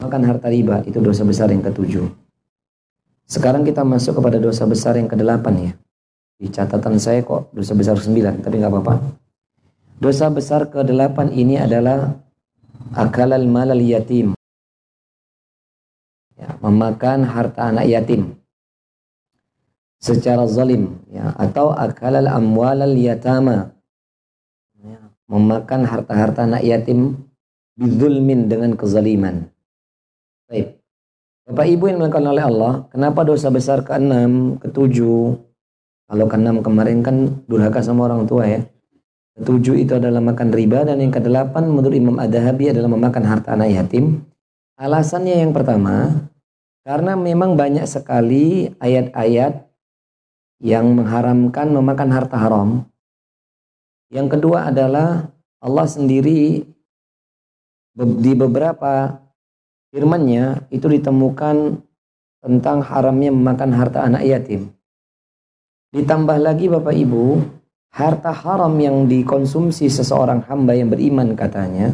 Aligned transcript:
makan 0.00 0.22
harta 0.24 0.48
riba 0.48 0.80
itu 0.88 0.98
dosa 0.98 1.22
besar 1.22 1.52
yang 1.52 1.60
ketujuh. 1.60 2.08
Sekarang 3.28 3.62
kita 3.62 3.86
masuk 3.86 4.18
kepada 4.18 4.40
dosa 4.40 4.66
besar 4.66 4.96
yang 4.98 5.06
kedelapan 5.06 5.70
ya. 5.70 5.72
Di 6.40 6.48
catatan 6.48 6.96
saya 6.96 7.20
kok 7.20 7.52
dosa 7.52 7.76
besar 7.76 8.00
sembilan, 8.00 8.40
tapi 8.40 8.58
nggak 8.58 8.72
apa-apa. 8.72 8.94
Dosa 10.00 10.32
besar 10.32 10.72
kedelapan 10.72 11.28
ini 11.30 11.60
adalah 11.60 12.16
akalal 12.96 13.44
malal 13.44 13.78
yatim. 13.78 14.32
Ya, 16.40 16.56
memakan 16.64 17.28
harta 17.28 17.68
anak 17.68 17.84
yatim 17.84 18.40
secara 20.00 20.48
zalim 20.48 20.96
ya 21.12 21.36
atau 21.36 21.76
akalal 21.76 22.24
amwalal 22.24 22.96
yatama 22.96 23.76
ya, 24.80 24.96
memakan 25.28 25.84
harta-harta 25.84 26.48
anak 26.48 26.64
yatim 26.64 27.28
bizulmin 27.76 28.48
dengan 28.48 28.72
kezaliman. 28.72 29.49
Bapak 31.50 31.66
Ibu 31.66 31.90
yang 31.90 31.98
dilakukan 31.98 32.30
oleh 32.30 32.46
Allah, 32.46 32.72
kenapa 32.94 33.26
dosa 33.26 33.50
besar 33.50 33.82
ke-6, 33.82 34.62
ke-7? 34.62 35.02
Kalau 36.06 36.26
ke-6 36.30 36.62
kemarin 36.62 37.02
kan 37.02 37.42
durhaka 37.50 37.82
sama 37.82 38.06
orang 38.06 38.22
tua 38.30 38.46
ya. 38.46 38.62
Ke-7 39.34 39.66
itu 39.82 39.92
adalah 39.98 40.22
makan 40.22 40.54
riba 40.54 40.86
dan 40.86 41.02
yang 41.02 41.10
ke-8 41.10 41.50
menurut 41.66 41.90
Imam 41.90 42.22
Ad-Dahabi 42.22 42.70
adalah 42.70 42.86
memakan 42.94 43.24
harta 43.26 43.58
anak 43.58 43.66
yatim. 43.74 44.22
Alasannya 44.78 45.42
yang 45.42 45.50
pertama, 45.50 46.22
karena 46.86 47.18
memang 47.18 47.58
banyak 47.58 47.82
sekali 47.82 48.70
ayat-ayat 48.78 49.66
yang 50.62 50.86
mengharamkan 50.94 51.66
memakan 51.74 52.14
harta 52.14 52.38
haram. 52.38 52.86
Yang 54.06 54.38
kedua 54.38 54.70
adalah 54.70 55.34
Allah 55.58 55.86
sendiri 55.90 56.62
di 57.98 58.32
beberapa 58.38 59.18
firman-Nya 59.94 60.70
itu 60.72 60.86
ditemukan 60.86 61.82
tentang 62.40 62.78
haramnya 62.82 63.30
memakan 63.30 63.70
harta 63.76 64.06
anak 64.06 64.24
yatim. 64.24 64.72
Ditambah 65.92 66.38
lagi 66.40 66.70
Bapak 66.70 66.94
Ibu, 66.94 67.42
harta 67.92 68.32
haram 68.32 68.72
yang 68.78 69.10
dikonsumsi 69.10 69.90
seseorang 69.90 70.46
hamba 70.46 70.72
yang 70.78 70.88
beriman 70.88 71.34
katanya, 71.36 71.92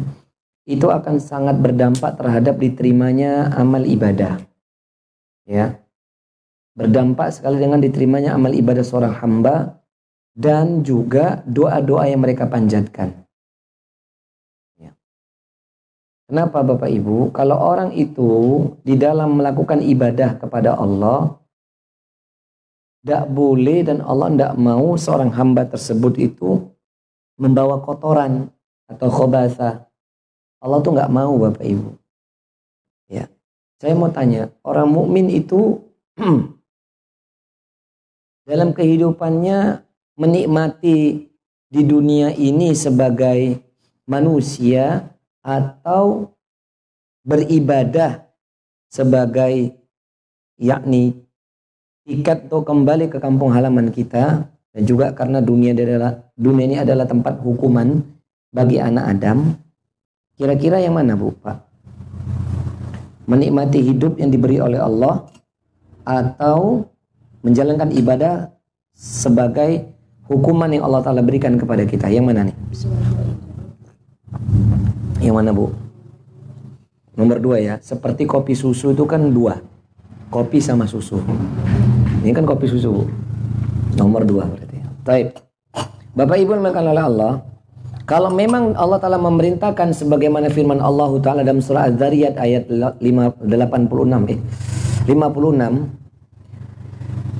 itu 0.63 0.87
akan 0.87 1.17
sangat 1.19 1.57
berdampak 1.59 2.15
terhadap 2.15 2.61
diterimanya 2.61 3.51
amal 3.57 3.81
ibadah. 3.83 4.39
Ya 5.43 5.81
berdampak 6.77 7.33
sekali 7.33 7.57
dengan 7.57 7.81
diterimanya 7.81 8.37
amal 8.37 8.53
ibadah 8.53 8.85
seorang 8.85 9.17
hamba 9.17 9.81
dan 10.37 10.85
juga 10.85 11.41
doa-doa 11.49 12.05
yang 12.05 12.21
mereka 12.21 12.45
panjatkan. 12.45 13.26
Kenapa 16.27 16.59
Bapak 16.59 16.91
Ibu? 16.91 17.31
Kalau 17.31 17.55
orang 17.55 17.95
itu 17.95 18.59
di 18.83 18.99
dalam 18.99 19.39
melakukan 19.39 19.79
ibadah 19.79 20.35
kepada 20.35 20.75
Allah, 20.75 21.39
tidak 22.99 23.31
boleh 23.31 23.87
dan 23.87 24.03
Allah 24.03 24.27
tidak 24.35 24.53
mau 24.59 24.99
seorang 24.99 25.31
hamba 25.31 25.63
tersebut 25.63 26.19
itu 26.19 26.67
membawa 27.39 27.79
kotoran 27.79 28.51
atau 28.91 29.07
khobasa. 29.07 29.87
Allah 30.59 30.79
tuh 30.83 30.91
nggak 30.99 31.13
mau 31.15 31.31
Bapak 31.39 31.63
Ibu. 31.63 31.95
Ya, 33.07 33.31
saya 33.79 33.95
mau 33.95 34.11
tanya, 34.11 34.51
orang 34.67 34.91
mukmin 34.91 35.31
itu 35.31 35.79
dalam 38.51 38.75
kehidupannya 38.75 39.79
menikmati 40.19 41.31
di 41.71 41.81
dunia 41.87 42.35
ini 42.35 42.75
sebagai 42.75 43.63
manusia 44.03 45.07
atau 45.47 46.35
beribadah 47.23 48.27
sebagai 48.91 49.79
yakni 50.59 51.15
tiket 52.03 52.51
untuk 52.51 52.67
kembali 52.67 53.07
ke 53.07 53.23
kampung 53.23 53.55
halaman 53.55 53.87
kita 53.95 54.43
dan 54.47 54.83
juga 54.83 55.15
karena 55.15 55.39
dunia 55.39 55.71
adalah 55.71 56.19
dunia 56.35 56.65
ini 56.67 56.77
adalah 56.83 57.07
tempat 57.07 57.39
hukuman 57.39 58.03
bagi 58.51 58.83
anak 58.83 59.15
Adam 59.15 59.55
kira-kira 60.35 60.83
yang 60.83 60.99
mana 60.99 61.15
Bu 61.15 61.31
Pak 61.31 61.57
menikmati 63.27 63.83
hidup 63.83 64.19
yang 64.19 64.31
diberi 64.31 64.59
oleh 64.59 64.79
Allah 64.79 65.27
atau 66.07 66.87
menjalankan 67.43 67.91
ibadah 67.91 68.51
sebagai 68.95 69.91
hukuman 70.31 70.71
yang 70.71 70.87
Allah 70.87 71.03
Ta'ala 71.03 71.19
berikan 71.19 71.59
kepada 71.59 71.83
kita. 71.83 72.07
Yang 72.07 72.25
mana 72.25 72.41
nih? 72.47 72.55
Yang 75.27 75.35
mana 75.43 75.51
Bu? 75.51 75.75
Nomor 77.19 77.43
dua 77.43 77.59
ya. 77.59 77.75
Seperti 77.83 78.23
kopi 78.23 78.55
susu 78.55 78.95
itu 78.95 79.03
kan 79.03 79.19
dua. 79.27 79.59
Kopi 80.31 80.63
sama 80.63 80.87
susu. 80.87 81.19
Ini 82.23 82.31
kan 82.31 82.47
kopi 82.47 82.71
susu 82.71 82.95
Bu. 82.95 83.03
Nomor 83.99 84.23
dua 84.23 84.47
berarti. 84.47 84.79
Taib. 85.03 85.35
Bapak 86.15 86.39
Ibu 86.39 86.55
yang 86.55 86.63
oleh 86.95 87.03
Allah. 87.03 87.33
Kalau 88.07 88.31
memang 88.31 88.71
Allah 88.79 89.03
Ta'ala 89.03 89.19
memerintahkan 89.19 89.91
sebagaimana 89.91 90.47
firman 90.47 90.79
Allah 90.79 91.11
Ta'ala 91.19 91.43
dalam 91.43 91.59
surah 91.59 91.91
Az-Zariyat 91.91 92.39
ayat 92.39 92.71
5, 92.71 93.03
86 93.03 94.31
eh 94.31 94.39
56 95.11 96.06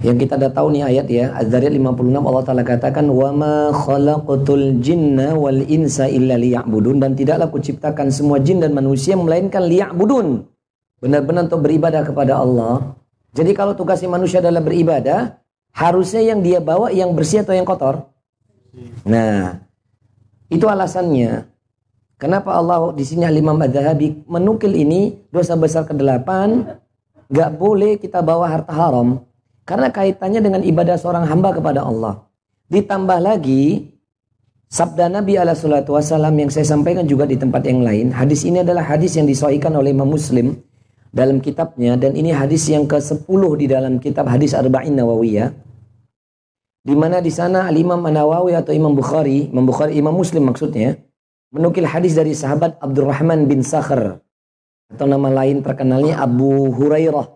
yang 0.07 0.16
kita 0.16 0.40
dah 0.40 0.47
tahu 0.56 0.72
nih 0.72 0.84
ayat 0.88 1.07
ya. 1.12 1.25
Az-Zariyat 1.35 1.75
56 1.75 2.23
Allah 2.23 2.44
Taala 2.47 2.63
katakan 2.63 3.12
wa 3.12 3.29
ma 3.35 3.56
khalaqatul 3.75 4.79
jinna 4.79 5.35
wal 5.35 5.59
insa 5.68 6.07
illa 6.07 6.40
liya'budun. 6.40 7.03
Dan 7.03 7.12
tidaklah 7.19 7.51
kuciptakan 7.51 8.07
semua 8.07 8.40
jin 8.40 8.63
dan 8.63 8.72
manusia 8.72 9.19
melainkan 9.19 9.68
liya'budun. 9.68 10.47
Benar-benar 11.03 11.51
untuk 11.51 11.59
beribadah 11.59 12.07
kepada 12.07 12.40
Allah. 12.40 12.95
Jadi 13.35 13.51
kalau 13.51 13.75
tugasnya 13.75 14.07
manusia 14.07 14.40
adalah 14.40 14.63
beribadah 14.63 15.44
harusnya 15.75 16.24
yang 16.24 16.39
dia 16.39 16.63
bawa 16.63 16.88
yang 16.95 17.12
bersih 17.12 17.44
atau 17.44 17.51
yang 17.51 17.68
kotor? 17.68 18.07
Nah 19.03 19.59
itu 20.47 20.63
alasannya. 20.63 21.51
Kenapa 22.16 22.56
Allah 22.56 22.95
di 22.95 23.03
sini 23.03 23.28
Imam 23.28 23.59
Az-Zahabi 23.59 24.25
menukil 24.25 24.74
ini 24.74 25.19
dosa 25.29 25.53
besar 25.53 25.85
ke-8 25.85 26.25
gak 27.29 27.51
boleh 27.59 28.00
kita 28.01 28.24
bawa 28.25 28.50
harta 28.50 28.74
haram 28.74 29.27
karena 29.68 29.92
kaitannya 29.92 30.40
dengan 30.40 30.62
ibadah 30.64 30.96
seorang 30.96 31.28
hamba 31.28 31.52
kepada 31.52 31.84
Allah. 31.84 32.24
Ditambah 32.72 33.20
lagi, 33.20 33.92
sabda 34.72 35.12
Nabi 35.12 35.36
ala 35.36 35.52
salatu 35.52 36.00
yang 36.00 36.48
saya 36.48 36.64
sampaikan 36.64 37.04
juga 37.04 37.28
di 37.28 37.36
tempat 37.36 37.68
yang 37.68 37.84
lain. 37.84 38.16
Hadis 38.16 38.48
ini 38.48 38.64
adalah 38.64 38.88
hadis 38.88 39.20
yang 39.20 39.28
disahihkan 39.28 39.76
oleh 39.76 39.92
Imam 39.92 40.08
Muslim 40.08 40.56
dalam 41.12 41.44
kitabnya. 41.44 42.00
Dan 42.00 42.16
ini 42.16 42.32
hadis 42.32 42.64
yang 42.72 42.88
ke-10 42.88 43.42
di 43.60 43.66
dalam 43.68 44.00
kitab 44.00 44.32
hadis 44.32 44.56
Arba'in 44.56 44.96
Nawawiyah. 44.96 45.52
Di 46.88 46.96
mana 46.96 47.20
di 47.20 47.28
sana 47.28 47.68
Al-Imam 47.68 48.00
Nawawi 48.00 48.56
atau 48.56 48.72
Imam 48.72 48.96
Bukhari, 48.96 49.52
Imam 49.52 49.68
Bukhari, 49.68 50.00
Imam 50.00 50.16
Muslim 50.16 50.48
maksudnya, 50.48 50.96
menukil 51.52 51.84
hadis 51.84 52.16
dari 52.16 52.32
sahabat 52.32 52.80
Abdurrahman 52.80 53.44
bin 53.52 53.60
Sakhr 53.60 54.24
atau 54.88 55.04
nama 55.04 55.28
lain 55.44 55.60
terkenalnya 55.60 56.24
Abu 56.24 56.72
Hurairah 56.72 57.28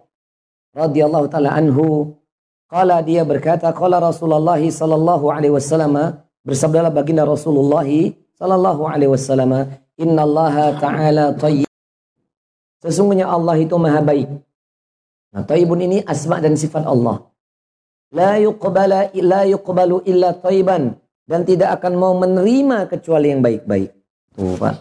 radhiyallahu 0.71 1.27
taala 1.27 1.51
anhu 1.51 2.15
Kala 2.71 3.03
dia 3.03 3.27
berkata, 3.27 3.67
kala 3.75 3.99
Rasulullah 3.99 4.55
sallallahu 4.55 5.27
alaihi 5.27 5.51
wasallam 5.51 6.23
bersabdalah 6.47 6.87
baginda 6.87 7.27
Rasulullah 7.27 7.83
sallallahu 8.39 8.87
alaihi 8.87 9.11
wasallam, 9.11 9.75
"Inna 9.99 10.23
Allah 10.23 10.79
taala 10.79 11.25
thayyib." 11.35 11.67
Sesungguhnya 12.79 13.27
Allah 13.27 13.59
itu 13.59 13.75
maha 13.75 13.99
baik. 13.99 14.31
Nah, 15.35 15.43
thayyibun 15.43 15.83
ini 15.83 15.99
asma 16.07 16.39
dan 16.39 16.55
sifat 16.55 16.87
Allah. 16.87 17.27
La 18.15 18.39
yuqbala 18.39 19.11
illa 19.19 19.43
yuqbalu 19.51 20.07
illa 20.07 20.31
thayyiban 20.31 20.95
dan 21.27 21.43
tidak 21.43 21.75
akan 21.75 21.99
mau 21.99 22.15
menerima 22.15 22.87
kecuali 22.87 23.35
yang 23.35 23.43
baik-baik. 23.43 23.91
Tuh, 24.31 24.55
Pak. 24.55 24.75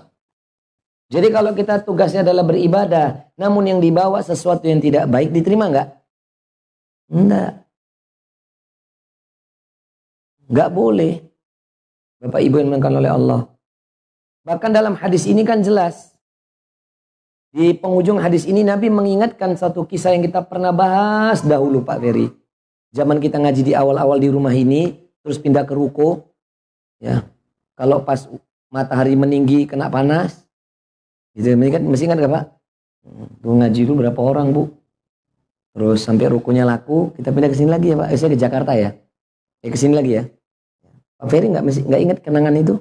Jadi 1.10 1.26
kalau 1.34 1.58
kita 1.58 1.82
tugasnya 1.82 2.22
adalah 2.22 2.46
beribadah, 2.46 3.34
namun 3.34 3.66
yang 3.66 3.80
dibawa 3.82 4.22
sesuatu 4.22 4.62
yang 4.70 4.78
tidak 4.78 5.10
baik 5.10 5.34
diterima 5.34 5.66
enggak? 5.66 5.88
Enggak. 7.10 7.66
Gak 10.50 10.70
boleh. 10.74 11.22
Bapak 12.18 12.42
Ibu 12.42 12.58
yang 12.58 12.68
dimakan 12.74 12.98
oleh 12.98 13.10
Allah. 13.10 13.40
Bahkan 14.42 14.70
dalam 14.74 14.98
hadis 14.98 15.24
ini 15.30 15.46
kan 15.46 15.62
jelas. 15.62 16.10
Di 17.54 17.74
penghujung 17.74 18.18
hadis 18.18 18.46
ini 18.46 18.66
Nabi 18.66 18.90
mengingatkan 18.90 19.54
satu 19.54 19.86
kisah 19.86 20.14
yang 20.14 20.26
kita 20.26 20.42
pernah 20.42 20.74
bahas 20.74 21.42
dahulu 21.46 21.86
Pak 21.86 21.98
Ferry. 22.02 22.30
Zaman 22.90 23.22
kita 23.22 23.38
ngaji 23.38 23.62
di 23.62 23.72
awal-awal 23.74 24.18
di 24.18 24.26
rumah 24.30 24.50
ini, 24.50 24.98
terus 25.22 25.38
pindah 25.38 25.62
ke 25.62 25.74
ruko. 25.74 26.34
Ya, 26.98 27.26
kalau 27.78 28.02
pas 28.02 28.26
matahari 28.70 29.14
meninggi 29.14 29.66
kena 29.66 29.86
panas, 29.86 30.46
itu 31.34 31.46
mengingat 31.54 31.82
mesti 31.86 32.06
ingat 32.10 32.18
gak 32.22 32.32
Pak? 32.34 32.44
Tuh 33.40 33.54
ngaji 33.54 33.80
itu 33.86 33.94
berapa 33.94 34.20
orang 34.20 34.50
Bu? 34.50 34.70
Terus 35.70 36.02
sampai 36.02 36.26
rukunya 36.26 36.66
laku, 36.66 37.14
kita 37.14 37.30
pindah 37.30 37.50
ke 37.50 37.56
sini 37.56 37.70
lagi 37.70 37.94
ya 37.94 37.96
Pak. 38.02 38.08
Eh, 38.10 38.18
saya 38.18 38.30
ke 38.34 38.38
Jakarta 38.38 38.72
ya. 38.74 38.90
Eh 39.62 39.70
ke 39.70 39.78
sini 39.78 39.94
lagi 39.94 40.18
ya. 40.18 40.22
Pak 41.20 41.28
Ferry 41.28 41.52
nggak 41.52 41.64
nggak 41.84 42.00
ingat 42.00 42.18
kenangan 42.24 42.56
itu? 42.56 42.80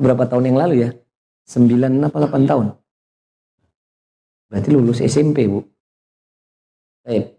Berapa 0.00 0.24
tahun 0.24 0.48
yang 0.48 0.56
lalu 0.56 0.74
ya? 0.88 0.90
Sembilan 1.44 2.00
apa 2.08 2.16
delapan 2.16 2.42
tahun? 2.48 2.66
Berarti 4.48 4.68
lulus 4.72 5.04
SMP, 5.04 5.44
Bu. 5.44 5.60
Baik. 7.04 7.36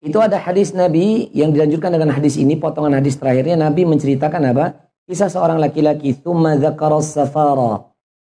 Itu 0.00 0.16
ada 0.24 0.40
hadis 0.40 0.72
Nabi 0.72 1.28
yang 1.36 1.52
dilanjutkan 1.52 1.92
dengan 1.92 2.16
hadis 2.16 2.40
ini, 2.40 2.56
potongan 2.56 2.96
hadis 2.96 3.20
terakhirnya 3.20 3.60
Nabi 3.60 3.84
menceritakan 3.84 4.42
apa? 4.48 4.88
Kisah 5.04 5.28
seorang 5.28 5.60
laki-laki, 5.60 6.16
"Tsumma 6.16 6.56
dzakara 6.56 7.04
safara." 7.04 7.84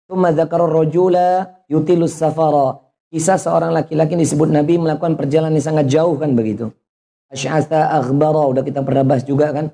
Rajula 0.09 1.63
yutilus 1.69 2.17
safara. 2.17 2.81
Kisah 3.07 3.39
seorang 3.39 3.71
laki-laki 3.71 4.19
disebut 4.19 4.51
Nabi 4.51 4.75
melakukan 4.81 5.15
perjalanan 5.15 5.55
yang 5.55 5.65
sangat 5.65 5.85
jauh 5.87 6.17
kan 6.19 6.35
begitu. 6.35 6.73
Asy'atha 7.29 7.93
akhbara, 8.01 8.49
udah 8.49 8.65
kita 8.65 8.81
pernah 8.81 9.05
bahas 9.05 9.21
juga 9.21 9.53
kan. 9.53 9.69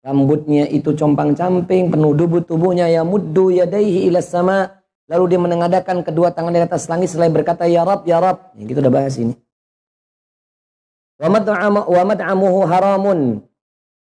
Rambutnya 0.00 0.64
itu 0.70 0.96
compang-camping, 0.96 1.92
penuh 1.92 2.16
debu 2.16 2.40
tubuhnya 2.48 2.88
ya 2.88 3.04
muddu 3.04 3.52
yadaihi 3.52 4.08
ila 4.08 4.24
sama. 4.24 4.72
Lalu 5.08 5.36
dia 5.36 5.40
menengadakan 5.40 6.04
kedua 6.04 6.32
tangan 6.32 6.52
di 6.52 6.60
atas 6.60 6.84
langit 6.88 7.08
selain 7.12 7.32
berkata 7.32 7.64
ya 7.64 7.84
Rab, 7.84 8.04
ya 8.04 8.20
Rab. 8.20 8.52
Ya, 8.56 8.64
kita 8.68 8.84
udah 8.84 8.92
bahas 8.92 9.16
ini. 9.16 9.32
Wa 11.16 11.28
mad'amuhu 12.04 12.60
haramun. 12.68 13.40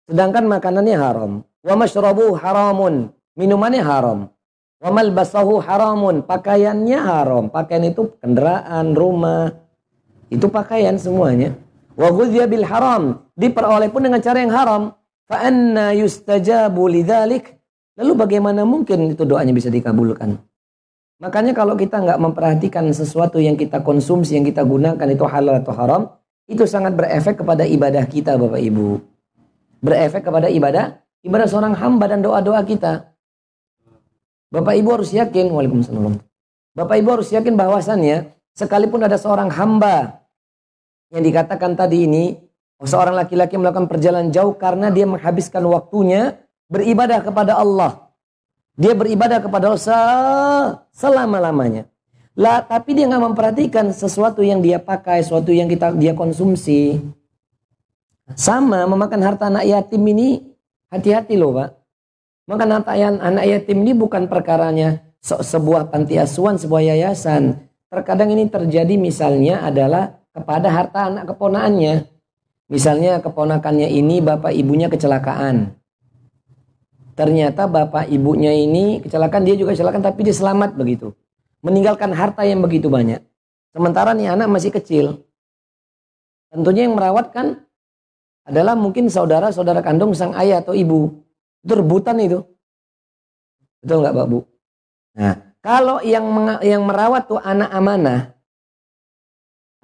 Sedangkan 0.06 0.46
makanannya 0.46 0.94
haram. 0.94 1.42
Wa 1.66 1.74
mashrabuhu 1.74 2.38
haramun. 2.38 3.10
Minumannya 3.34 3.82
haram. 3.82 4.30
Wa 4.78 4.90
malbasahu 4.94 5.58
haramun. 5.66 6.22
Pakaiannya 6.22 6.98
haram. 7.02 7.50
Pakaian 7.50 7.90
itu 7.90 8.14
kendaraan, 8.22 8.94
rumah. 8.94 9.50
Itu 10.30 10.46
pakaian 10.46 10.94
semuanya. 10.94 11.58
Wa 11.94 12.10
bil 12.46 12.66
haram. 12.66 13.22
Diperoleh 13.38 13.90
pun 13.90 14.02
dengan 14.02 14.18
cara 14.18 14.42
yang 14.42 14.50
haram. 14.54 14.82
Fa'anna 15.30 15.94
yustajabu 15.94 16.90
lidhalik. 16.90 17.54
Lalu 17.94 18.12
bagaimana 18.18 18.66
mungkin 18.66 19.14
itu 19.14 19.22
doanya 19.22 19.54
bisa 19.54 19.70
dikabulkan? 19.70 20.34
Makanya 21.22 21.54
kalau 21.54 21.78
kita 21.78 22.02
nggak 22.02 22.18
memperhatikan 22.18 22.90
sesuatu 22.90 23.38
yang 23.38 23.54
kita 23.54 23.80
konsumsi, 23.86 24.34
yang 24.34 24.42
kita 24.42 24.66
gunakan 24.66 25.06
itu 25.06 25.24
halal 25.30 25.62
atau 25.62 25.72
haram, 25.78 26.02
itu 26.50 26.66
sangat 26.66 26.98
berefek 26.98 27.40
kepada 27.40 27.62
ibadah 27.62 28.02
kita 28.04 28.34
Bapak 28.34 28.58
Ibu. 28.58 28.98
Berefek 29.78 30.26
kepada 30.26 30.50
ibadah, 30.50 30.98
ibadah 31.22 31.46
seorang 31.46 31.78
hamba 31.78 32.04
dan 32.10 32.20
doa-doa 32.20 32.60
kita. 32.66 33.14
Bapak 34.50 34.74
Ibu 34.74 34.88
harus 34.98 35.14
yakin, 35.14 35.54
Waalaikumsalam. 35.54 36.18
Bapak 36.74 36.96
Ibu 36.98 37.08
harus 37.14 37.30
yakin 37.30 37.54
bahwasannya, 37.54 38.34
sekalipun 38.58 39.06
ada 39.06 39.14
seorang 39.14 39.54
hamba 39.54 40.23
yang 41.14 41.22
dikatakan 41.22 41.78
tadi 41.78 42.10
ini, 42.10 42.34
Seorang 42.84 43.14
laki-laki 43.14 43.54
melakukan 43.56 43.86
perjalanan 43.86 44.34
jauh 44.34 44.52
karena 44.58 44.90
dia 44.90 45.08
menghabiskan 45.08 45.64
waktunya 45.70 46.42
beribadah 46.68 47.24
kepada 47.24 47.56
Allah. 47.56 48.12
Dia 48.76 48.92
beribadah 48.92 49.38
kepada 49.38 49.72
Allah 49.72 50.82
selama-lamanya. 50.92 51.86
Lah, 52.34 52.60
tapi 52.66 52.98
dia 52.98 53.06
nggak 53.06 53.24
memperhatikan 53.30 53.94
sesuatu 53.94 54.42
yang 54.42 54.58
dia 54.58 54.82
pakai, 54.82 55.22
sesuatu 55.22 55.54
yang 55.54 55.70
kita 55.70 55.94
dia 55.94 56.18
konsumsi. 56.18 56.98
Sama 58.34 58.84
memakan 58.90 59.22
harta 59.22 59.46
anak 59.46 59.70
yatim 59.70 60.02
ini 60.10 60.42
hati-hati 60.90 61.38
loh, 61.38 61.54
Pak. 61.54 61.70
Makan 62.50 62.68
harta 62.74 62.92
anak 62.98 63.44
yatim 63.46 63.86
ini 63.86 63.94
bukan 63.94 64.26
perkaranya 64.26 65.06
sebuah 65.22 65.94
panti 65.94 66.18
asuhan, 66.18 66.58
sebuah 66.58 66.90
yayasan. 66.90 67.70
Terkadang 67.86 68.34
ini 68.34 68.50
terjadi 68.50 68.98
misalnya 68.98 69.62
adalah 69.62 70.23
kepada 70.34 70.68
harta 70.68 71.08
anak 71.08 71.30
keponaannya. 71.30 72.10
Misalnya 72.68 73.22
keponakannya 73.22 73.86
ini 73.86 74.18
bapak 74.18 74.50
ibunya 74.50 74.90
kecelakaan. 74.90 75.78
Ternyata 77.14 77.70
bapak 77.70 78.10
ibunya 78.10 78.50
ini 78.50 78.98
kecelakaan, 78.98 79.46
dia 79.46 79.54
juga 79.54 79.78
kecelakaan 79.78 80.02
tapi 80.02 80.26
dia 80.26 80.34
selamat 80.34 80.74
begitu. 80.74 81.14
Meninggalkan 81.62 82.10
harta 82.10 82.42
yang 82.42 82.58
begitu 82.58 82.90
banyak. 82.90 83.22
Sementara 83.70 84.10
nih 84.12 84.34
anak 84.34 84.50
masih 84.50 84.74
kecil. 84.74 85.22
Tentunya 86.50 86.90
yang 86.90 86.98
merawat 86.98 87.30
kan 87.30 87.62
adalah 88.42 88.74
mungkin 88.74 89.06
saudara-saudara 89.06 89.80
kandung 89.80 90.10
sang 90.12 90.34
ayah 90.34 90.60
atau 90.60 90.74
ibu. 90.74 91.22
Itu 91.62 91.78
rebutan 91.78 92.18
itu. 92.18 92.42
Betul 93.80 94.02
nggak 94.02 94.14
Pak 94.14 94.26
Bu? 94.28 94.38
Nah, 95.14 95.34
kalau 95.62 96.02
yang 96.02 96.26
yang 96.60 96.82
merawat 96.82 97.30
tuh 97.30 97.38
anak 97.38 97.70
amanah, 97.70 98.33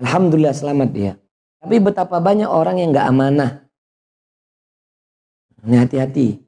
Alhamdulillah 0.00 0.56
selamat 0.56 0.88
dia. 0.90 1.12
Tapi 1.60 1.76
betapa 1.76 2.16
banyak 2.18 2.48
orang 2.48 2.80
yang 2.80 2.88
nggak 2.90 3.08
amanah. 3.08 3.50
Ini 5.60 5.76
hati-hati. 5.76 6.40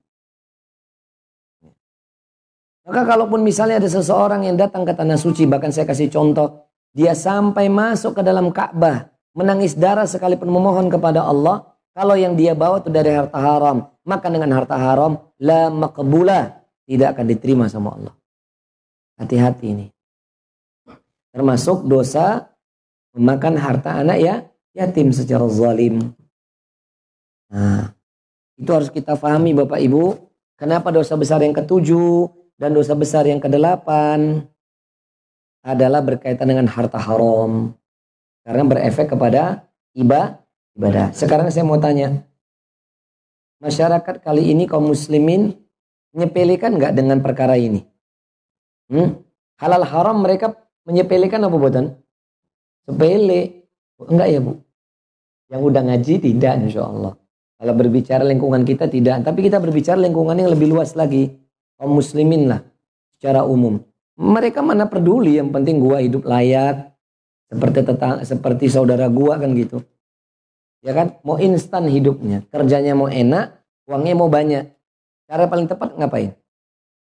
Maka 2.89 3.07
kalaupun 3.07 3.45
misalnya 3.45 3.79
ada 3.79 3.87
seseorang 3.93 4.49
yang 4.49 4.57
datang 4.57 4.83
ke 4.83 4.97
tanah 4.97 5.21
suci, 5.21 5.47
bahkan 5.47 5.71
saya 5.71 5.87
kasih 5.87 6.09
contoh, 6.09 6.67
dia 6.97 7.13
sampai 7.15 7.71
masuk 7.71 8.19
ke 8.19 8.23
dalam 8.25 8.51
Ka'bah, 8.51 9.13
menangis 9.37 9.79
darah 9.79 10.09
sekalipun 10.09 10.51
memohon 10.51 10.91
kepada 10.91 11.23
Allah, 11.23 11.73
kalau 11.93 12.17
yang 12.17 12.35
dia 12.35 12.57
bawa 12.57 12.81
itu 12.81 12.89
dari 12.89 13.13
harta 13.13 13.37
haram, 13.37 13.87
maka 14.03 14.27
dengan 14.33 14.51
harta 14.57 14.75
haram 14.75 15.21
la 15.39 15.69
maqbulah, 15.69 16.65
tidak 16.89 17.15
akan 17.15 17.27
diterima 17.29 17.65
sama 17.69 17.95
Allah. 17.95 18.15
Hati-hati 19.21 19.67
ini. 19.69 19.87
Termasuk 21.31 21.87
dosa 21.87 22.52
memakan 23.17 23.55
harta 23.61 24.01
anak 24.01 24.19
ya 24.21 24.35
yatim 24.73 25.13
secara 25.13 25.45
zalim. 25.49 26.13
Nah, 27.53 27.93
itu 28.57 28.71
harus 28.73 28.89
kita 28.89 29.17
pahami 29.17 29.53
Bapak 29.53 29.81
Ibu. 29.81 30.17
Kenapa 30.57 30.89
dosa 30.95 31.19
besar 31.19 31.45
yang 31.45 31.53
ketujuh 31.53 32.31
dan 32.57 32.73
dosa 32.73 32.97
besar 32.97 33.29
yang 33.29 33.43
kedelapan 33.43 34.47
adalah 35.63 36.01
berkaitan 36.03 36.49
dengan 36.49 36.67
harta 36.71 36.99
haram. 36.99 37.75
Karena 38.43 38.63
berefek 38.67 39.15
kepada 39.15 39.69
ibadah. 39.95 40.43
Sekarang 41.15 41.47
saya 41.53 41.63
mau 41.63 41.79
tanya. 41.79 42.27
Masyarakat 43.63 44.19
kali 44.27 44.51
ini 44.51 44.67
kaum 44.67 44.91
muslimin 44.91 45.55
menyepelekan 46.11 46.75
nggak 46.75 46.99
dengan 46.99 47.23
perkara 47.23 47.55
ini? 47.55 47.87
Hmm? 48.91 49.23
Halal 49.63 49.87
haram 49.87 50.19
mereka 50.19 50.59
menyepelekan 50.83 51.47
apa 51.47 51.55
buatan? 51.55 52.02
Sepele. 52.83 53.69
Enggak 54.03 54.29
ya 54.29 54.41
Bu? 54.43 54.59
Yang 55.53 55.63
udah 55.69 55.83
ngaji 55.87 56.15
tidak 56.19 56.53
insya 56.65 56.83
Allah. 56.89 57.15
Kalau 57.63 57.75
berbicara 57.79 58.27
lingkungan 58.27 58.67
kita 58.67 58.91
tidak. 58.91 59.23
Tapi 59.23 59.47
kita 59.47 59.63
berbicara 59.63 59.99
lingkungan 60.01 60.35
yang 60.35 60.51
lebih 60.51 60.73
luas 60.75 60.99
lagi. 60.99 61.31
Kaum 61.79 61.95
muslimin 61.95 62.51
lah. 62.51 62.61
Secara 63.15 63.47
umum. 63.47 63.79
Mereka 64.19 64.65
mana 64.67 64.91
peduli. 64.91 65.39
Yang 65.39 65.55
penting 65.55 65.79
gua 65.79 66.03
hidup 66.03 66.27
layak. 66.27 66.91
Seperti 67.47 67.85
tetang, 67.85 68.25
seperti 68.27 68.67
saudara 68.67 69.07
gua 69.07 69.39
kan 69.39 69.55
gitu. 69.55 69.85
Ya 70.83 70.91
kan? 70.97 71.23
Mau 71.23 71.39
instan 71.39 71.87
hidupnya. 71.87 72.43
Kerjanya 72.51 72.99
mau 72.99 73.07
enak. 73.07 73.63
Uangnya 73.87 74.15
mau 74.19 74.27
banyak. 74.27 74.67
Cara 75.31 75.47
paling 75.47 75.71
tepat 75.71 75.95
ngapain? 75.95 76.35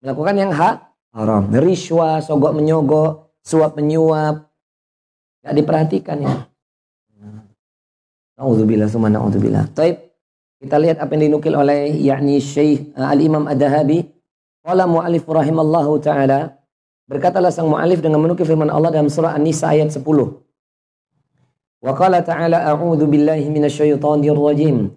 Melakukan 0.01 0.37
yang 0.39 0.53
hak 0.55 0.77
haram. 1.13 1.51
Riswa, 1.53 2.23
sogok 2.25 2.55
menyogok, 2.55 3.37
suap 3.43 3.75
menyuap. 3.77 4.48
Gak 5.43 5.55
diperhatikan 5.55 6.19
ya. 6.19 6.35
Nauzubillah 8.39 8.87
summa 8.87 9.11
nauzubillah. 9.11 9.67
Taib. 9.75 9.99
Kita 10.59 10.75
lihat 10.75 10.99
apa 10.99 11.15
yang 11.15 11.31
dinukil 11.31 11.55
oleh 11.55 11.95
yakni 12.03 12.43
Syekh 12.43 12.95
uh, 12.99 13.11
Al-Imam 13.11 13.47
Ad-Dahabi. 13.47 14.03
Qala 14.63 14.91
mu'alif 14.91 15.23
rahimallahu 15.23 16.03
taala 16.03 16.59
berkatalah 17.07 17.55
sang 17.55 17.71
mu'alif 17.71 18.03
dengan 18.03 18.19
menukil 18.19 18.43
firman 18.43 18.71
Allah 18.71 18.91
dalam 18.91 19.07
surah 19.07 19.39
An-Nisa 19.39 19.71
ayat 19.71 19.95
10. 19.95 20.03
Wa 21.79 21.95
qala 21.95 22.27
ta'ala 22.27 22.67
a'udzu 22.75 23.07
billahi 23.07 23.47
minasyaitonir 23.55 24.35
rajim. 24.35 24.91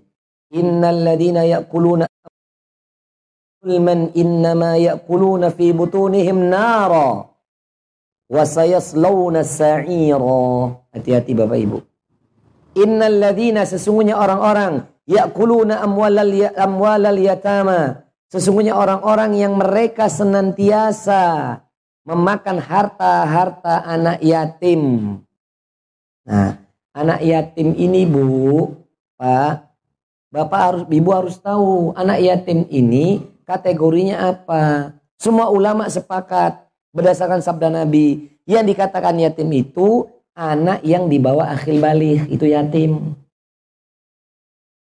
Innal 0.49 1.05
ladzina 1.05 1.45
ya'kuluna 1.45 2.09
man 3.61 4.09
innama 4.17 4.81
ya'kuluna 4.81 5.53
fi 5.53 5.69
butunihim 5.69 6.49
nara 6.49 7.30
wa 8.31 8.47
sayaslawna 8.47 9.43
sa'ira. 9.43 10.79
Hati-hati 10.95 11.35
Bapak 11.35 11.59
Ibu. 11.59 11.77
Innal 12.79 13.19
ladzina 13.19 13.67
sesungguhnya 13.67 14.15
orang-orang 14.15 14.87
yakuluna 15.03 15.83
amwalal 15.83 16.31
ya, 16.31 16.55
amwalal 16.55 17.19
yatama. 17.19 18.07
Sesungguhnya 18.31 18.79
orang-orang 18.79 19.35
yang 19.35 19.59
mereka 19.59 20.07
senantiasa 20.07 21.59
memakan 22.07 22.63
harta-harta 22.63 23.83
anak 23.83 24.23
yatim. 24.23 25.19
Nah, 26.23 26.63
anak 26.95 27.19
yatim 27.19 27.75
ini 27.75 28.07
Bu, 28.07 28.71
Pak, 29.19 29.67
Bapak 30.31 30.61
harus 30.63 30.83
Ibu 30.87 31.09
harus 31.11 31.35
tahu 31.43 31.91
anak 31.91 32.23
yatim 32.23 32.63
ini 32.71 33.19
kategorinya 33.43 34.31
apa. 34.31 34.95
Semua 35.19 35.51
ulama 35.51 35.91
sepakat 35.91 36.70
berdasarkan 36.91 37.39
sabda 37.39 37.71
Nabi 37.71 38.31
yang 38.47 38.67
dikatakan 38.67 39.15
yatim 39.19 39.49
itu 39.51 40.07
anak 40.35 40.83
yang 40.83 41.07
dibawa 41.07 41.51
akhil 41.51 41.79
balik 41.79 42.27
itu 42.31 42.47
yatim. 42.47 43.15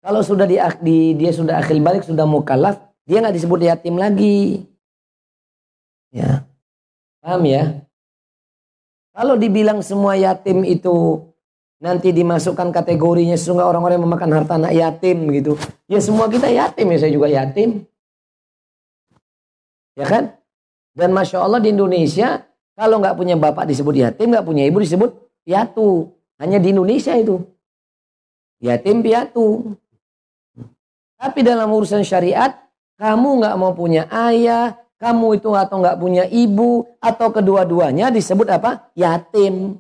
Kalau 0.02 0.26
sudah 0.26 0.50
di, 0.50 0.58
di 0.82 0.98
dia 1.14 1.32
sudah 1.32 1.62
akhil 1.62 1.78
balik 1.78 2.02
sudah 2.02 2.26
mukallaf, 2.26 2.82
dia 3.06 3.22
nggak 3.22 3.38
disebut 3.38 3.60
yatim 3.70 3.96
lagi. 4.02 4.66
Ya. 6.10 6.44
Paham 7.22 7.46
ya? 7.46 7.86
Kalau 9.14 9.38
dibilang 9.38 9.86
semua 9.86 10.18
yatim 10.18 10.66
itu 10.66 11.22
nanti 11.78 12.10
dimasukkan 12.14 12.74
kategorinya 12.74 13.38
sesungguhnya 13.38 13.70
orang-orang 13.70 14.02
yang 14.02 14.06
memakan 14.10 14.32
harta 14.34 14.54
anak 14.58 14.74
yatim 14.74 15.30
gitu. 15.30 15.54
Ya 15.86 16.02
semua 16.02 16.26
kita 16.32 16.50
yatim 16.50 16.88
ya 16.90 16.98
saya 16.98 17.12
juga 17.14 17.28
yatim. 17.30 17.86
Ya 19.94 20.06
kan? 20.08 20.41
Dan 20.92 21.16
Masya 21.16 21.40
Allah 21.44 21.64
di 21.64 21.72
Indonesia 21.72 22.44
kalau 22.76 22.98
nggak 22.98 23.16
punya 23.16 23.36
bapak 23.38 23.68
disebut 23.68 23.94
yatim, 23.94 24.32
nggak 24.32 24.48
punya 24.48 24.64
ibu 24.66 24.82
disebut 24.82 25.12
piatu. 25.46 26.12
Hanya 26.42 26.58
di 26.58 26.74
Indonesia 26.74 27.14
itu. 27.14 27.38
Yatim 28.58 29.06
piatu. 29.06 29.78
Tapi 31.22 31.40
dalam 31.46 31.70
urusan 31.70 32.02
syariat, 32.02 32.58
kamu 32.98 33.46
nggak 33.46 33.56
mau 33.62 33.78
punya 33.78 34.10
ayah, 34.10 34.74
kamu 34.98 35.38
itu 35.38 35.54
atau 35.54 35.78
nggak 35.78 35.98
punya 36.02 36.26
ibu, 36.26 36.90
atau 36.98 37.30
kedua-duanya 37.30 38.10
disebut 38.10 38.50
apa? 38.50 38.90
Yatim. 38.98 39.78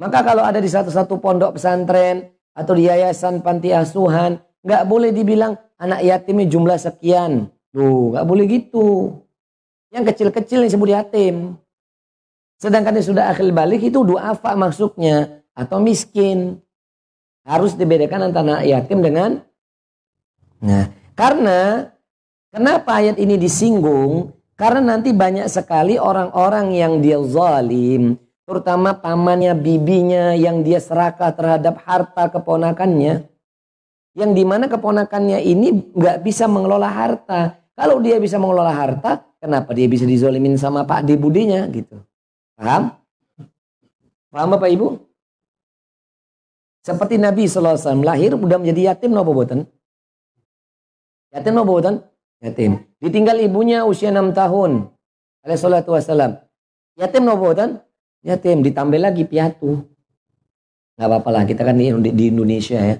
Maka 0.00 0.24
kalau 0.24 0.42
ada 0.42 0.58
di 0.58 0.66
satu-satu 0.66 1.20
pondok 1.22 1.60
pesantren 1.60 2.32
atau 2.56 2.72
di 2.74 2.90
yayasan 2.90 3.44
panti 3.44 3.70
asuhan, 3.70 4.42
nggak 4.66 4.82
boleh 4.88 5.14
dibilang 5.14 5.54
anak 5.78 6.02
yatimnya 6.02 6.50
jumlah 6.50 6.78
sekian. 6.80 7.52
Tuh, 7.70 8.14
nggak 8.14 8.26
boleh 8.26 8.44
gitu. 8.50 9.20
Yang 9.90 10.14
kecil-kecil 10.14 10.66
disebut 10.66 10.88
yatim. 10.90 11.58
Sedangkan 12.60 12.98
yang 12.98 13.06
sudah 13.06 13.32
akhir 13.32 13.50
balik 13.50 13.80
itu 13.82 14.04
dua 14.04 14.36
apa 14.36 14.52
masuknya 14.58 15.42
atau 15.56 15.80
miskin. 15.80 16.60
Harus 17.42 17.74
dibedakan 17.74 18.30
antara 18.30 18.62
yatim 18.62 19.00
dengan 19.00 19.40
Nah, 20.60 20.92
karena 21.16 21.88
kenapa 22.52 23.00
ayat 23.00 23.16
ini 23.16 23.40
disinggung? 23.40 24.36
Karena 24.60 24.92
nanti 24.92 25.16
banyak 25.16 25.48
sekali 25.48 25.96
orang-orang 25.96 26.76
yang 26.76 27.00
dia 27.00 27.16
zalim, 27.24 28.20
terutama 28.44 28.92
pamannya, 28.92 29.56
bibinya 29.56 30.36
yang 30.36 30.60
dia 30.60 30.76
serakah 30.84 31.32
terhadap 31.32 31.80
harta 31.80 32.28
keponakannya, 32.28 33.24
yang 34.14 34.34
di 34.34 34.42
mana 34.42 34.66
keponakannya 34.66 35.38
ini 35.42 35.94
nggak 35.94 36.24
bisa 36.24 36.50
mengelola 36.50 36.90
harta. 36.90 37.58
Kalau 37.74 38.02
dia 38.02 38.20
bisa 38.20 38.36
mengelola 38.36 38.74
harta, 38.74 39.24
kenapa 39.40 39.72
dia 39.72 39.88
bisa 39.88 40.04
dizolimin 40.04 40.58
sama 40.60 40.84
Pak 40.84 41.06
D 41.08 41.16
budinya 41.16 41.64
gitu? 41.72 41.96
Paham? 42.58 42.92
Paham 44.28 44.48
Bapak 44.54 44.68
Ibu? 44.68 44.88
Seperti 46.84 47.16
Nabi 47.20 47.44
SAW 47.48 47.76
lahir 48.04 48.36
udah 48.36 48.58
menjadi 48.60 48.92
yatim 48.92 49.12
nopo 49.12 49.32
boten? 49.32 49.64
Yatim 51.32 51.56
nopo 51.56 51.80
boten? 51.80 52.04
Yatim. 52.44 52.84
Ditinggal 53.00 53.40
ibunya 53.40 53.84
usia 53.84 54.12
6 54.12 54.32
tahun. 54.32 54.92
Alaihi 55.40 55.60
salatu 55.60 55.96
wassalam. 55.96 56.36
Yatim 57.00 57.24
nopo 57.24 57.52
boten? 57.52 57.80
yatim 58.20 58.60
ditambah 58.60 59.00
lagi 59.00 59.24
piatu 59.24 59.84
nggak 60.96 61.08
apa-apa 61.08 61.30
lah 61.32 61.42
kita 61.48 61.64
kan 61.64 61.76
di, 61.80 61.88
di 62.12 62.24
Indonesia 62.28 62.76
ya. 62.76 62.96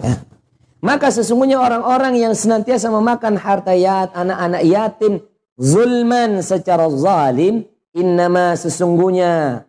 Ya. 0.00 0.14
Maka 0.80 1.12
sesungguhnya 1.12 1.60
orang-orang 1.60 2.16
yang 2.16 2.32
senantiasa 2.32 2.88
memakan 2.88 3.36
harta 3.36 3.76
yat 3.76 4.16
anak-anak 4.16 4.64
yatim 4.64 5.20
zulman 5.60 6.40
secara 6.40 6.88
zalim 6.88 7.68
innama 7.92 8.56
sesungguhnya 8.56 9.68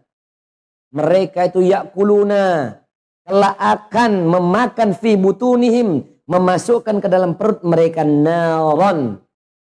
mereka 0.95 1.51
itu 1.51 1.67
yakuluna 1.67 2.79
telah 3.27 3.53
akan 3.59 4.27
memakan 4.27 4.95
fi 4.95 5.19
butunihim 5.19 6.03
memasukkan 6.31 7.03
ke 7.03 7.07
dalam 7.11 7.35
perut 7.35 7.59
mereka 7.67 8.07
naron 8.07 9.19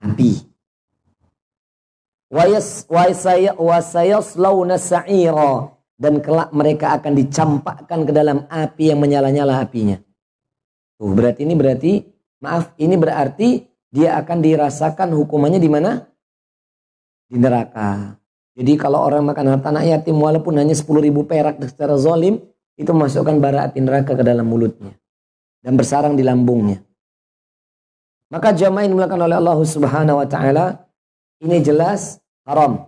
api. 0.06 0.54
Dan 5.94 6.20
kelak 6.26 6.50
mereka 6.50 6.98
akan 6.98 7.14
dicampakkan 7.14 8.10
ke 8.10 8.12
dalam 8.12 8.50
api 8.50 8.90
yang 8.90 9.00
menyala-nyala 9.02 9.62
apinya. 9.62 10.02
Tuh, 11.04 11.12
berarti 11.12 11.44
ini 11.44 11.52
berarti 11.52 12.00
maaf, 12.40 12.72
ini 12.80 12.96
berarti 12.96 13.68
dia 13.92 14.16
akan 14.24 14.40
dirasakan 14.40 15.12
hukumannya 15.12 15.60
di 15.60 15.68
mana? 15.68 16.00
Di 17.28 17.36
neraka. 17.36 18.16
Jadi 18.56 18.80
kalau 18.80 19.04
orang 19.04 19.28
makan 19.28 19.52
harta 19.52 19.68
anak 19.68 19.84
yatim 19.84 20.16
walaupun 20.16 20.56
hanya 20.56 20.72
10 20.72 20.88
ribu 21.04 21.28
perak 21.28 21.60
secara 21.60 22.00
zolim, 22.00 22.40
itu 22.80 22.88
masukkan 22.96 23.36
bara 23.36 23.68
api 23.68 23.84
neraka 23.84 24.16
ke 24.16 24.24
dalam 24.24 24.48
mulutnya. 24.48 24.96
Dan 25.60 25.76
bersarang 25.76 26.16
di 26.16 26.24
lambungnya. 26.24 26.80
Maka 28.32 28.56
jamaah 28.56 28.88
yang 28.88 28.96
dimulakan 28.96 29.28
oleh 29.28 29.36
Allah 29.36 29.60
subhanahu 29.60 30.24
wa 30.24 30.28
ta'ala, 30.32 30.88
ini 31.44 31.60
jelas 31.60 32.24
haram. 32.48 32.88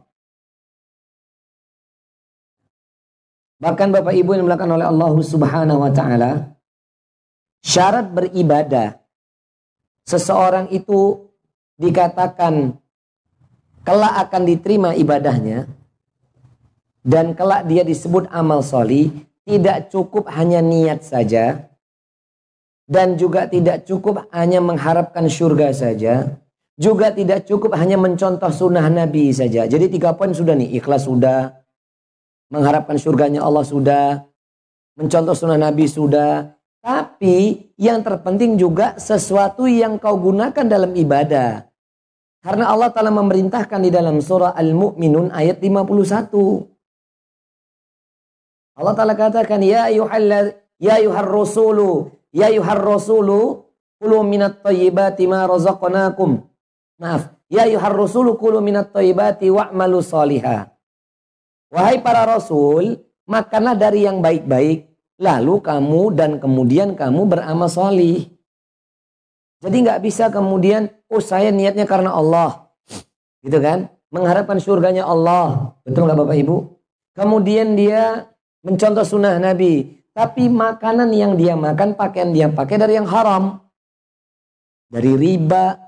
Bahkan 3.60 3.92
Bapak 3.92 4.16
Ibu 4.16 4.40
yang 4.40 4.48
dimuliakan 4.48 4.72
oleh 4.80 4.88
Allah 4.88 5.12
Subhanahu 5.20 5.84
wa 5.84 5.92
taala, 5.92 6.55
syarat 7.76 8.08
beribadah 8.08 8.96
seseorang 10.08 10.72
itu 10.72 11.28
dikatakan 11.76 12.80
kelak 13.84 14.16
akan 14.24 14.42
diterima 14.48 14.96
ibadahnya 14.96 15.68
dan 17.04 17.36
kelak 17.36 17.68
dia 17.68 17.84
disebut 17.84 18.32
amal 18.32 18.64
soli 18.64 19.12
tidak 19.44 19.92
cukup 19.92 20.32
hanya 20.32 20.64
niat 20.64 21.04
saja 21.04 21.68
dan 22.88 23.20
juga 23.20 23.52
tidak 23.52 23.84
cukup 23.84 24.32
hanya 24.32 24.64
mengharapkan 24.64 25.28
surga 25.28 25.76
saja 25.76 26.40
juga 26.76 27.08
tidak 27.16 27.48
cukup 27.48 27.72
hanya 27.80 27.96
mencontoh 27.96 28.52
sunnah 28.52 28.84
Nabi 28.92 29.32
saja. 29.32 29.64
Jadi 29.64 29.88
tiga 29.88 30.12
poin 30.12 30.36
sudah 30.36 30.60
nih. 30.60 30.76
Ikhlas 30.76 31.08
sudah. 31.08 31.56
Mengharapkan 32.52 33.00
surganya 33.00 33.48
Allah 33.48 33.64
sudah. 33.64 34.28
Mencontoh 35.00 35.32
sunnah 35.32 35.56
Nabi 35.56 35.88
sudah. 35.88 36.52
Tapi 36.86 37.74
yang 37.82 38.06
terpenting 38.06 38.62
juga 38.62 38.94
sesuatu 39.02 39.66
yang 39.66 39.98
kau 39.98 40.14
gunakan 40.22 40.66
dalam 40.70 40.94
ibadah. 40.94 41.66
Karena 42.46 42.70
Allah 42.70 42.94
telah 42.94 43.10
memerintahkan 43.10 43.82
di 43.82 43.90
dalam 43.90 44.22
surah 44.22 44.54
Al-Mu'minun 44.54 45.34
ayat 45.34 45.58
51. 45.66 46.30
Allah 48.78 48.94
Ta'ala 48.94 49.18
katakan, 49.18 49.66
Ya 49.66 49.90
ayuhal, 49.90 50.54
ya 50.78 51.02
ayuhar 51.02 51.26
rasulu, 51.26 52.14
ya 52.30 52.54
ayuhar 52.54 52.78
rasulu, 52.78 53.66
kulu 53.98 54.22
minat 54.22 54.62
tayyibati 54.62 55.26
ma 55.26 55.50
razaqnakum 55.50 56.46
Maaf. 56.96 57.36
Ya 57.52 57.68
yuhar 57.68 57.94
rusulu 57.94 58.40
kulu 58.40 58.64
minat 58.64 58.90
toibati 58.90 59.52
wa'malu 59.52 60.00
soliha. 60.02 60.72
Wahai 61.70 62.00
para 62.00 62.24
rasul, 62.24 63.04
makanlah 63.28 63.76
dari 63.76 64.08
yang 64.08 64.24
baik-baik. 64.24 64.95
Lalu 65.16 65.64
kamu 65.64 66.02
dan 66.12 66.32
kemudian 66.44 66.94
kamu 66.94 67.28
beramal 67.28 67.72
solih. 67.72 68.28
Jadi 69.64 69.76
nggak 69.82 70.04
bisa 70.04 70.28
kemudian, 70.28 70.92
oh 71.08 71.24
saya 71.24 71.50
niatnya 71.50 71.88
karena 71.88 72.12
Allah. 72.12 72.70
Gitu 73.40 73.56
kan? 73.64 73.88
Mengharapkan 74.12 74.60
surganya 74.60 75.08
Allah. 75.08 75.76
Betul 75.88 76.06
nggak 76.06 76.20
Bapak 76.20 76.36
Ibu? 76.36 76.58
Kemudian 77.16 77.80
dia 77.80 78.28
mencontoh 78.62 79.08
sunnah 79.08 79.40
Nabi. 79.40 80.04
Tapi 80.12 80.48
makanan 80.48 81.12
yang 81.12 81.36
dia 81.36 81.56
makan, 81.56 81.96
pakaian 81.96 82.32
dia 82.32 82.48
pakai 82.48 82.76
dari 82.80 82.96
yang 83.00 83.08
haram. 83.08 83.60
Dari 84.92 85.12
riba, 85.16 85.86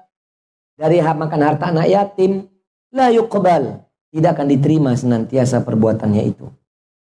dari 0.78 1.02
makan 1.02 1.42
harta 1.42 1.74
anak 1.74 1.90
yatim 1.90 2.46
la 2.94 3.10
yuqbal 3.10 3.82
tidak 4.14 4.32
akan 4.38 4.48
diterima 4.48 4.94
senantiasa 4.94 5.66
perbuatannya 5.66 6.24
itu 6.24 6.48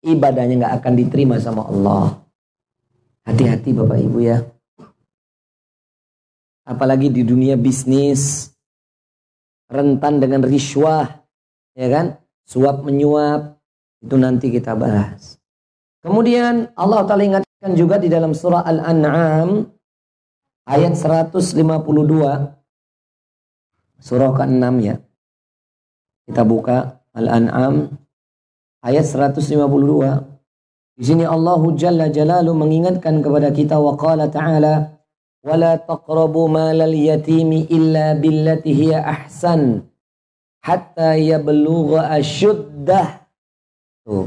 ibadahnya 0.02 0.54
nggak 0.62 0.74
akan 0.82 0.92
diterima 0.94 1.36
sama 1.42 1.66
Allah. 1.66 2.22
Hati-hati 3.26 3.76
Bapak 3.76 3.98
Ibu 4.00 4.18
ya. 4.24 4.40
Apalagi 6.68 7.08
di 7.12 7.24
dunia 7.24 7.56
bisnis 7.56 8.52
rentan 9.68 10.20
dengan 10.20 10.44
riswah 10.44 11.24
ya 11.76 11.88
kan? 11.88 12.06
Suap 12.48 12.80
menyuap 12.84 13.60
itu 14.00 14.16
nanti 14.16 14.48
kita 14.48 14.72
bahas. 14.72 15.36
Kemudian 16.00 16.72
Allah 16.78 17.04
Ta'ala 17.04 17.26
ingatkan 17.26 17.76
juga 17.76 18.00
di 18.00 18.08
dalam 18.08 18.32
surah 18.32 18.64
Al-An'am 18.64 19.68
ayat 20.64 20.94
152 20.96 21.58
surah 23.98 24.30
ke-6 24.32 24.74
ya. 24.80 24.96
Kita 26.28 26.42
buka 26.46 27.02
Al-An'am 27.12 27.92
ayat 28.82 29.06
152. 29.06 30.98
Di 30.98 31.04
sini 31.06 31.22
Allah 31.22 31.62
Jalla 31.78 32.06
Jalalu 32.10 32.52
mengingatkan 32.54 33.22
kepada 33.22 33.54
kita 33.54 33.78
wa 33.78 33.94
qala 33.94 34.26
ta'ala 34.26 34.98
wala 35.46 35.78
taqrabu 35.78 36.50
malal 36.50 36.90
yatimi 36.90 37.70
illa 37.70 38.18
billati 38.18 38.74
hiya 38.74 39.06
ahsan 39.06 39.86
hatta 40.62 41.14
yablugha 41.14 42.10
asyuddah. 42.18 43.22
Tuh. 44.02 44.26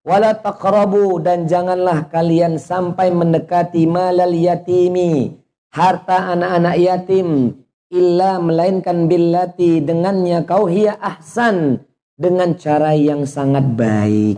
Wala 0.00 0.32
taqrabu 0.32 1.20
dan 1.20 1.44
janganlah 1.44 2.08
kalian 2.08 2.56
sampai 2.56 3.12
mendekati 3.12 3.84
malal 3.84 4.32
yatimi 4.32 5.40
harta 5.70 6.34
anak-anak 6.34 6.76
yatim 6.80 7.28
illa 7.92 8.40
melainkan 8.40 9.06
billati 9.06 9.84
dengannya 9.84 10.42
kau 10.46 10.66
hiya 10.66 10.98
ahsan 10.98 11.84
dengan 12.20 12.52
cara 12.52 12.92
yang 12.92 13.24
sangat 13.24 13.64
baik. 13.64 14.36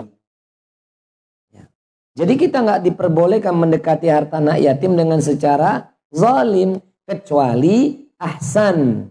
Ya. 1.50 1.66
Jadi 2.14 2.34
kita 2.38 2.62
nggak 2.62 2.86
diperbolehkan 2.86 3.58
mendekati 3.58 4.06
harta 4.06 4.38
anak 4.38 4.62
yatim 4.62 4.94
dengan 4.94 5.18
secara 5.18 5.90
zalim 6.14 6.78
kecuali 7.02 8.06
ahsan 8.22 9.10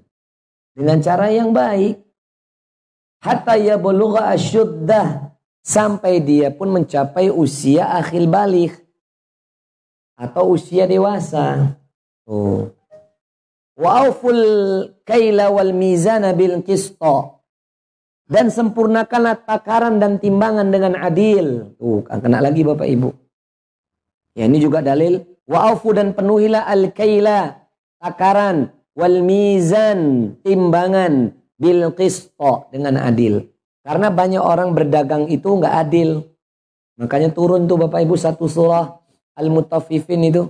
dengan 0.72 1.04
cara 1.04 1.28
yang 1.28 1.52
baik. 1.52 2.00
Hatta 3.22 3.60
ya 3.60 3.76
bulugha 3.76 4.32
asyuddah 4.32 5.36
sampai 5.62 6.24
dia 6.24 6.50
pun 6.50 6.74
mencapai 6.74 7.30
usia 7.30 7.92
akhil 7.92 8.26
balik 8.26 8.80
atau 10.16 10.56
usia 10.56 10.88
dewasa. 10.88 11.76
Oh. 12.24 12.72
Wa'aful 13.78 14.42
kaila 15.06 15.54
wal 15.54 15.76
mizana 15.76 16.34
bil. 16.34 16.64
Dan 18.32 18.48
sempurnakanlah 18.48 19.44
takaran 19.44 20.00
dan 20.00 20.16
timbangan 20.16 20.72
dengan 20.72 20.96
adil. 20.96 21.76
Tuh, 21.76 22.08
kena 22.08 22.40
lagi 22.40 22.64
Bapak 22.64 22.88
Ibu. 22.88 23.12
Ya, 24.40 24.48
ini 24.48 24.64
juga 24.64 24.80
dalil. 24.80 25.20
Wa'afu 25.52 25.92
dan 25.92 26.16
penuhilah 26.16 26.64
al 26.64 26.96
kaila 26.96 27.60
takaran 28.00 28.72
wal 28.96 29.20
mizan 29.20 30.32
timbangan 30.48 31.36
bil 31.60 31.92
qisto 31.92 32.72
dengan 32.72 33.04
adil. 33.04 33.52
Karena 33.84 34.08
banyak 34.08 34.40
orang 34.40 34.72
berdagang 34.72 35.28
itu 35.28 35.52
nggak 35.52 35.76
adil. 35.84 36.24
Makanya 37.04 37.36
turun 37.36 37.68
tuh 37.68 37.84
Bapak 37.84 38.00
Ibu 38.00 38.16
satu 38.16 38.48
surah 38.48 38.96
Al-Mutaffifin 39.36 40.24
itu. 40.24 40.48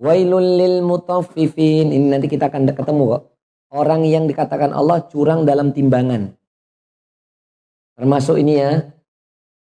Wailul 0.00 0.58
lil 0.58 0.74
mutaffifin. 0.82 1.92
Ini 1.94 2.06
nanti 2.10 2.26
kita 2.26 2.50
akan 2.50 2.72
ketemu 2.72 3.02
kok. 3.06 3.22
Orang 3.70 4.02
yang 4.02 4.26
dikatakan 4.26 4.74
Allah 4.74 5.04
curang 5.06 5.46
dalam 5.46 5.70
timbangan. 5.76 6.39
Termasuk 8.00 8.40
ini 8.40 8.56
ya. 8.56 8.80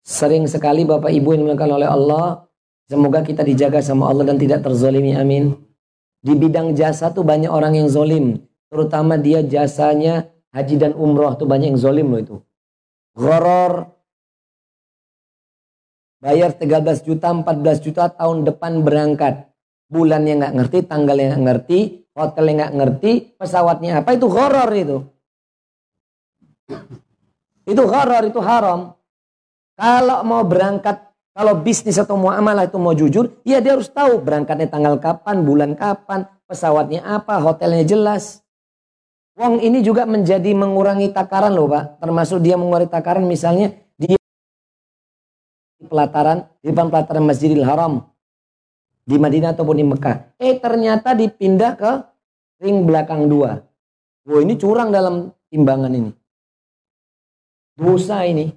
Sering 0.03 0.51
sekali 0.51 0.83
Bapak 0.83 1.15
Ibu 1.15 1.39
yang 1.39 1.47
dimuliakan 1.47 1.71
oleh 1.79 1.87
Allah. 1.87 2.27
Semoga 2.91 3.23
kita 3.23 3.47
dijaga 3.47 3.79
sama 3.79 4.11
Allah 4.11 4.27
dan 4.27 4.43
tidak 4.43 4.67
terzolimi. 4.67 5.15
Amin. 5.15 5.55
Di 6.19 6.35
bidang 6.35 6.75
jasa 6.75 7.15
tuh 7.15 7.23
banyak 7.23 7.47
orang 7.47 7.79
yang 7.79 7.87
zolim. 7.87 8.43
Terutama 8.75 9.15
dia 9.15 9.47
jasanya 9.47 10.35
haji 10.51 10.75
dan 10.83 10.93
umroh 10.99 11.39
tuh 11.39 11.47
banyak 11.47 11.79
yang 11.79 11.81
zolim 11.81 12.11
loh 12.11 12.21
itu. 12.21 12.37
Goror. 13.15 13.95
Bayar 16.19 16.59
13 16.59 17.07
juta, 17.07 17.31
14 17.31 17.85
juta 17.85 18.11
tahun 18.11 18.43
depan 18.49 18.83
berangkat 18.83 19.55
bulannya 19.87 20.41
nggak 20.43 20.55
ngerti, 20.57 20.79
tanggalnya 20.89 21.37
nggak 21.37 21.45
ngerti, 21.45 21.79
hotelnya 22.17 22.53
nggak 22.57 22.75
ngerti, 22.81 23.13
pesawatnya 23.39 24.03
apa 24.03 24.11
itu 24.17 24.27
horor 24.27 24.71
itu. 24.75 24.99
Itu 27.65 27.89
horor, 27.89 28.23
itu 28.29 28.41
haram. 28.45 28.93
Kalau 29.75 30.23
mau 30.23 30.45
berangkat, 30.47 31.01
kalau 31.35 31.59
bisnis 31.59 31.99
atau 31.99 32.15
mau 32.15 32.31
amalah 32.31 32.69
itu 32.69 32.79
mau 32.79 32.95
jujur, 32.95 33.43
ya 33.43 33.59
dia 33.59 33.75
harus 33.75 33.91
tahu 33.91 34.23
berangkatnya 34.23 34.71
tanggal 34.71 35.01
kapan, 35.01 35.43
bulan 35.43 35.73
kapan, 35.75 36.29
pesawatnya 36.47 37.03
apa, 37.03 37.41
hotelnya 37.43 37.83
jelas. 37.83 38.45
Wong 39.35 39.59
ini 39.59 39.83
juga 39.83 40.07
menjadi 40.07 40.55
mengurangi 40.55 41.11
takaran 41.11 41.51
loh 41.51 41.67
Pak. 41.67 41.99
Termasuk 41.99 42.39
dia 42.39 42.55
mengurangi 42.55 42.87
takaran 42.87 43.27
misalnya 43.27 43.75
dia 43.99 44.15
pelataran, 45.83 46.47
di 46.63 46.71
depan 46.71 46.87
pelataran 46.87 47.27
Masjidil 47.27 47.67
Haram 47.67 48.15
di 49.03 49.19
Madinah 49.19 49.53
ataupun 49.53 49.77
di 49.77 49.85
Mekah. 49.85 50.39
Eh 50.39 50.57
ternyata 50.63 51.19
dipindah 51.19 51.73
ke 51.75 51.93
ring 52.63 52.87
belakang 52.87 53.27
dua. 53.27 53.59
Wah 54.25 54.41
ini 54.41 54.55
curang 54.55 54.95
dalam 54.95 55.35
timbangan 55.51 55.93
ini. 55.93 56.11
Dosa 57.75 58.23
ini. 58.27 58.51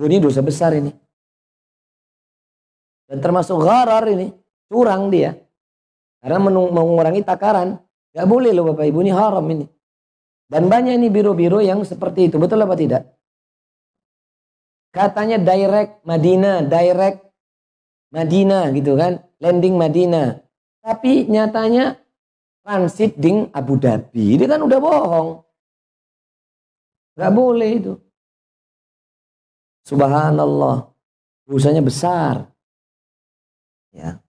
Ini 0.00 0.16
dosa 0.18 0.40
besar 0.40 0.72
ini. 0.74 0.90
Dan 3.06 3.20
termasuk 3.20 3.60
gharar 3.60 4.08
ini. 4.08 4.32
Curang 4.72 5.12
dia. 5.12 5.36
Karena 6.24 6.40
mengurangi 6.48 7.20
takaran. 7.20 7.76
Gak 8.12 8.28
boleh 8.28 8.52
loh 8.52 8.72
Bapak 8.72 8.88
Ibu 8.88 8.98
ini 9.04 9.12
haram 9.12 9.44
ini. 9.48 9.64
Dan 10.48 10.68
banyak 10.68 11.00
ini 11.00 11.08
biro-biro 11.08 11.64
yang 11.64 11.80
seperti 11.84 12.28
itu. 12.28 12.36
Betul 12.36 12.60
apa 12.60 12.76
tidak? 12.76 13.08
Katanya 14.92 15.40
direct 15.40 16.04
Madinah, 16.04 16.60
direct 16.68 17.24
Madinah 18.12 18.68
gitu 18.76 18.92
kan, 18.92 19.24
landing 19.40 19.80
Madinah. 19.80 20.44
Tapi 20.84 21.24
nyatanya 21.32 21.96
transit 22.60 23.16
ding 23.16 23.48
Abu 23.56 23.80
Dhabi. 23.80 24.36
Ini 24.36 24.44
kan 24.44 24.60
udah 24.60 24.78
bohong. 24.78 25.28
Gak 27.18 27.32
boleh 27.32 27.70
itu. 27.76 27.92
Subhanallah. 29.84 30.88
Usahanya 31.50 31.84
besar. 31.84 32.48
Ya. 33.92 34.22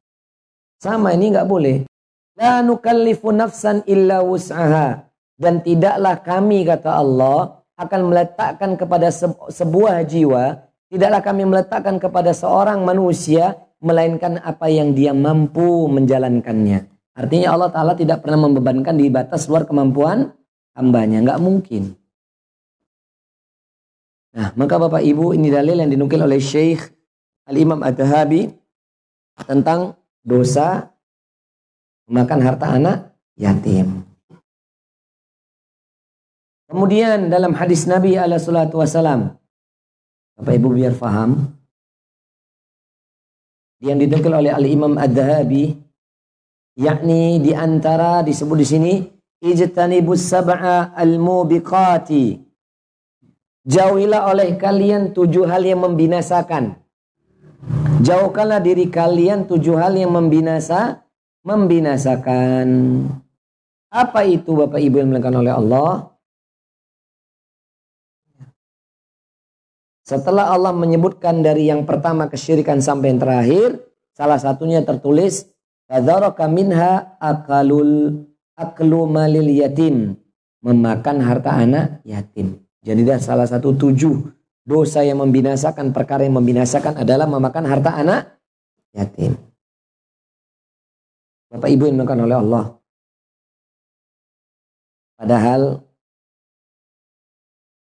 Sama 0.84 1.16
ini 1.16 1.32
gak 1.32 1.48
boleh. 1.48 1.88
La 2.36 2.60
nukallifu 2.66 3.32
nafsan 3.32 3.86
illa 3.88 4.20
wus'aha. 4.26 5.08
Dan 5.38 5.64
tidaklah 5.64 6.20
kami 6.20 6.68
kata 6.68 7.00
Allah 7.00 7.64
akan 7.78 8.02
meletakkan 8.14 8.78
kepada 8.78 9.10
sebuah 9.50 10.06
jiwa, 10.06 10.62
tidaklah 10.94 11.22
kami 11.26 11.44
meletakkan 11.50 11.98
kepada 11.98 12.32
seorang 12.36 12.86
manusia 12.86 13.58
melainkan 13.82 14.40
apa 14.40 14.70
yang 14.70 14.94
dia 14.94 15.12
mampu 15.12 15.90
menjalankannya. 15.90 16.88
Artinya 17.14 17.54
Allah 17.54 17.70
Ta'ala 17.70 17.94
tidak 17.94 18.26
pernah 18.26 18.50
membebankan 18.50 18.98
di 18.98 19.10
batas 19.12 19.46
luar 19.46 19.70
kemampuan 19.70 20.34
hambanya. 20.74 21.22
Nggak 21.22 21.42
mungkin. 21.42 21.94
Nah, 24.34 24.50
maka 24.58 24.82
Bapak 24.82 25.06
Ibu 25.06 25.38
ini 25.38 25.54
dalil 25.54 25.78
yang 25.78 25.94
dinukil 25.94 26.26
oleh 26.26 26.42
Syekh 26.42 26.90
Al-Imam 27.46 27.86
Ad-Dahabi 27.86 28.50
tentang 29.46 29.94
dosa 30.26 30.90
memakan 32.10 32.42
harta 32.42 32.68
anak 32.74 32.98
yatim. 33.38 34.02
Kemudian 36.66 37.30
dalam 37.30 37.54
hadis 37.54 37.86
Nabi 37.86 38.18
alaihi 38.18 38.42
salatu 38.42 38.82
wasalam 38.82 39.38
Bapak 40.34 40.54
Ibu 40.58 40.68
biar 40.74 40.98
faham, 40.98 41.54
yang 43.86 44.02
dinukil 44.02 44.34
oleh 44.34 44.50
Al 44.50 44.66
Imam 44.66 44.98
Ad-Dahabi 44.98 45.78
yakni 46.80 47.38
di 47.38 47.54
antara 47.54 48.26
disebut 48.26 48.58
di 48.58 48.66
sini 48.66 48.94
ijtanibus 49.44 50.26
sab'a 50.26 50.96
al-mubiqati 50.98 52.43
jauhilah 53.64 54.32
oleh 54.32 54.56
kalian 54.60 55.16
tujuh 55.16 55.48
hal 55.48 55.64
yang 55.64 55.84
membinasakan 55.84 56.80
jauhkanlah 58.04 58.60
diri 58.60 58.92
kalian 58.92 59.48
tujuh 59.48 59.80
hal 59.80 59.96
yang 59.96 60.12
membinasa 60.12 61.04
membinasakan 61.44 62.68
apa 63.94 64.22
itu 64.26 64.52
Bapak 64.58 64.82
Ibu 64.82 65.00
yang 65.00 65.08
dimuliakan 65.12 65.36
oleh 65.40 65.54
Allah 65.54 66.14
Setelah 70.04 70.52
Allah 70.52 70.76
menyebutkan 70.76 71.40
dari 71.40 71.72
yang 71.72 71.88
pertama 71.88 72.28
kesyirikan 72.28 72.84
sampai 72.84 73.16
yang 73.16 73.24
terakhir, 73.24 73.70
salah 74.12 74.36
satunya 74.36 74.84
tertulis 74.84 75.48
Fadaraka 75.88 76.52
minha 76.52 77.16
akalul 77.24 78.28
aklu 78.60 79.08
malil 79.08 79.48
yatim. 79.48 80.20
Memakan 80.60 81.24
harta 81.24 81.56
anak 81.56 82.04
yatim. 82.04 82.60
Jadi 82.84 83.02
dah 83.08 83.20
salah 83.20 83.48
satu 83.48 83.72
tujuh 83.72 84.28
dosa 84.68 85.04
yang 85.08 85.24
membinasakan, 85.24 85.96
perkara 85.96 86.28
yang 86.28 86.36
membinasakan 86.36 87.00
adalah 87.00 87.24
memakan 87.24 87.64
harta 87.64 87.92
anak 87.96 88.22
yatim. 88.92 89.40
Bapak 91.48 91.70
Ibu 91.72 91.84
yang 91.88 91.96
dimakan 92.02 92.20
oleh 92.28 92.38
Allah. 92.38 92.64
Padahal 95.16 95.62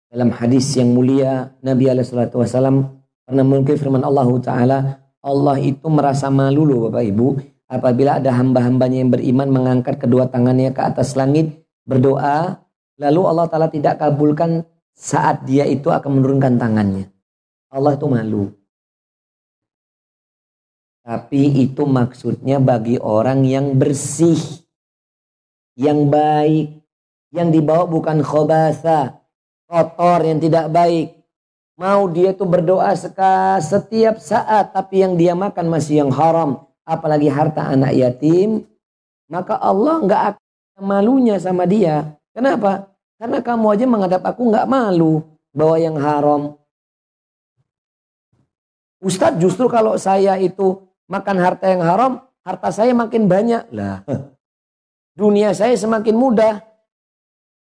dalam 0.08 0.32
hadis 0.32 0.72
yang 0.74 0.90
mulia 0.90 1.52
Nabi 1.60 1.84
wasallam 1.92 3.04
pernah 3.28 3.44
mungkin 3.44 3.76
firman 3.76 4.00
Allah 4.00 4.28
taala 4.40 4.78
Allah 5.20 5.56
itu 5.60 5.84
merasa 5.92 6.32
malu 6.32 6.64
loh 6.64 6.88
Bapak 6.88 7.04
Ibu 7.04 7.26
apabila 7.68 8.16
ada 8.16 8.32
hamba-hambanya 8.32 9.04
yang 9.04 9.12
beriman 9.12 9.52
mengangkat 9.52 10.00
kedua 10.00 10.32
tangannya 10.32 10.72
ke 10.72 10.80
atas 10.80 11.12
langit 11.12 11.60
berdoa 11.84 12.56
lalu 12.96 13.20
Allah 13.28 13.46
taala 13.52 13.68
tidak 13.68 14.00
kabulkan 14.00 14.64
saat 14.98 15.46
dia 15.46 15.62
itu 15.62 15.94
akan 15.94 16.18
menurunkan 16.18 16.58
tangannya. 16.58 17.06
Allah 17.70 17.94
itu 17.94 18.06
malu. 18.10 18.50
Tapi 21.06 21.62
itu 21.70 21.86
maksudnya 21.86 22.58
bagi 22.58 22.98
orang 22.98 23.46
yang 23.46 23.78
bersih, 23.78 24.36
yang 25.78 26.10
baik, 26.10 26.82
yang 27.30 27.48
dibawa 27.54 27.86
bukan 27.86 28.20
khobasa, 28.20 29.22
kotor 29.70 30.26
yang 30.26 30.42
tidak 30.42 30.68
baik. 30.68 31.14
Mau 31.78 32.10
dia 32.10 32.34
tuh 32.34 32.50
berdoa 32.50 32.90
setiap 33.62 34.18
saat 34.18 34.74
tapi 34.74 35.06
yang 35.06 35.14
dia 35.14 35.38
makan 35.38 35.70
masih 35.70 36.02
yang 36.02 36.10
haram. 36.10 36.66
Apalagi 36.82 37.30
harta 37.30 37.70
anak 37.70 37.94
yatim. 37.94 38.66
Maka 39.30 39.54
Allah 39.60 40.02
nggak 40.02 40.22
akan 40.34 40.82
malunya 40.82 41.38
sama 41.38 41.64
dia. 41.70 42.18
Kenapa? 42.34 42.97
Karena 43.18 43.42
kamu 43.42 43.66
aja 43.74 43.84
menghadap 43.90 44.22
aku 44.22 44.46
nggak 44.46 44.70
malu 44.70 45.26
bawa 45.50 45.76
yang 45.82 45.98
haram. 45.98 46.54
Ustadz 49.02 49.42
justru 49.42 49.66
kalau 49.66 49.98
saya 49.98 50.38
itu 50.38 50.86
makan 51.10 51.36
harta 51.38 51.66
yang 51.66 51.82
haram, 51.82 52.22
harta 52.46 52.70
saya 52.70 52.94
makin 52.94 53.26
banyak. 53.26 53.66
Lah, 53.74 54.06
dunia 55.18 55.50
saya 55.50 55.74
semakin 55.74 56.14
mudah. 56.14 56.62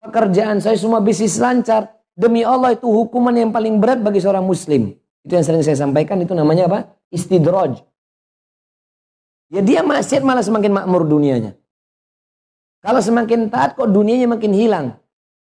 Pekerjaan 0.01 0.61
saya 0.61 0.77
semua 0.77 1.01
bisnis 1.01 1.37
lancar. 1.37 1.89
Demi 2.13 2.45
Allah 2.45 2.77
itu 2.77 2.85
hukuman 2.85 3.33
yang 3.33 3.49
paling 3.49 3.81
berat 3.81 4.01
bagi 4.01 4.21
seorang 4.21 4.45
muslim. 4.45 4.93
Itu 5.21 5.37
yang 5.37 5.45
sering 5.45 5.61
saya 5.65 5.77
sampaikan 5.77 6.21
itu 6.21 6.33
namanya 6.33 6.69
apa? 6.69 6.79
Istidroj. 7.13 7.81
Ya 9.53 9.61
dia 9.61 9.81
maksiat 9.81 10.21
malah 10.25 10.41
semakin 10.41 10.73
makmur 10.73 11.05
dunianya. 11.05 11.57
Kalau 12.81 12.97
semakin 12.97 13.53
taat 13.53 13.77
kok 13.77 13.89
dunianya 13.89 14.25
makin 14.25 14.53
hilang. 14.57 14.97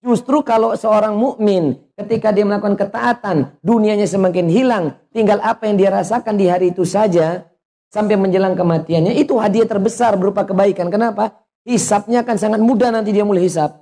Justru 0.05 0.45
kalau 0.45 0.77
seorang 0.77 1.17
mukmin 1.17 1.81
ketika 1.97 2.29
dia 2.29 2.45
melakukan 2.45 2.77
ketaatan, 2.77 3.57
dunianya 3.65 4.05
semakin 4.05 4.45
hilang, 4.45 4.93
tinggal 5.09 5.41
apa 5.41 5.65
yang 5.65 5.81
dia 5.81 5.89
rasakan 5.89 6.37
di 6.37 6.45
hari 6.45 6.69
itu 6.69 6.85
saja 6.85 7.49
sampai 7.89 8.13
menjelang 8.13 8.53
kematiannya, 8.53 9.17
itu 9.17 9.33
hadiah 9.41 9.65
terbesar 9.65 10.13
berupa 10.13 10.45
kebaikan. 10.45 10.93
Kenapa? 10.93 11.41
Hisapnya 11.65 12.21
akan 12.21 12.37
sangat 12.37 12.61
mudah 12.61 12.93
nanti 12.93 13.09
dia 13.09 13.25
mulai 13.25 13.49
hisap. 13.49 13.81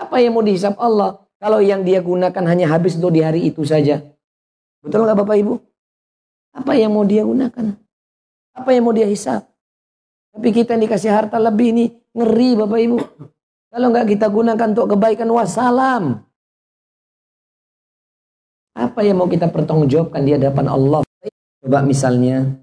Apa 0.00 0.24
yang 0.24 0.32
mau 0.32 0.40
dihisap 0.40 0.80
Allah? 0.80 1.20
Kalau 1.36 1.60
yang 1.60 1.84
dia 1.84 2.00
gunakan 2.00 2.44
hanya 2.48 2.72
habis 2.72 2.96
untuk 2.96 3.12
di 3.12 3.20
hari 3.20 3.52
itu 3.52 3.68
saja. 3.68 4.00
Betul 4.80 5.04
nggak 5.04 5.28
Bapak 5.28 5.36
Ibu? 5.44 5.60
Apa 6.56 6.72
yang 6.72 6.96
mau 6.96 7.04
dia 7.04 7.20
gunakan? 7.20 7.76
Apa 8.56 8.72
yang 8.72 8.88
mau 8.88 8.96
dia 8.96 9.04
hisap? 9.04 9.44
Tapi 10.32 10.48
kita 10.56 10.72
yang 10.72 10.88
dikasih 10.88 11.12
harta 11.12 11.36
lebih 11.36 11.76
ini 11.76 11.84
ngeri 12.16 12.56
Bapak 12.56 12.80
Ibu. 12.80 12.98
Kalau 13.70 13.92
nggak 13.92 14.08
kita 14.16 14.26
gunakan 14.30 14.68
untuk 14.72 14.96
kebaikan 14.96 15.28
wassalam. 15.28 16.22
Apa 18.76 19.00
yang 19.00 19.20
mau 19.20 19.28
kita 19.28 19.48
pertanggungjawabkan 19.48 20.22
di 20.24 20.36
hadapan 20.36 20.66
Allah? 20.68 21.00
Coba 21.64 21.80
misalnya 21.82 22.60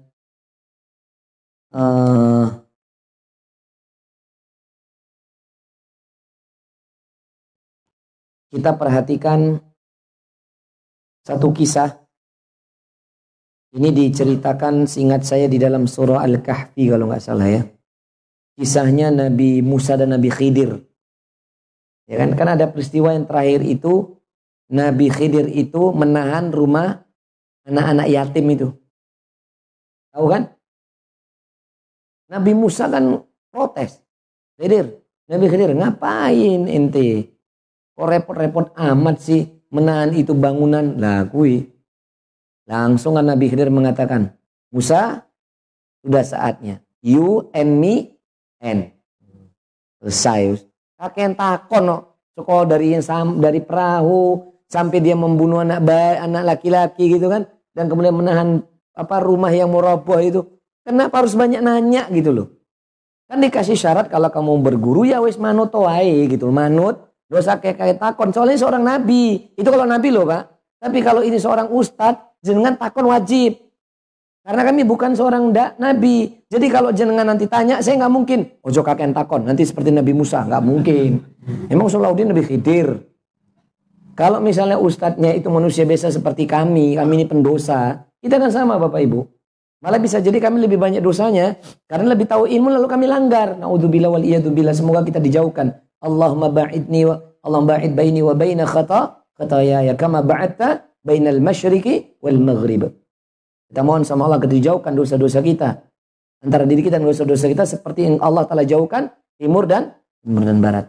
uh, 1.74 2.46
kita 8.54 8.78
perhatikan 8.78 9.58
satu 11.26 11.50
kisah. 11.50 11.98
Ini 13.74 13.90
diceritakan 13.90 14.86
singkat 14.86 15.26
saya 15.26 15.50
di 15.50 15.58
dalam 15.58 15.90
surah 15.90 16.22
Al-Kahfi 16.22 16.86
kalau 16.86 17.10
nggak 17.10 17.24
salah 17.26 17.50
ya. 17.50 17.66
Kisahnya 18.54 19.10
Nabi 19.10 19.66
Musa 19.66 19.98
dan 19.98 20.14
Nabi 20.14 20.30
Khidir. 20.30 20.93
Ya 22.04 22.20
kan? 22.20 22.36
Kan 22.36 22.48
ada 22.52 22.68
peristiwa 22.68 23.12
yang 23.16 23.24
terakhir 23.24 23.64
itu 23.64 24.20
Nabi 24.68 25.08
Khidir 25.08 25.48
itu 25.48 25.92
menahan 25.92 26.52
rumah 26.52 27.04
anak-anak 27.64 28.06
yatim 28.08 28.46
itu. 28.52 28.68
Tahu 30.12 30.26
kan? 30.28 30.52
Nabi 32.28 32.52
Musa 32.56 32.88
kan 32.88 33.24
protes. 33.52 34.00
Khidir, 34.56 35.02
Nabi 35.26 35.46
Khidir 35.50 35.74
ngapain 35.74 36.70
ente? 36.70 37.34
Kok 37.94 38.06
repot-repot 38.06 38.66
amat 38.74 39.16
sih 39.22 39.46
menahan 39.70 40.10
itu 40.14 40.34
bangunan? 40.34 40.98
Lah 40.98 41.26
kui. 41.26 41.62
Langsung 42.64 43.18
kan 43.18 43.28
Nabi 43.28 43.52
Khidir 43.52 43.68
mengatakan, 43.68 44.32
Musa, 44.72 45.28
sudah 46.00 46.24
saatnya. 46.24 46.80
You 47.04 47.52
and 47.52 47.78
me 47.78 48.16
and. 48.58 48.90
Selesai 50.00 50.64
kakek 50.98 51.38
takon 51.38 51.82
no. 51.86 51.98
Sekolah 52.34 52.66
dari 52.66 52.98
dari 53.38 53.60
perahu 53.62 54.42
sampai 54.66 54.98
dia 54.98 55.14
membunuh 55.14 55.62
anak 55.62 55.86
bayi, 55.86 56.18
anak 56.18 56.42
laki-laki 56.42 57.14
gitu 57.14 57.30
kan 57.30 57.46
dan 57.74 57.86
kemudian 57.86 58.10
menahan 58.10 58.58
apa 58.94 59.22
rumah 59.22 59.50
yang 59.54 59.70
mau 59.70 59.82
roboh 59.82 60.18
itu. 60.18 60.42
Kenapa 60.82 61.22
harus 61.22 61.38
banyak 61.38 61.62
nanya 61.62 62.10
gitu 62.10 62.30
loh? 62.34 62.46
Kan 63.24 63.40
dikasih 63.40 63.74
syarat 63.74 64.12
kalau 64.12 64.28
kamu 64.28 64.60
berguru 64.60 65.08
ya 65.08 65.18
wis 65.24 65.40
manut 65.40 65.72
wae 65.72 66.28
gitu. 66.28 66.52
Manut 66.52 67.08
dosa 67.24 67.56
kayak 67.56 67.76
kayak 67.80 67.96
takon. 67.96 68.30
Soalnya 68.36 68.60
seorang 68.60 68.84
nabi. 68.84 69.48
Itu 69.56 69.72
kalau 69.72 69.88
nabi 69.88 70.12
loh, 70.12 70.28
Pak. 70.28 70.42
Tapi 70.84 70.98
kalau 71.00 71.24
ini 71.24 71.40
seorang 71.40 71.72
ustadz 71.72 72.44
jenengan 72.44 72.76
takon 72.76 73.08
wajib. 73.08 73.63
Karena 74.44 74.60
kami 74.60 74.84
bukan 74.84 75.16
seorang 75.16 75.56
da, 75.56 75.72
nabi. 75.80 76.44
Jadi 76.52 76.66
kalau 76.68 76.92
jenengan 76.92 77.24
nanti 77.24 77.48
tanya, 77.48 77.80
saya 77.80 77.96
nggak 77.96 78.12
mungkin. 78.12 78.44
Ojo 78.60 78.84
kakek 78.84 79.16
takon, 79.16 79.48
nanti 79.48 79.64
seperti 79.64 79.88
Nabi 79.88 80.12
Musa. 80.12 80.44
nggak 80.44 80.60
mungkin. 80.60 81.24
Emang 81.72 81.88
Salahuddin 81.88 82.28
Nabi 82.28 82.44
Khidir. 82.44 82.92
Kalau 84.12 84.44
misalnya 84.44 84.76
ustadznya 84.76 85.32
itu 85.32 85.48
manusia 85.48 85.88
biasa 85.88 86.12
seperti 86.12 86.44
kami, 86.44 86.92
kami 86.92 87.12
ini 87.18 87.24
pendosa. 87.24 88.04
Kita 88.20 88.36
kan 88.36 88.52
sama 88.52 88.76
Bapak 88.76 89.00
Ibu. 89.00 89.20
Malah 89.80 90.00
bisa 90.00 90.20
jadi 90.20 90.36
kami 90.36 90.64
lebih 90.64 90.76
banyak 90.76 91.00
dosanya. 91.00 91.56
Karena 91.88 92.12
lebih 92.12 92.28
tahu 92.28 92.44
ilmu 92.44 92.68
lalu 92.68 92.88
kami 92.88 93.04
langgar. 93.08 93.56
Na'udzubillah 93.56 94.12
wal 94.12 94.24
iyadzubillah. 94.24 94.72
Semoga 94.76 95.04
kita 95.04 95.20
dijauhkan. 95.20 95.72
Allahumma 96.00 96.52
ba'idni 96.52 97.04
wa 97.08 97.20
Allahumma 97.44 97.76
ba'id 97.76 97.92
baini 97.92 98.20
wa 98.24 98.32
baina 98.32 98.64
khata 98.64 99.24
khataya 99.36 99.84
ya 99.84 99.92
kama 99.96 100.24
ba'atta 100.24 100.88
bainal 101.04 101.40
masyriqi 101.40 102.16
wal 102.24 102.40
maghrib. 102.40 103.03
Kita 103.68 103.80
mohon 103.80 104.04
sama 104.04 104.28
Allah 104.28 104.40
kita 104.40 104.54
dijauhkan 104.54 104.92
dosa-dosa 104.92 105.40
kita. 105.40 105.80
Antara 106.44 106.68
diri 106.68 106.84
kita 106.84 107.00
dan 107.00 107.08
dosa-dosa 107.08 107.48
kita 107.48 107.64
seperti 107.64 108.04
yang 108.04 108.16
Allah 108.20 108.44
telah 108.44 108.64
jauhkan 108.68 109.08
timur 109.40 109.64
dan 109.64 109.96
timur 110.20 110.44
dan 110.44 110.60
barat. 110.60 110.86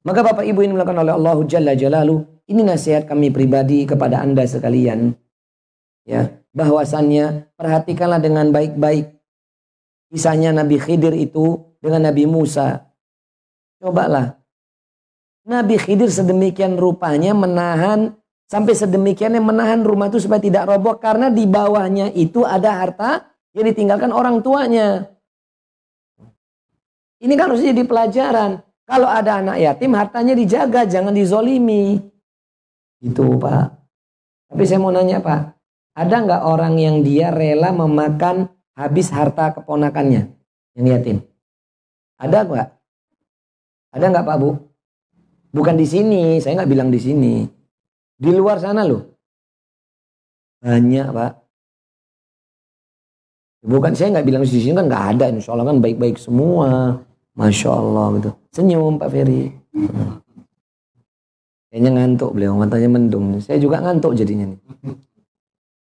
Maka 0.00 0.24
Bapak 0.24 0.48
Ibu 0.48 0.64
ini 0.64 0.72
melakukan 0.72 1.04
oleh 1.04 1.12
Allah 1.12 1.36
Jalla 1.44 1.76
Jalalu. 1.76 2.24
Ini 2.48 2.64
nasihat 2.64 3.04
kami 3.04 3.28
pribadi 3.28 3.84
kepada 3.84 4.24
Anda 4.24 4.48
sekalian. 4.48 5.12
Ya, 6.08 6.40
bahwasannya 6.56 7.52
perhatikanlah 7.54 8.18
dengan 8.18 8.48
baik-baik 8.48 9.20
kisahnya 10.10 10.50
Nabi 10.56 10.80
Khidir 10.80 11.12
itu 11.14 11.76
dengan 11.78 12.08
Nabi 12.10 12.24
Musa. 12.24 12.90
Cobalah. 13.78 14.40
Nabi 15.44 15.76
Khidir 15.76 16.08
sedemikian 16.08 16.80
rupanya 16.80 17.36
menahan 17.36 18.16
Sampai 18.50 18.74
sedemikian 18.74 19.38
yang 19.38 19.46
menahan 19.46 19.86
rumah 19.86 20.10
itu 20.10 20.18
supaya 20.18 20.42
tidak 20.42 20.66
roboh 20.66 20.98
karena 20.98 21.30
di 21.30 21.46
bawahnya 21.46 22.10
itu 22.10 22.42
ada 22.42 22.82
harta 22.82 23.30
yang 23.54 23.62
ditinggalkan 23.70 24.10
orang 24.10 24.42
tuanya. 24.42 25.06
Ini 27.22 27.30
kan 27.38 27.54
harus 27.54 27.62
jadi 27.62 27.86
pelajaran. 27.86 28.58
Kalau 28.90 29.06
ada 29.06 29.38
anak 29.38 29.54
yatim 29.62 29.94
hartanya 29.94 30.34
dijaga, 30.34 30.82
jangan 30.82 31.14
dizolimi. 31.14 32.02
Itu 32.98 33.38
Pak. 33.38 33.70
Tapi 34.50 34.62
saya 34.66 34.82
mau 34.82 34.90
nanya 34.90 35.22
Pak, 35.22 35.54
ada 35.94 36.16
nggak 36.18 36.42
orang 36.42 36.74
yang 36.74 37.06
dia 37.06 37.30
rela 37.30 37.70
memakan 37.70 38.50
habis 38.74 39.14
harta 39.14 39.54
keponakannya 39.54 40.26
yang 40.74 40.86
yatim? 40.90 41.22
Ada 42.18 42.42
nggak? 42.42 42.68
Ada 43.94 44.04
nggak 44.10 44.26
Pak 44.26 44.36
Bu? 44.42 44.50
Bukan 45.54 45.78
di 45.78 45.86
sini, 45.86 46.42
saya 46.42 46.58
nggak 46.58 46.70
bilang 46.74 46.90
di 46.90 46.98
sini. 46.98 47.59
Di 48.20 48.30
luar 48.36 48.60
sana 48.60 48.84
loh. 48.84 49.16
Banyak 50.60 51.08
pak. 51.08 51.32
Bukan 53.64 53.92
saya 53.96 54.12
nggak 54.16 54.26
bilang 54.28 54.44
di 54.44 54.60
sini 54.60 54.76
kan 54.76 54.88
nggak 54.88 55.06
ada, 55.16 55.32
insya 55.32 55.52
Allah 55.52 55.68
kan 55.68 55.80
baik-baik 55.80 56.16
semua, 56.16 57.00
masya 57.36 57.72
Allah 57.72 58.06
gitu. 58.20 58.30
Senyum 58.56 58.96
Pak 58.96 59.08
Ferry. 59.12 59.52
Kayaknya 61.68 61.90
ngantuk 61.96 62.30
beliau, 62.32 62.56
matanya 62.56 62.88
mendung. 62.88 63.36
Saya 63.40 63.60
juga 63.60 63.84
ngantuk 63.84 64.16
jadinya 64.16 64.48
nih. 64.48 64.60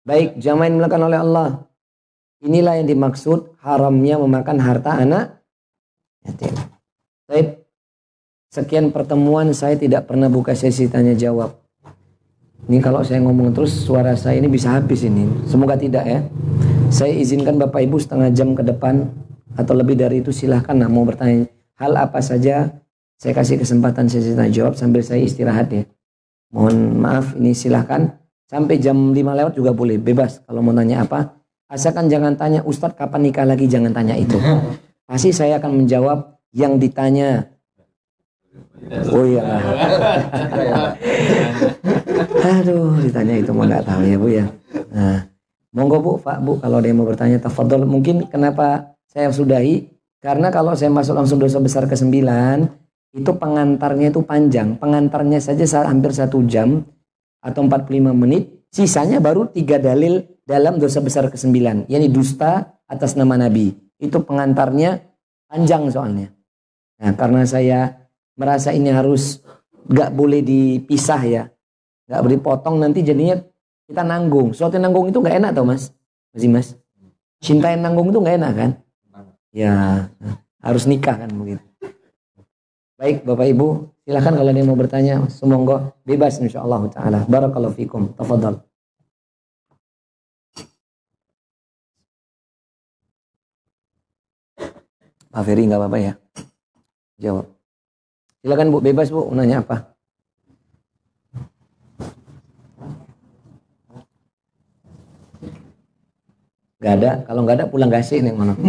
Baik, 0.05 0.29
jamaah 0.37 0.65
yang 0.69 0.77
melakukan 0.77 1.03
oleh 1.05 1.19
Allah. 1.21 1.49
Inilah 2.45 2.73
yang 2.77 2.87
dimaksud 2.91 3.57
haramnya 3.63 4.21
memakan 4.21 4.57
harta 4.61 4.99
anak 4.99 5.41
yatim. 6.27 6.53
Baik, 7.25 7.63
sekian 8.53 8.91
pertemuan 8.93 9.49
saya 9.55 9.79
tidak 9.79 10.11
pernah 10.11 10.29
buka 10.29 10.53
sesi 10.53 10.91
tanya 10.91 11.17
jawab. 11.17 11.62
Ini 12.63 12.79
kalau 12.79 13.03
saya 13.03 13.19
ngomong 13.19 13.51
terus 13.51 13.75
suara 13.75 14.15
saya 14.15 14.39
ini 14.39 14.47
bisa 14.47 14.71
habis 14.71 15.03
ini. 15.03 15.27
Semoga 15.43 15.75
tidak 15.75 16.07
ya. 16.07 16.23
Saya 16.87 17.11
izinkan 17.11 17.59
Bapak 17.59 17.83
Ibu 17.83 17.99
setengah 17.99 18.31
jam 18.31 18.55
ke 18.55 18.63
depan 18.63 19.11
atau 19.59 19.73
lebih 19.75 19.99
dari 19.99 20.23
itu 20.23 20.31
silahkan 20.31 20.71
nah, 20.71 20.87
mau 20.87 21.03
bertanya 21.03 21.51
hal 21.75 21.93
apa 21.99 22.23
saja. 22.23 22.71
Saya 23.19 23.33
kasih 23.35 23.59
kesempatan 23.59 24.07
saya 24.07 24.35
tanya 24.35 24.51
jawab 24.51 24.73
sambil 24.79 25.03
saya 25.03 25.23
istirahat 25.23 25.67
ya. 25.71 25.83
Mohon 26.55 27.03
maaf 27.03 27.35
ini 27.35 27.51
silahkan 27.51 28.19
sampai 28.47 28.79
jam 28.79 29.11
5 29.11 29.15
lewat 29.15 29.53
juga 29.55 29.71
boleh 29.75 29.99
bebas 29.99 30.39
kalau 30.47 30.63
mau 30.63 30.75
tanya 30.75 31.03
apa. 31.03 31.35
Asalkan 31.67 32.07
jangan 32.07 32.37
tanya 32.37 32.61
Ustadz 32.63 32.95
kapan 32.95 33.27
nikah 33.27 33.47
lagi 33.47 33.65
jangan 33.67 33.91
tanya 33.91 34.15
itu. 34.15 34.37
Pasti 35.09 35.35
saya 35.35 35.59
akan 35.59 35.83
menjawab 35.83 36.39
yang 36.53 36.77
ditanya 36.77 37.52
Oh 39.13 39.25
iya. 39.25 39.41
Aduh, 42.43 42.99
ditanya 43.01 43.35
itu 43.41 43.51
mau 43.55 43.65
nggak 43.65 43.85
tahu 43.87 44.01
ya 44.05 44.15
Bu 44.19 44.27
ya. 44.29 44.45
Nah, 44.93 45.25
monggo 45.73 45.97
Bu, 46.03 46.11
Pak 46.21 46.37
Bu 46.43 46.61
kalau 46.61 46.77
ada 46.77 46.87
yang 46.87 47.01
mau 47.01 47.07
bertanya 47.07 47.41
tafadhol. 47.41 47.87
Mungkin 47.87 48.29
kenapa 48.29 48.93
saya 49.09 49.33
sudahi 49.33 49.93
Karena 50.23 50.47
kalau 50.55 50.71
saya 50.71 50.87
masuk 50.87 51.19
langsung 51.19 51.35
dosa 51.35 51.59
besar 51.59 51.83
ke 51.83 51.99
sembilan, 51.99 52.63
itu 53.11 53.27
pengantarnya 53.27 54.07
itu 54.07 54.23
panjang. 54.23 54.79
Pengantarnya 54.79 55.43
saja 55.43 55.83
hampir 55.83 56.15
satu 56.15 56.39
jam 56.47 56.79
atau 57.43 57.61
45 57.67 58.15
menit. 58.15 58.63
Sisanya 58.71 59.19
baru 59.19 59.51
tiga 59.51 59.83
dalil 59.83 60.23
dalam 60.47 60.79
dosa 60.79 61.03
besar 61.03 61.27
ke 61.27 61.35
sembilan. 61.35 61.91
Yani 61.91 62.07
dusta 62.07 62.71
atas 62.87 63.19
nama 63.19 63.35
Nabi. 63.35 63.75
Itu 63.99 64.23
pengantarnya 64.23 65.03
panjang 65.51 65.91
soalnya. 65.91 66.31
Nah 67.03 67.11
karena 67.19 67.43
saya 67.43 68.02
merasa 68.33 68.73
ini 68.73 68.89
harus 68.89 69.41
gak 69.89 70.13
boleh 70.13 70.41
dipisah 70.41 71.21
ya. 71.25 71.43
Gak 72.09 72.21
boleh 72.23 72.39
potong 72.39 72.81
nanti 72.81 73.01
jadinya 73.01 73.39
kita 73.87 74.01
nanggung. 74.03 74.51
Suatu 74.55 74.79
nanggung 74.79 75.09
itu 75.09 75.19
gak 75.21 75.37
enak 75.39 75.51
tau 75.55 75.65
mas. 75.65 75.91
Masih 76.33 76.49
mas. 76.49 76.67
Cinta 77.43 77.69
yang 77.69 77.83
nanggung 77.83 78.09
itu 78.09 78.19
gak 78.23 78.37
enak 78.39 78.53
kan. 78.55 78.71
Ya, 79.53 80.09
harus 80.65 80.89
nikah 80.89 81.13
kan 81.13 81.29
begitu. 81.29 81.61
Baik 82.97 83.21
Bapak 83.27 83.45
Ibu, 83.53 83.67
silahkan 84.07 84.33
kalau 84.33 84.49
ada 84.49 84.57
yang 84.57 84.69
mau 84.71 84.79
bertanya, 84.79 85.15
semoga 85.29 85.93
bebas 86.07 86.41
insya 86.41 86.63
Allah 86.63 86.87
taala. 86.89 87.19
Barakallahu 87.29 87.75
fikum. 87.77 88.15
Tafadhal. 88.17 88.63
Pak 95.33 95.41
Ferry 95.41 95.65
nggak 95.65 95.81
apa-apa 95.81 95.97
ya? 95.97 96.13
Jawab. 97.17 97.49
Silakan 98.43 98.75
Bu, 98.75 98.83
bebas 98.83 99.07
Bu, 99.07 99.31
nanya 99.31 99.63
apa? 99.63 99.95
Gak 106.83 106.93
ada, 106.99 107.23
kalau 107.23 107.47
nggak 107.47 107.57
ada 107.63 107.65
pulang 107.71 107.87
kasih 107.87 108.19
nih 108.19 108.35
mana? 108.35 108.59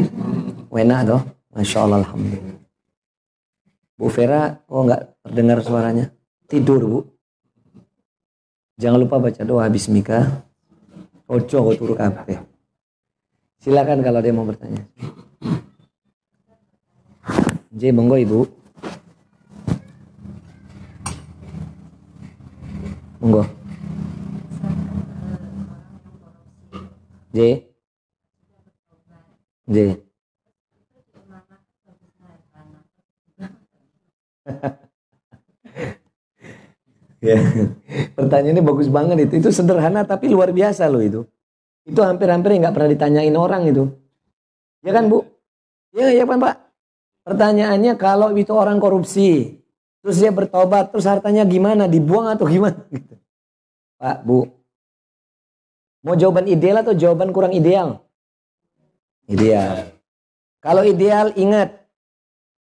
Wena 0.71 1.03
tuh. 1.03 1.19
Masya 1.51 1.91
Allah 1.91 2.07
Alhamdulillah. 2.07 2.59
Bu 3.99 4.07
Vera, 4.15 4.63
oh 4.71 4.87
nggak 4.87 5.03
terdengar 5.27 5.59
suaranya. 5.67 6.15
Tidur 6.47 6.83
Bu. 6.87 7.01
Jangan 8.79 9.03
lupa 9.03 9.19
baca 9.19 9.43
doa 9.43 9.67
Bismika. 9.67 10.47
Ojo 11.27 11.75
turu 11.75 11.99
kape. 11.99 12.39
Silakan 13.59 14.07
kalau 14.07 14.23
dia 14.23 14.31
mau 14.31 14.47
bertanya. 14.47 14.87
J 17.75 17.91
monggo 17.91 18.15
Ibu. 18.15 18.64
Monggo. 23.25 23.49
J. 27.33 27.65
J. 29.65 29.97
ya. 37.25 37.41
Pertanyaannya 38.13 38.61
bagus 38.61 38.93
banget 38.93 39.25
itu. 39.25 39.41
Itu 39.41 39.57
sederhana 39.57 40.05
tapi 40.05 40.29
luar 40.29 40.53
biasa 40.53 40.93
loh 40.93 41.01
itu. 41.01 41.25
Itu 41.89 42.05
hampir-hampir 42.05 42.61
nggak 42.61 42.77
pernah 42.77 42.93
ditanyain 42.93 43.33
orang 43.33 43.73
itu. 43.73 43.89
Ya 44.85 44.93
kan 44.93 45.09
Bu? 45.09 45.25
Ya 45.97 46.13
ya 46.13 46.29
kan 46.29 46.45
Pak? 46.45 46.61
Pertanyaannya 47.25 47.97
kalau 47.97 48.37
itu 48.37 48.53
orang 48.53 48.77
korupsi, 48.77 49.64
terus 50.05 50.21
dia 50.21 50.29
bertobat, 50.29 50.93
terus 50.93 51.09
hartanya 51.09 51.49
gimana? 51.49 51.89
Dibuang 51.89 52.29
atau 52.37 52.45
gimana? 52.45 52.85
Gitu. 52.93 53.17
Pak, 53.97 54.21
Bu. 54.21 54.53
Mau 56.05 56.13
jawaban 56.13 56.45
ideal 56.45 56.85
atau 56.85 56.93
jawaban 56.93 57.33
kurang 57.33 57.57
ideal? 57.57 58.05
Ideal. 59.25 59.97
Kalau 60.61 60.85
ideal 60.85 61.33
ingat, 61.33 61.81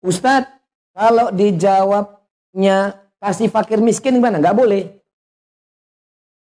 Ustadz 0.04 0.52
kalau 0.91 1.32
dijawabnya 1.32 2.99
kasih 3.23 3.47
fakir 3.47 3.80
miskin 3.80 4.19
gimana? 4.19 4.43
Gak 4.43 4.60
boleh. 4.60 4.99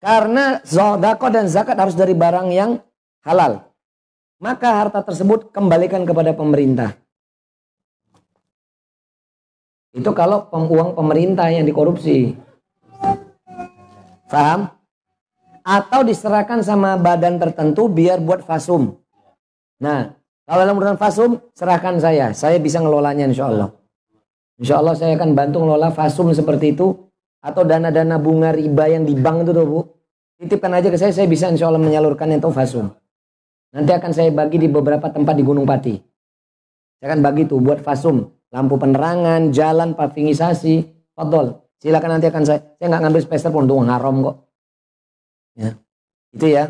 Karena 0.02 0.58
zodako 0.66 1.30
dan 1.30 1.46
zakat 1.46 1.78
harus 1.78 1.94
dari 1.94 2.18
barang 2.18 2.50
yang 2.50 2.82
halal. 3.22 3.62
Maka 4.42 4.74
harta 4.74 5.04
tersebut 5.06 5.54
kembalikan 5.54 6.02
kepada 6.02 6.34
pemerintah. 6.34 6.96
Itu 9.90 10.14
kalau 10.14 10.46
uang 10.52 10.94
pemerintah 10.94 11.50
yang 11.50 11.66
dikorupsi. 11.66 12.38
Paham? 14.30 14.70
Atau 15.66 16.06
diserahkan 16.06 16.62
sama 16.62 16.94
badan 16.94 17.42
tertentu 17.42 17.90
biar 17.90 18.22
buat 18.22 18.46
fasum. 18.46 18.94
Nah, 19.82 20.14
kalau 20.46 20.60
dalam 20.62 20.78
urusan 20.78 20.98
fasum, 20.98 21.30
serahkan 21.54 21.98
saya. 21.98 22.30
Saya 22.34 22.62
bisa 22.62 22.78
ngelolanya 22.78 23.26
insya 23.26 23.50
Allah. 23.50 23.70
Insya 24.60 24.76
Allah 24.76 24.94
saya 24.94 25.16
akan 25.16 25.32
bantu 25.32 25.62
ngelola 25.64 25.90
fasum 25.90 26.30
seperti 26.36 26.76
itu 26.76 26.92
atau 27.40 27.64
dana-dana 27.64 28.20
bunga 28.20 28.52
riba 28.52 28.92
yang 28.92 29.08
di 29.08 29.16
bank 29.16 29.48
itu 29.48 29.52
tuh 29.56 29.66
bu. 29.66 29.80
Titipkan 30.40 30.72
aja 30.72 30.88
ke 30.88 30.96
saya, 30.96 31.12
saya 31.12 31.28
bisa 31.28 31.48
insya 31.48 31.68
Allah 31.68 31.80
menyalurkan 31.80 32.28
itu 32.32 32.48
fasum. 32.48 32.92
Nanti 33.70 33.92
akan 33.94 34.10
saya 34.10 34.30
bagi 34.34 34.58
di 34.58 34.66
beberapa 34.66 35.06
tempat 35.12 35.38
di 35.38 35.44
Gunung 35.44 35.68
Pati. 35.68 36.09
Saya 37.00 37.16
akan 37.16 37.20
bagi 37.24 37.48
tuh 37.48 37.64
buat 37.64 37.80
fasum, 37.80 38.28
lampu 38.52 38.76
penerangan, 38.76 39.48
jalan, 39.56 39.96
pavingisasi, 39.96 40.84
fadol. 41.16 41.64
Silakan 41.80 42.20
nanti 42.20 42.28
akan 42.28 42.44
saya, 42.44 42.60
saya 42.76 42.86
nggak 42.92 43.02
ngambil 43.08 43.22
spacer 43.24 43.48
pun, 43.48 43.64
untuk 43.64 43.80
haram 43.88 44.20
kok. 44.20 44.36
Ya, 45.56 45.70
itu 46.36 46.46
ya. 46.52 46.64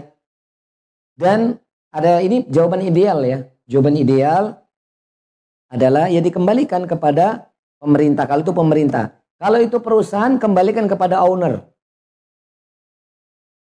Dan 1.19 1.59
ada 1.91 2.23
ini 2.23 2.47
jawaban 2.47 2.87
ideal 2.87 3.19
ya. 3.27 3.43
Jawaban 3.67 3.99
ideal 3.99 4.55
adalah 5.71 6.07
ya 6.07 6.23
dikembalikan 6.23 6.87
kepada 6.87 7.51
pemerintah. 7.83 8.31
Kalau 8.31 8.47
itu 8.47 8.55
pemerintah. 8.55 9.05
Kalau 9.41 9.59
itu 9.59 9.81
perusahaan, 9.83 10.37
kembalikan 10.39 10.85
kepada 10.87 11.25
owner. 11.27 11.65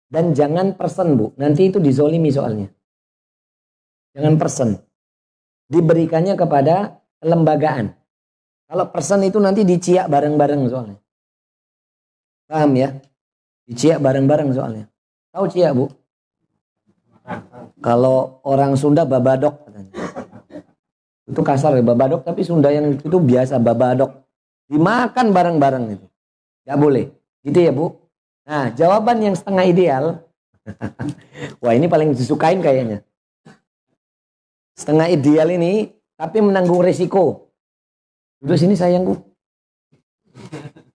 Dan 0.09 0.31
jangan 0.31 0.73
person, 0.73 1.19
Bu. 1.19 1.25
Nanti 1.37 1.69
itu 1.69 1.77
dizolimi 1.77 2.31
soalnya. 2.31 2.71
Jangan 4.15 4.35
person. 4.41 4.86
Diberikannya 5.67 6.39
kepada 6.39 7.03
lembagaan. 7.19 7.91
Kalau 8.67 8.85
person 8.91 9.23
itu 9.23 9.39
nanti 9.39 9.63
diciak 9.63 10.11
bareng-bareng 10.11 10.61
soalnya. 10.67 10.99
Paham 12.47 12.71
ya? 12.75 12.95
Diciak 13.67 13.99
bareng-bareng 13.99 14.55
soalnya. 14.55 14.87
Tahu 15.31 15.45
ciak, 15.51 15.71
Bu? 15.75 15.91
Kalau 17.83 18.39
orang 18.47 18.79
Sunda 18.79 19.03
babadok 19.03 19.67
katanya. 19.67 19.91
Itu 21.27 21.43
kasar 21.43 21.75
ya 21.75 21.83
babadok 21.83 22.23
tapi 22.23 22.41
Sunda 22.47 22.71
yang 22.71 22.95
itu 22.95 23.17
biasa 23.19 23.59
babadok. 23.59 24.23
Dimakan 24.71 25.35
bareng-bareng 25.35 25.85
itu. 25.99 26.07
Gak 26.63 26.79
boleh. 26.79 27.11
Gitu 27.43 27.59
ya 27.59 27.71
Bu. 27.75 27.95
Nah 28.47 28.71
jawaban 28.71 29.19
yang 29.19 29.35
setengah 29.35 29.63
ideal. 29.67 30.05
Wah 31.63 31.73
ini 31.75 31.91
paling 31.91 32.15
disukain 32.15 32.63
kayaknya. 32.63 33.03
Setengah 34.77 35.09
ideal 35.09 35.49
ini 35.49 35.89
tapi 36.13 36.37
menanggung 36.37 36.85
resiko. 36.85 37.49
Udah 38.45 38.57
sini 38.57 38.77
sayangku. 38.77 39.17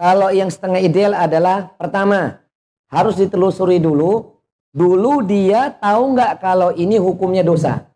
Kalau 0.00 0.28
yang 0.34 0.52
setengah 0.52 0.84
ideal 0.84 1.16
adalah 1.16 1.72
pertama 1.80 2.44
harus 2.92 3.16
ditelusuri 3.16 3.80
dulu. 3.80 4.36
Dulu 4.74 5.22
dia 5.22 5.70
tahu 5.70 6.18
nggak 6.18 6.42
kalau 6.42 6.74
ini 6.74 6.98
hukumnya 6.98 7.46
dosa. 7.46 7.86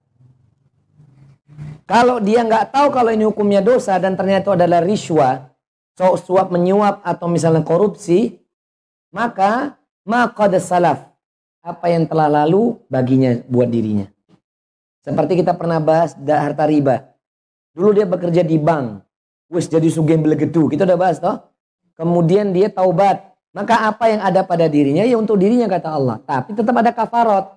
Kalau 1.90 2.22
dia 2.22 2.46
nggak 2.46 2.70
tahu 2.70 2.94
kalau 2.94 3.11
ini 3.11 3.27
hukumnya 3.27 3.59
dosa 3.59 3.98
dan 3.98 4.14
ternyata 4.14 4.46
itu 4.46 4.53
adalah 4.55 4.79
riswa, 4.87 5.51
so, 5.98 6.14
suap 6.14 6.55
menyuap 6.55 7.03
atau 7.03 7.27
misalnya 7.27 7.66
korupsi, 7.66 8.38
maka 9.11 9.74
maka 10.07 10.46
salaf 10.62 11.11
apa 11.66 11.87
yang 11.90 12.07
telah 12.07 12.31
lalu 12.31 12.79
baginya 12.87 13.42
buat 13.51 13.66
dirinya. 13.66 14.07
Seperti 15.09 15.40
kita 15.40 15.57
pernah 15.57 15.81
bahas 15.81 16.12
harta 16.21 16.68
riba. 16.68 17.16
Dulu 17.73 17.97
dia 17.97 18.05
bekerja 18.05 18.44
di 18.44 18.61
bank, 18.61 19.01
wis 19.49 19.64
jadi 19.64 19.88
sugeng 19.88 20.21
belegedu, 20.21 20.68
kita 20.68 20.85
udah 20.85 20.99
bahas 21.01 21.16
toh. 21.16 21.49
Kemudian 21.97 22.53
dia 22.53 22.68
taubat, 22.68 23.33
maka 23.57 23.88
apa 23.88 24.12
yang 24.12 24.21
ada 24.21 24.44
pada 24.44 24.68
dirinya 24.68 25.09
ya 25.09 25.16
untuk 25.16 25.40
dirinya 25.40 25.64
kata 25.64 25.88
Allah. 25.88 26.21
Tapi 26.21 26.53
tetap 26.53 26.77
ada 26.77 26.92
kafarot. 26.92 27.57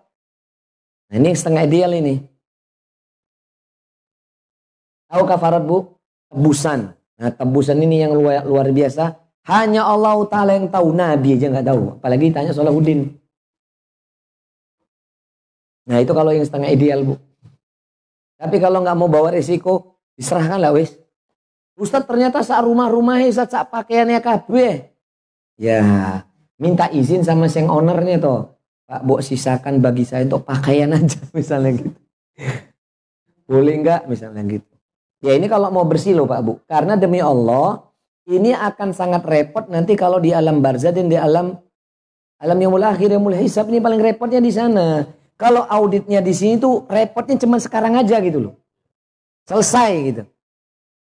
Nah, 1.12 1.16
ini 1.20 1.36
setengah 1.36 1.68
ideal 1.68 1.92
ini. 1.92 2.24
Tahu 5.12 5.24
kafarat 5.28 5.60
bu? 5.68 5.92
Tebusan. 6.32 6.96
Nah 7.20 7.30
tebusan 7.36 7.76
ini 7.84 8.08
yang 8.08 8.16
luar, 8.16 8.48
luar 8.48 8.72
biasa. 8.72 9.20
Hanya 9.44 9.84
Allah 9.84 10.16
Ta'ala 10.32 10.56
yang 10.56 10.72
tahu. 10.72 10.96
Nabi 10.96 11.36
aja 11.36 11.52
nggak 11.52 11.68
tahu. 11.68 11.84
Apalagi 12.00 12.32
tanya 12.32 12.56
Salahuddin. 12.56 13.12
Nah 15.92 16.00
itu 16.00 16.16
kalau 16.16 16.32
yang 16.32 16.48
setengah 16.48 16.72
ideal 16.72 17.04
bu. 17.04 17.20
Tapi 18.42 18.58
kalau 18.58 18.82
nggak 18.82 18.98
mau 18.98 19.06
bawa 19.06 19.30
risiko, 19.30 20.02
diserahkan 20.18 20.58
lah 20.58 20.74
wis. 20.74 20.98
Ustadz 21.78 22.10
ternyata 22.10 22.42
saat 22.42 22.66
rumah-rumahnya 22.66 23.30
saat 23.30 23.54
sak 23.54 23.70
pakaiannya 23.70 24.18
kabeh. 24.18 24.90
Ya, 25.62 25.82
minta 26.58 26.90
izin 26.90 27.22
sama 27.22 27.46
seng 27.46 27.70
ownernya 27.70 28.18
toh. 28.18 28.58
Pak, 28.90 29.06
bu 29.06 29.22
sisakan 29.22 29.80
bagi 29.80 30.04
saya 30.04 30.26
untuk 30.26 30.44
pakaian 30.44 30.90
aja 30.90 31.22
misalnya 31.38 31.86
gitu. 31.86 32.00
Boleh 33.46 33.78
enggak 33.78 34.10
misalnya 34.10 34.42
gitu. 34.44 34.72
Ya 35.22 35.38
ini 35.38 35.46
kalau 35.46 35.70
mau 35.70 35.86
bersih 35.86 36.18
loh 36.18 36.26
Pak 36.26 36.42
Bu. 36.42 36.54
Karena 36.66 36.98
demi 36.98 37.22
Allah 37.22 37.88
ini 38.26 38.52
akan 38.58 38.90
sangat 38.92 39.22
repot 39.24 39.70
nanti 39.70 39.94
kalau 39.94 40.18
di 40.18 40.34
alam 40.34 40.60
barzah 40.60 40.90
dan 40.90 41.08
di 41.08 41.16
alam 41.16 41.54
alam 42.42 42.58
yang 42.58 42.74
mulai 42.74 42.90
akhir 42.90 43.14
yang 43.14 43.22
mulai 43.22 43.46
hisab 43.46 43.70
ini 43.70 43.78
paling 43.78 44.02
repotnya 44.02 44.42
di 44.42 44.50
sana. 44.50 45.06
Kalau 45.42 45.66
auditnya 45.66 46.22
di 46.22 46.38
sini 46.38 46.62
tuh 46.62 46.86
repotnya 46.86 47.34
cuma 47.42 47.58
sekarang 47.58 47.98
aja 47.98 48.22
gitu 48.22 48.38
loh. 48.38 48.54
Selesai 49.50 49.92
gitu. 50.06 50.24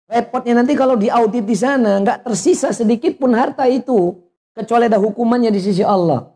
Repotnya 0.08 0.64
nanti 0.64 0.72
kalau 0.72 0.96
di 0.96 1.12
audit 1.12 1.44
di 1.44 1.52
sana 1.52 2.00
nggak 2.00 2.24
tersisa 2.24 2.72
sedikit 2.72 3.20
pun 3.20 3.36
harta 3.36 3.68
itu 3.68 4.16
kecuali 4.56 4.88
ada 4.88 4.96
hukumannya 4.96 5.52
di 5.52 5.60
sisi 5.60 5.84
Allah. 5.84 6.32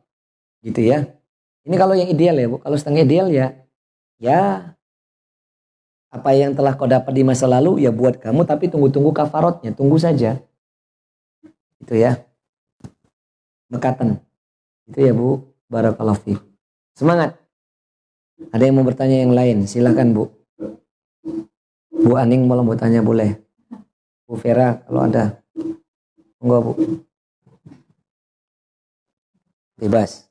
Gitu 0.60 0.84
ya. 0.84 1.08
Ini 1.64 1.76
kalau 1.80 1.96
yang 1.96 2.12
ideal 2.12 2.36
ya 2.36 2.52
Bu. 2.52 2.60
Kalau 2.60 2.76
setengah 2.76 3.08
ideal 3.08 3.32
ya 3.32 3.56
ya 4.20 4.76
apa 6.12 6.30
yang 6.36 6.52
telah 6.52 6.76
kau 6.76 6.84
dapat 6.84 7.16
di 7.16 7.24
masa 7.24 7.48
lalu 7.48 7.88
ya 7.88 7.88
buat 7.88 8.20
kamu 8.20 8.44
tapi 8.44 8.68
tunggu-tunggu 8.68 9.16
kafarotnya, 9.16 9.72
tunggu 9.72 9.96
saja. 9.96 10.36
Itu 11.80 11.96
ya. 11.96 12.20
Mekatan. 13.72 14.20
Itu 14.92 14.98
ya 15.00 15.16
Bu. 15.16 15.40
Barakallahu. 15.72 16.36
Semangat. 16.92 17.47
Ada 18.54 18.62
yang 18.70 18.80
mau 18.80 18.86
bertanya 18.86 19.22
yang 19.26 19.34
lain? 19.34 19.66
Silakan 19.66 20.14
Bu. 20.14 20.24
Bu 21.90 22.14
Aning 22.14 22.46
mau 22.46 22.62
bertanya 22.62 23.02
boleh. 23.02 23.36
Bu 24.24 24.38
Vera 24.38 24.78
kalau 24.86 25.04
ada. 25.04 25.42
Enggak 26.38 26.60
Bu. 26.62 26.72
Bebas. 29.78 30.26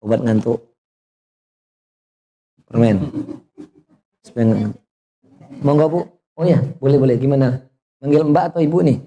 Obat 0.00 0.24
ngantuk 0.24 0.70
permen 2.70 3.02
sebenarnya 4.22 4.70
mau 5.58 5.74
nggak 5.74 5.90
bu 5.90 6.00
oh 6.38 6.46
ya 6.46 6.62
boleh 6.78 6.98
boleh 7.02 7.16
gimana 7.18 7.66
manggil 7.98 8.22
mbak 8.30 8.54
atau 8.54 8.62
ibu 8.62 8.78
nih 8.86 9.02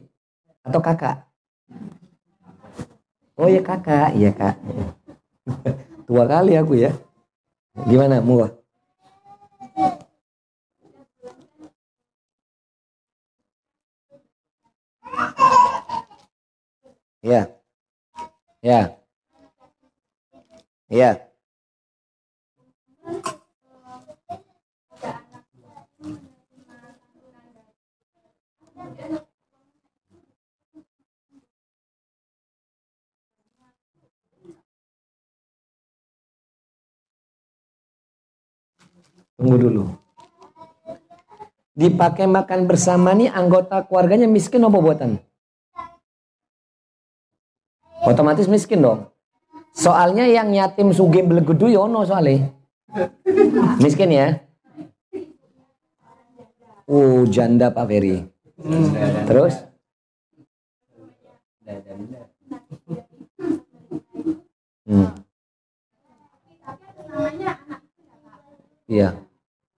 atau 0.67 0.83
kakak 0.83 1.23
oh 3.39 3.47
ya 3.47 3.63
kakak 3.63 4.11
iya 4.19 4.35
kak 4.35 4.59
tua 6.07 6.23
kali 6.27 6.53
aku 6.57 6.73
ya. 6.77 6.91
Gimana 7.89 8.21
mau 8.21 8.45
ya. 17.23 17.41
Ya. 18.61 18.99
Ya 20.89 21.32
Tunggu 39.37 39.57
dulu. 39.57 39.83
Dipakai 41.73 42.29
makan 42.29 42.69
bersama 42.69 43.17
nih 43.17 43.33
anggota 43.33 43.81
keluarganya 43.81 44.29
miskin 44.29 44.61
apa 44.61 44.77
buatan? 44.77 45.17
Otomatis 48.05 48.45
miskin 48.45 48.85
dong. 48.85 49.09
Soalnya 49.73 50.29
yang 50.29 50.53
yatim 50.53 50.93
suge 50.93 51.25
belegedu 51.25 51.65
yono 51.65 52.05
ya 52.05 52.09
soalnya. 52.13 52.53
Miskin 53.81 54.13
ya. 54.13 54.27
Oh, 56.85 57.25
janda 57.25 57.73
Pak 57.73 57.89
Ferry. 57.89 58.21
Terus? 59.25 59.55
Hmm. 64.83 65.22
Iya. 68.93 69.09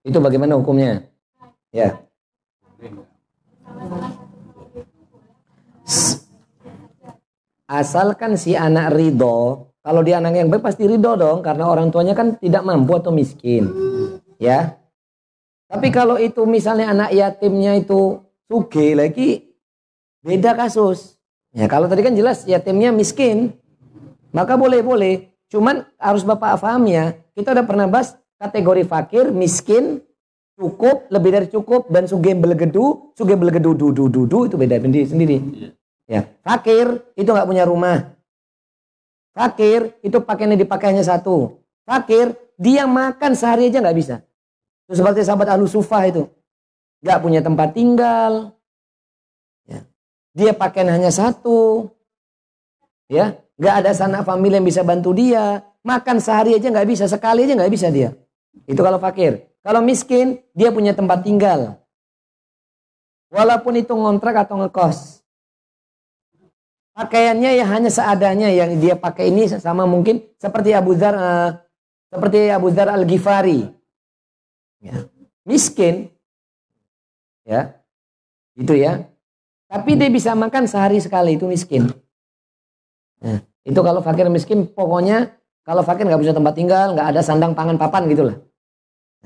Itu 0.04 0.20
bagaimana 0.20 0.60
hukumnya? 0.60 1.08
Ya. 1.72 2.04
Asalkan 7.66 8.36
si 8.36 8.54
anak 8.54 8.92
ridho, 8.94 9.72
kalau 9.80 10.02
dia 10.04 10.20
anak 10.20 10.36
yang 10.36 10.52
baik 10.52 10.62
pasti 10.62 10.84
ridho 10.84 11.16
dong, 11.16 11.40
karena 11.42 11.72
orang 11.72 11.90
tuanya 11.90 12.12
kan 12.12 12.36
tidak 12.38 12.68
mampu 12.68 12.92
atau 13.00 13.16
miskin. 13.16 13.72
Ya. 14.36 14.78
Tapi 15.72 15.90
kalau 15.90 16.20
itu 16.20 16.44
misalnya 16.46 16.92
anak 16.92 17.16
yatimnya 17.16 17.80
itu 17.80 18.22
suge 18.46 18.94
lagi, 18.94 19.56
beda 20.22 20.54
kasus. 20.54 21.18
Ya 21.56 21.66
kalau 21.72 21.88
tadi 21.88 22.04
kan 22.04 22.14
jelas 22.14 22.44
yatimnya 22.46 22.92
miskin, 22.92 23.56
maka 24.36 24.60
boleh-boleh. 24.60 25.32
Cuman 25.50 25.88
harus 25.98 26.22
Bapak 26.22 26.60
paham 26.60 26.86
ya, 26.86 27.16
kita 27.34 27.56
udah 27.56 27.66
pernah 27.66 27.88
bahas 27.90 28.14
kategori 28.40 28.84
fakir, 28.88 29.32
miskin, 29.32 30.04
cukup, 30.56 31.12
lebih 31.12 31.30
dari 31.36 31.48
cukup, 31.52 31.92
dan 31.92 32.08
suge 32.08 32.32
belegedu, 32.36 33.12
suge 33.16 33.36
belegedu 33.36 33.76
du 33.76 33.92
du 33.92 34.08
du 34.08 34.24
du 34.28 34.40
itu 34.48 34.56
beda 34.56 34.80
sendiri. 34.80 35.06
sendiri. 35.08 35.38
Iya. 35.40 35.70
Ya, 36.06 36.22
fakir 36.46 37.02
itu 37.18 37.26
nggak 37.26 37.50
punya 37.50 37.66
rumah. 37.66 38.14
Fakir 39.36 39.98
itu 40.06 40.18
pakaiannya 40.22 40.56
dipakai 40.56 40.96
hanya 40.96 41.04
satu. 41.04 41.60
Fakir 41.84 42.38
dia 42.56 42.88
makan 42.88 43.36
sehari 43.36 43.68
aja 43.68 43.82
nggak 43.82 43.98
bisa. 43.98 44.16
Itu 44.86 45.02
seperti 45.02 45.26
sahabat 45.26 45.50
Ahlu 45.50 45.66
Sufah 45.68 46.06
itu. 46.08 46.30
Nggak 47.04 47.20
punya 47.20 47.42
tempat 47.42 47.74
tinggal. 47.74 48.56
Ya. 49.66 49.84
Dia 50.38 50.54
pakaian 50.54 50.94
hanya 50.94 51.10
satu. 51.12 51.90
Ya, 53.10 53.38
nggak 53.58 53.76
ada 53.86 53.92
sanak 53.94 54.24
famili 54.26 54.62
yang 54.62 54.66
bisa 54.66 54.86
bantu 54.86 55.12
dia. 55.12 55.66
Makan 55.86 56.18
sehari 56.18 56.58
aja 56.58 56.70
nggak 56.70 56.90
bisa, 56.90 57.06
sekali 57.06 57.46
aja 57.46 57.54
nggak 57.54 57.74
bisa 57.74 57.90
dia. 57.94 58.14
Itu 58.64 58.80
kalau 58.80 58.98
fakir. 59.04 59.52
Kalau 59.60 59.84
miskin, 59.84 60.40
dia 60.56 60.72
punya 60.72 60.96
tempat 60.96 61.28
tinggal. 61.28 61.76
Walaupun 63.34 63.76
itu 63.76 63.92
ngontrak 63.92 64.48
atau 64.48 64.64
ngekos. 64.64 65.26
Pakaiannya 66.96 67.60
ya 67.60 67.66
hanya 67.68 67.92
seadanya 67.92 68.48
yang 68.48 68.80
dia 68.80 68.96
pakai 68.96 69.28
ini 69.28 69.52
sama 69.52 69.84
mungkin 69.84 70.24
seperti 70.40 70.72
Abu 70.72 70.96
Dhar 70.96 71.12
uh, 71.12 71.52
seperti 72.08 72.48
Abu 72.48 72.72
Dhar 72.72 72.88
Al-Ghifari. 72.96 73.68
Ya. 74.80 75.04
Miskin. 75.44 76.08
Ya. 77.44 77.84
Itu 78.56 78.72
ya. 78.72 79.12
Tapi 79.68 80.00
dia 80.00 80.08
bisa 80.08 80.32
makan 80.32 80.72
sehari 80.72 81.04
sekali 81.04 81.36
itu 81.36 81.44
miskin. 81.52 81.92
Nah, 83.20 83.44
itu 83.68 83.80
kalau 83.84 84.00
fakir 84.00 84.32
miskin 84.32 84.64
pokoknya 84.64 85.36
kalau 85.66 85.82
fakir 85.82 86.06
nggak 86.06 86.22
punya 86.22 86.36
tempat 86.38 86.54
tinggal, 86.54 86.88
nggak 86.94 87.08
ada 87.10 87.22
sandang 87.26 87.58
pangan 87.58 87.82
papan 87.82 88.06
gitulah. 88.06 88.38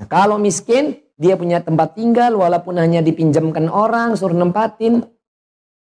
Nah, 0.00 0.06
kalau 0.08 0.40
miskin, 0.40 0.96
dia 1.20 1.36
punya 1.36 1.60
tempat 1.60 1.92
tinggal 1.92 2.32
walaupun 2.32 2.80
hanya 2.80 3.04
dipinjamkan 3.04 3.68
orang, 3.68 4.16
suruh 4.16 4.32
nempatin. 4.32 5.04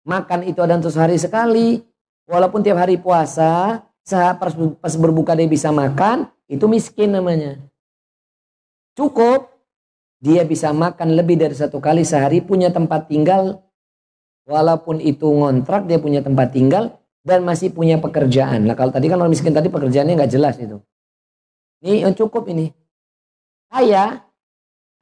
Makan 0.10 0.50
itu 0.50 0.58
ada 0.65 0.82
untuk 0.82 0.89
sehari 0.89 1.22
sekali. 1.22 1.78
Walaupun 2.26 2.65
tiap 2.65 2.82
hari 2.82 2.98
puasa, 2.98 3.86
saat 4.02 4.41
pas 4.41 4.93
berbuka 4.98 5.38
dia 5.38 5.46
bisa 5.46 5.70
makan, 5.70 6.26
itu 6.50 6.65
miskin 6.65 7.13
namanya. 7.13 7.62
Cukup, 8.98 9.54
dia 10.17 10.41
bisa 10.41 10.74
makan 10.74 11.13
lebih 11.13 11.38
dari 11.38 11.54
satu 11.54 11.78
kali 11.78 12.02
sehari, 12.02 12.41
punya 12.41 12.74
tempat 12.74 13.06
tinggal. 13.06 13.62
Walaupun 14.50 15.06
itu 15.06 15.30
ngontrak, 15.30 15.86
dia 15.86 16.02
punya 16.02 16.26
tempat 16.26 16.50
tinggal 16.50 16.98
dan 17.28 17.44
masih 17.44 17.76
punya 17.76 18.00
pekerjaan. 18.00 18.63
Nah 18.63 18.80
kalau 18.80 18.96
tadi 18.96 19.12
kan 19.12 19.20
orang 19.20 19.36
miskin 19.36 19.52
tadi 19.52 19.68
pekerjaannya 19.68 20.16
nggak 20.16 20.32
jelas 20.32 20.56
itu. 20.56 20.80
Ini 21.84 22.08
yang 22.08 22.15
cukup 22.15 22.48
ini. 22.48 22.71
Kaya 23.67 24.23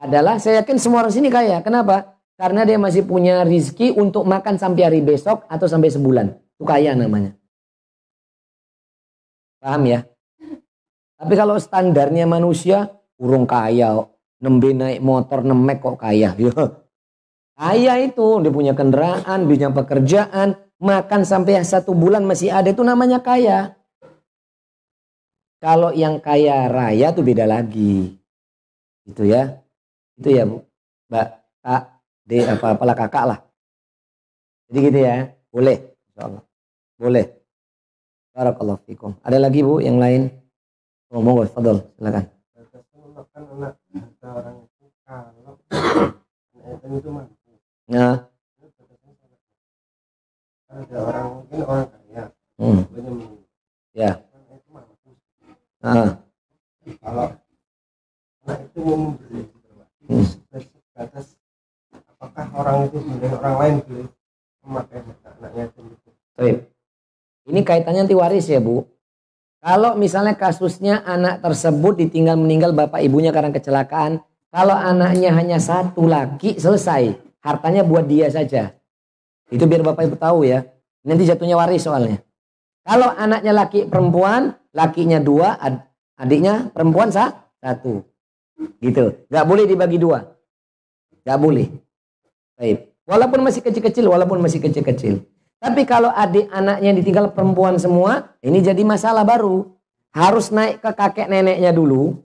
adalah 0.01 0.41
saya 0.41 0.65
yakin 0.65 0.81
semua 0.81 1.05
orang 1.05 1.13
sini 1.13 1.29
kaya. 1.29 1.61
Kenapa? 1.61 2.17
Karena 2.33 2.65
dia 2.65 2.81
masih 2.81 3.05
punya 3.05 3.45
rizki 3.45 3.93
untuk 3.93 4.25
makan 4.25 4.57
sampai 4.57 4.81
hari 4.81 4.99
besok 5.05 5.45
atau 5.45 5.69
sampai 5.69 5.93
sebulan. 5.93 6.33
Itu 6.57 6.65
kaya 6.65 6.97
namanya. 6.97 7.37
Paham 9.61 9.85
ya? 9.85 10.03
Tapi 11.15 11.33
kalau 11.37 11.55
standarnya 11.61 12.27
manusia, 12.27 12.91
urung 13.21 13.47
kaya. 13.47 14.03
Nembe 14.43 14.75
naik 14.75 14.99
motor, 14.99 15.47
nemek 15.47 15.79
kok 15.79 15.95
kaya. 16.01 16.35
Kaya 17.55 18.03
itu, 18.03 18.43
dia 18.43 18.51
punya 18.51 18.75
kendaraan, 18.75 19.47
punya 19.47 19.71
pekerjaan, 19.71 20.59
makan 20.79 21.21
sampai 21.23 21.61
satu 21.63 21.95
bulan 21.95 22.23
masih 22.27 22.51
ada 22.51 22.71
itu 22.71 22.83
namanya 22.83 23.23
kaya. 23.23 23.75
Kalau 25.63 25.95
yang 25.95 26.21
kaya 26.21 26.69
raya 26.69 27.15
tuh 27.15 27.25
beda 27.25 27.47
lagi. 27.47 28.19
Itu 29.07 29.25
ya. 29.25 29.61
Itu 30.19 30.29
ya 30.29 30.43
Bu. 30.45 30.61
Mbak 31.09 31.27
Kak, 31.65 31.83
D 32.25 32.31
apa 32.45 32.65
apalah 32.77 32.95
kakak 32.97 33.25
lah. 33.25 33.39
Jadi 34.69 34.79
gitu 34.91 34.99
ya. 35.01 35.15
Boleh. 35.49 35.77
Insyaallah. 36.11 36.43
Boleh. 37.01 37.25
Barakallahu 38.35 38.83
fikum. 38.85 39.15
Ada 39.23 39.39
lagi 39.39 39.63
Bu 39.63 39.81
yang 39.81 39.97
lain? 39.97 40.27
Oh, 41.09 41.23
monggo, 41.23 41.47
fadol, 41.47 41.79
silakan. 41.95 42.27
kalau 47.87 48.34
ada 50.75 50.97
orang 50.99 51.27
mungkin 51.39 51.59
orang 51.63 51.87
kaya 51.87 52.23
hmm, 52.59 52.79
ya. 53.95 54.11
Ah, 55.85 56.17
kalau 56.99 57.27
anak 58.43 58.59
itu 58.67 58.79
mau 58.83 58.97
membeli. 58.99 59.41
Hmm. 60.05 60.21
sebatas 60.21 61.33
apakah 62.05 62.45
orang 62.53 62.77
itu 62.85 62.97
boleh 63.01 63.31
orang 63.41 63.55
lain 63.57 63.75
boleh 63.87 64.07
memakai 64.61 64.99
mata 65.01 65.29
anak 65.39 65.51
yatim 65.57 65.85
itu 65.89 66.09
baik. 66.37 66.57
Ini 67.45 67.61
kaitannya 67.61 68.01
nanti 68.05 68.17
waris 68.17 68.49
ya, 68.49 68.57
Bu. 68.57 68.89
Kalau 69.61 69.97
misalnya 69.97 70.33
kasusnya 70.37 71.01
anak 71.05 71.41
tersebut 71.41 71.97
ditinggal 71.97 72.37
meninggal 72.37 72.73
bapak 72.73 73.01
ibunya 73.05 73.29
karena 73.29 73.53
kecelakaan, 73.53 74.21
kalau 74.49 74.73
anaknya 74.73 75.33
hanya 75.33 75.57
satu 75.61 76.05
laki, 76.05 76.57
selesai. 76.57 77.17
Hartanya 77.41 77.85
buat 77.85 78.09
dia 78.09 78.29
saja. 78.33 78.73
Itu 79.49 79.69
biar 79.69 79.85
bapak 79.85 80.09
ibu 80.09 80.17
tahu 80.17 80.47
ya. 80.47 80.65
Nanti 81.05 81.29
jatuhnya 81.29 81.57
waris 81.57 81.85
soalnya. 81.85 82.21
Kalau 82.85 83.09
anaknya 83.13 83.53
laki 83.53 83.89
perempuan, 83.89 84.53
lakinya 84.73 85.17
dua, 85.21 85.57
ad- 85.57 85.85
adiknya 86.17 86.69
perempuan 86.69 87.09
sah, 87.09 87.49
satu. 87.61 88.05
Gitu. 88.81 89.25
Gak 89.29 89.45
boleh 89.45 89.65
dibagi 89.65 89.97
dua. 90.01 90.21
Gak 91.25 91.39
boleh. 91.41 91.69
Baik. 92.57 92.93
Walaupun 93.05 93.41
masih 93.45 93.61
kecil-kecil, 93.61 94.05
walaupun 94.09 94.41
masih 94.41 94.61
kecil-kecil. 94.61 95.21
Tapi 95.61 95.81
kalau 95.85 96.09
adik 96.13 96.49
anaknya 96.49 96.91
ditinggal 96.93 97.33
perempuan 97.33 97.77
semua, 97.77 98.37
ini 98.41 98.61
jadi 98.61 98.81
masalah 98.81 99.25
baru. 99.25 99.65
Harus 100.13 100.49
naik 100.49 100.81
ke 100.81 100.91
kakek 100.93 101.29
neneknya 101.29 101.73
dulu. 101.73 102.17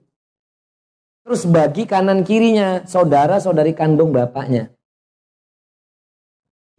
Terus 1.24 1.44
bagi 1.44 1.84
kanan 1.84 2.24
kirinya, 2.24 2.84
saudara 2.88 3.40
saudari 3.40 3.76
kandung 3.76 4.12
bapaknya. 4.12 4.72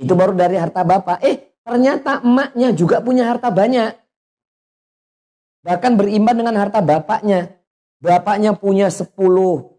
Itu 0.02 0.18
baru 0.18 0.34
dari 0.34 0.58
harta 0.58 0.82
bapak. 0.82 1.22
Eh, 1.22 1.62
ternyata 1.62 2.26
emaknya 2.26 2.74
juga 2.74 3.06
punya 3.06 3.30
harta 3.30 3.54
banyak. 3.54 3.94
Bahkan 5.62 5.94
berimbang 5.94 6.42
dengan 6.42 6.58
harta 6.58 6.82
bapaknya. 6.82 7.62
Bapaknya 8.02 8.58
punya 8.58 8.90
10, 8.90 9.78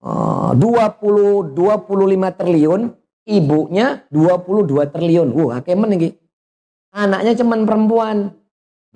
eh, 0.00 0.50
20, 0.56 1.52
25 1.52 2.32
triliun. 2.32 2.96
Ibunya 3.26 4.08
22 4.08 4.88
triliun. 4.88 5.28
Wah, 5.36 5.60
kemen 5.60 6.00
ini. 6.00 6.16
Anaknya 6.96 7.36
cuman 7.36 7.68
perempuan. 7.68 8.16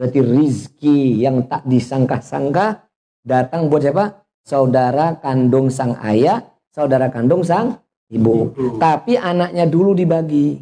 Berarti 0.00 0.24
rizki 0.24 1.20
yang 1.20 1.44
tak 1.44 1.68
disangka-sangka 1.68 2.88
datang 3.20 3.68
buat 3.68 3.84
siapa? 3.84 4.24
Saudara 4.40 5.20
kandung 5.20 5.68
sang 5.68 6.00
ayah, 6.00 6.40
saudara 6.72 7.12
kandung 7.12 7.44
sang 7.44 7.76
ibu. 8.10 8.52
Tapi 8.76 9.16
anaknya 9.16 9.64
dulu 9.64 9.94
dibagi. 9.94 10.58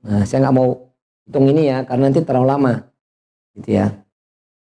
Nah, 0.00 0.24
saya 0.24 0.48
nggak 0.48 0.56
mau 0.56 0.90
hitung 1.28 1.46
ini 1.52 1.68
ya, 1.68 1.84
karena 1.84 2.08
nanti 2.08 2.24
terlalu 2.24 2.46
lama. 2.48 2.72
Gitu 3.54 3.68
ya. 3.76 3.86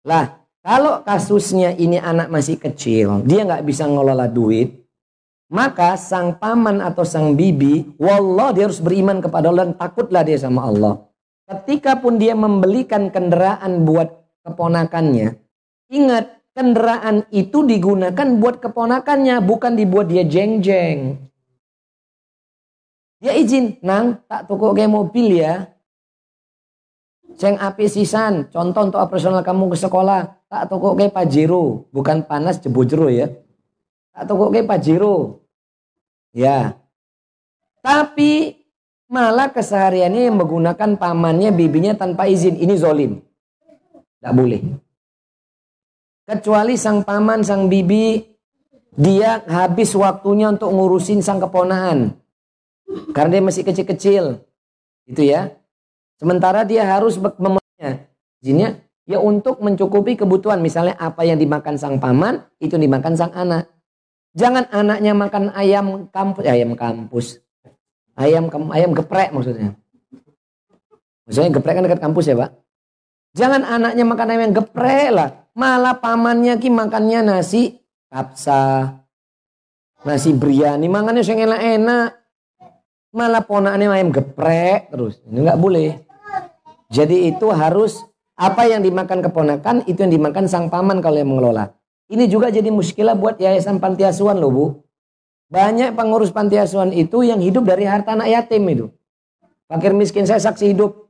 Lah, 0.06 0.38
kalau 0.62 1.02
kasusnya 1.02 1.74
ini 1.74 1.98
anak 1.98 2.30
masih 2.30 2.56
kecil, 2.62 3.26
dia 3.26 3.42
nggak 3.42 3.66
bisa 3.66 3.90
ngelola 3.90 4.30
duit, 4.30 4.86
maka 5.50 5.94
sang 5.94 6.38
paman 6.38 6.82
atau 6.82 7.02
sang 7.06 7.34
bibi, 7.34 7.94
wallah 7.98 8.50
dia 8.50 8.66
harus 8.66 8.82
beriman 8.82 9.22
kepada 9.22 9.50
Allah 9.50 9.70
dan 9.70 9.78
takutlah 9.78 10.22
dia 10.26 10.38
sama 10.38 10.66
Allah. 10.66 11.06
Ketika 11.46 12.02
pun 12.02 12.18
dia 12.18 12.34
membelikan 12.34 13.10
kendaraan 13.14 13.86
buat 13.86 14.10
keponakannya, 14.42 15.38
ingat 15.94 16.42
kendaraan 16.50 17.30
itu 17.30 17.62
digunakan 17.62 18.26
buat 18.42 18.58
keponakannya, 18.58 19.38
bukan 19.46 19.78
dibuat 19.78 20.10
dia 20.10 20.26
jeng-jeng. 20.26 21.18
Dia 23.26 23.34
izin, 23.34 23.82
nang 23.82 24.22
tak 24.30 24.46
toko 24.46 24.70
kayak 24.70 24.86
mobil 24.86 25.42
ya. 25.42 25.66
Seng 27.34 27.58
api 27.58 27.90
sisan, 27.90 28.46
contoh 28.54 28.86
untuk 28.86 29.02
operasional 29.02 29.42
kamu 29.42 29.74
ke 29.74 29.82
sekolah, 29.82 30.46
tak 30.46 30.70
toko 30.70 30.94
kayak 30.94 31.10
pajero, 31.10 31.90
bukan 31.90 32.22
panas 32.22 32.62
jebojero 32.62 33.10
ya. 33.10 33.26
Tak 34.14 34.30
toko 34.30 34.54
kayak 34.54 34.70
pajero. 34.70 35.42
Ya. 36.30 36.78
Tapi 37.82 38.62
malah 39.10 39.50
kesehariannya 39.50 40.30
yang 40.30 40.38
menggunakan 40.38 40.94
pamannya, 40.94 41.50
bibinya 41.50 41.98
tanpa 41.98 42.30
izin. 42.30 42.54
Ini 42.62 42.78
zolim. 42.78 43.18
Tidak 44.22 44.32
boleh. 44.38 44.62
Kecuali 46.30 46.78
sang 46.78 47.02
paman, 47.02 47.42
sang 47.42 47.66
bibi, 47.66 48.22
dia 48.94 49.42
habis 49.50 49.98
waktunya 49.98 50.54
untuk 50.54 50.70
ngurusin 50.70 51.26
sang 51.26 51.42
keponaan. 51.42 52.22
Karena 53.12 53.38
dia 53.38 53.42
masih 53.42 53.62
kecil-kecil. 53.66 54.42
Itu 55.06 55.22
ya. 55.22 55.54
Sementara 56.16 56.62
dia 56.62 56.86
harus 56.86 57.18
memenuhinya. 57.18 58.06
Izinnya 58.40 58.86
ya 59.06 59.22
untuk 59.22 59.62
mencukupi 59.62 60.18
kebutuhan. 60.18 60.60
Misalnya 60.60 60.98
apa 60.98 61.22
yang 61.22 61.38
dimakan 61.38 61.78
sang 61.78 61.96
paman, 62.02 62.44
itu 62.58 62.74
dimakan 62.76 63.14
sang 63.14 63.32
anak. 63.32 63.70
Jangan 64.36 64.68
anaknya 64.68 65.16
makan 65.16 65.48
ayam 65.56 66.12
kampus, 66.12 66.44
eh, 66.44 66.52
ayam 66.52 66.76
kampus. 66.76 67.40
Ayam 68.16 68.48
ayam 68.72 68.92
geprek 68.92 69.32
maksudnya. 69.32 69.76
Maksudnya 71.24 71.50
geprek 71.56 71.74
kan 71.80 71.84
dekat 71.88 72.00
kampus 72.04 72.28
ya, 72.28 72.36
Pak. 72.36 72.50
Jangan 73.36 73.62
anaknya 73.64 74.04
makan 74.04 74.26
ayam 74.32 74.42
yang 74.48 74.56
geprek 74.60 75.08
lah. 75.12 75.28
Malah 75.56 75.96
pamannya 76.00 76.60
ki 76.60 76.68
makannya 76.68 77.24
nasi 77.24 77.80
kapsa, 78.12 78.92
nasi 80.04 80.36
biryani, 80.36 80.88
makannya 80.88 81.24
yang 81.24 81.40
enak-enak. 81.48 82.08
Malah 83.16 83.48
ponakannya 83.48 83.88
ayam 83.88 84.12
geprek 84.12 84.92
terus. 84.92 85.24
Ini 85.24 85.40
nggak 85.40 85.56
boleh. 85.56 86.04
Jadi 86.92 87.32
itu 87.32 87.48
harus 87.48 88.04
apa 88.36 88.68
yang 88.68 88.84
dimakan 88.84 89.24
keponakan 89.24 89.88
itu 89.88 90.04
yang 90.04 90.12
dimakan 90.12 90.44
sang 90.44 90.68
paman 90.68 91.00
kalau 91.00 91.16
yang 91.16 91.32
mengelola. 91.32 91.72
Ini 92.12 92.28
juga 92.28 92.52
jadi 92.52 92.68
muskilah 92.68 93.16
buat 93.16 93.40
yayasan 93.40 93.80
panti 93.80 94.04
asuhan 94.04 94.36
loh 94.36 94.52
bu. 94.52 94.64
Banyak 95.48 95.96
pengurus 95.96 96.28
panti 96.28 96.60
asuhan 96.60 96.92
itu 96.92 97.24
yang 97.24 97.40
hidup 97.40 97.64
dari 97.64 97.88
harta 97.88 98.12
anak 98.12 98.28
yatim 98.28 98.68
itu. 98.68 98.86
Fakir 99.64 99.96
miskin 99.96 100.28
saya 100.28 100.38
saksi 100.38 100.76
hidup. 100.76 101.08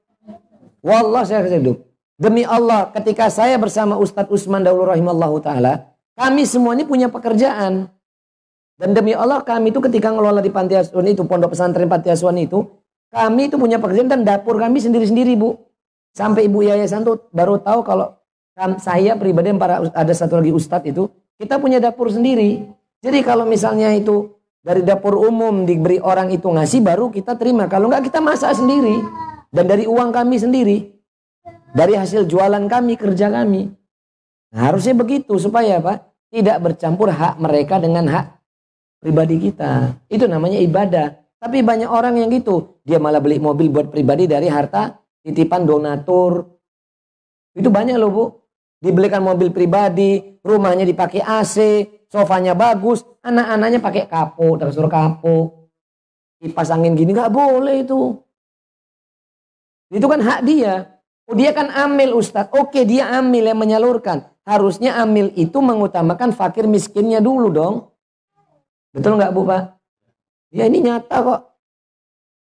Wallah 0.86 1.26
saya 1.26 1.42
saksi 1.42 1.58
hidup. 1.58 1.82
Demi 2.16 2.46
Allah 2.46 2.88
ketika 2.94 3.28
saya 3.28 3.58
bersama 3.58 3.98
Ustadz 3.98 4.30
Usman 4.30 4.62
Daulur 4.62 4.94
Rahimallahu 4.94 5.42
Ta'ala. 5.42 5.92
Kami 6.16 6.48
semua 6.48 6.72
ini 6.72 6.86
punya 6.88 7.12
pekerjaan. 7.12 7.92
Dan 8.76 8.92
demi 8.92 9.16
Allah 9.16 9.40
kami 9.40 9.72
itu 9.72 9.80
ketika 9.80 10.12
ngelola 10.12 10.44
di 10.44 10.52
panti 10.52 10.76
asuhan 10.76 11.08
itu. 11.08 11.24
Pondok 11.24 11.56
pesantren 11.56 11.88
panti 11.88 12.12
asuhan 12.12 12.36
itu. 12.36 12.64
Kami 13.08 13.48
itu 13.48 13.56
punya 13.56 13.80
pekerjaan 13.80 14.12
dan 14.12 14.20
dapur 14.22 14.60
kami 14.60 14.76
sendiri-sendiri 14.76 15.32
bu. 15.40 15.56
Sampai 16.12 16.48
ibu 16.48 16.60
yayasan 16.60 17.04
tuh 17.04 17.28
baru 17.32 17.56
tahu 17.60 17.80
kalau 17.84 18.16
saya 18.80 19.16
pribadi 19.20 19.52
para 19.56 19.84
ada 19.92 20.12
satu 20.16 20.40
lagi 20.40 20.52
ustadz 20.52 20.88
itu 20.88 21.08
kita 21.36 21.60
punya 21.60 21.80
dapur 21.80 22.08
sendiri. 22.08 22.68
Jadi 23.00 23.20
kalau 23.24 23.44
misalnya 23.44 23.92
itu 23.92 24.36
dari 24.60 24.80
dapur 24.84 25.16
umum 25.16 25.64
diberi 25.64 26.00
orang 26.00 26.32
itu 26.32 26.48
ngasih 26.48 26.80
baru 26.84 27.12
kita 27.12 27.36
terima. 27.36 27.68
Kalau 27.68 27.88
enggak 27.88 28.12
kita 28.12 28.20
masak 28.20 28.56
sendiri 28.56 29.00
dan 29.52 29.64
dari 29.64 29.88
uang 29.88 30.12
kami 30.12 30.36
sendiri. 30.36 30.78
Dari 31.76 31.92
hasil 31.92 32.24
jualan 32.24 32.64
kami, 32.72 32.96
kerja 32.96 33.28
kami. 33.28 33.68
Nah, 34.56 34.72
harusnya 34.72 34.96
begitu 34.96 35.36
supaya 35.36 35.76
apa? 35.76 36.08
Tidak 36.32 36.56
bercampur 36.56 37.12
hak 37.12 37.36
mereka 37.36 37.76
dengan 37.76 38.08
hak 38.08 38.35
pribadi 39.00 39.36
kita. 39.40 39.96
Itu 40.08 40.28
namanya 40.28 40.60
ibadah. 40.60 41.16
Tapi 41.36 41.60
banyak 41.62 41.88
orang 41.88 42.16
yang 42.18 42.32
gitu. 42.32 42.80
Dia 42.82 42.96
malah 42.96 43.20
beli 43.20 43.36
mobil 43.36 43.68
buat 43.68 43.92
pribadi 43.92 44.24
dari 44.26 44.48
harta 44.48 44.96
titipan 45.20 45.66
donatur. 45.66 46.46
Itu 47.52 47.68
banyak 47.68 47.96
loh 47.98 48.10
bu. 48.10 48.24
Dibelikan 48.76 49.24
mobil 49.24 49.50
pribadi, 49.50 50.36
rumahnya 50.44 50.84
dipakai 50.84 51.24
AC, 51.24 51.56
sofanya 52.12 52.52
bagus, 52.52 53.02
anak-anaknya 53.24 53.80
pakai 53.80 54.04
kapuk, 54.04 54.60
tersuruh 54.60 54.92
kapuk. 54.92 55.72
Kipas 56.36 56.68
angin 56.68 56.92
gini 56.92 57.16
nggak 57.16 57.32
boleh 57.32 57.82
itu. 57.82 58.20
Itu 59.88 60.06
kan 60.06 60.20
hak 60.20 60.40
dia. 60.44 61.00
Oh, 61.26 61.34
dia 61.34 61.50
kan 61.50 61.72
amil 61.72 62.14
Ustadz. 62.14 62.54
Oke 62.54 62.86
dia 62.86 63.10
amil 63.18 63.50
yang 63.50 63.58
menyalurkan. 63.58 64.30
Harusnya 64.46 64.94
amil 65.02 65.34
itu 65.34 65.58
mengutamakan 65.58 66.30
fakir 66.30 66.70
miskinnya 66.70 67.18
dulu 67.18 67.50
dong. 67.50 67.74
Betul 68.96 69.20
nggak 69.20 69.32
Bu 69.36 69.44
Pak? 69.44 69.76
Ya 70.56 70.64
ini 70.64 70.80
nyata 70.80 71.20
kok. 71.20 71.40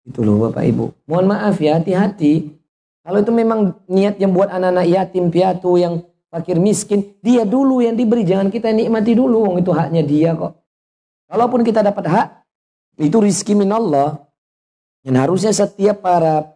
Itu 0.07 0.23
loh 0.23 0.47
Bapak 0.47 0.63
Ibu. 0.63 1.03
Mohon 1.03 1.25
maaf 1.35 1.59
ya 1.59 1.75
hati-hati. 1.75 2.55
Kalau 3.03 3.19
itu 3.19 3.31
memang 3.35 3.75
niat 3.91 4.15
yang 4.23 4.31
buat 4.31 4.47
anak-anak 4.47 4.87
yatim 4.87 5.27
piatu 5.27 5.75
yang 5.75 5.99
fakir 6.31 6.61
miskin, 6.61 7.17
dia 7.19 7.43
dulu 7.43 7.81
yang 7.81 7.97
diberi, 7.97 8.21
jangan 8.21 8.53
kita 8.53 8.69
nikmati 8.69 9.17
dulu, 9.17 9.57
itu 9.57 9.73
haknya 9.73 10.05
dia 10.05 10.37
kok. 10.37 10.61
Kalaupun 11.25 11.65
kita 11.65 11.81
dapat 11.81 12.05
hak, 12.05 12.27
itu 13.01 13.17
rizki 13.17 13.57
minallah. 13.57 14.29
Dan 15.01 15.17
harusnya 15.17 15.49
setiap 15.49 16.05
para 16.05 16.53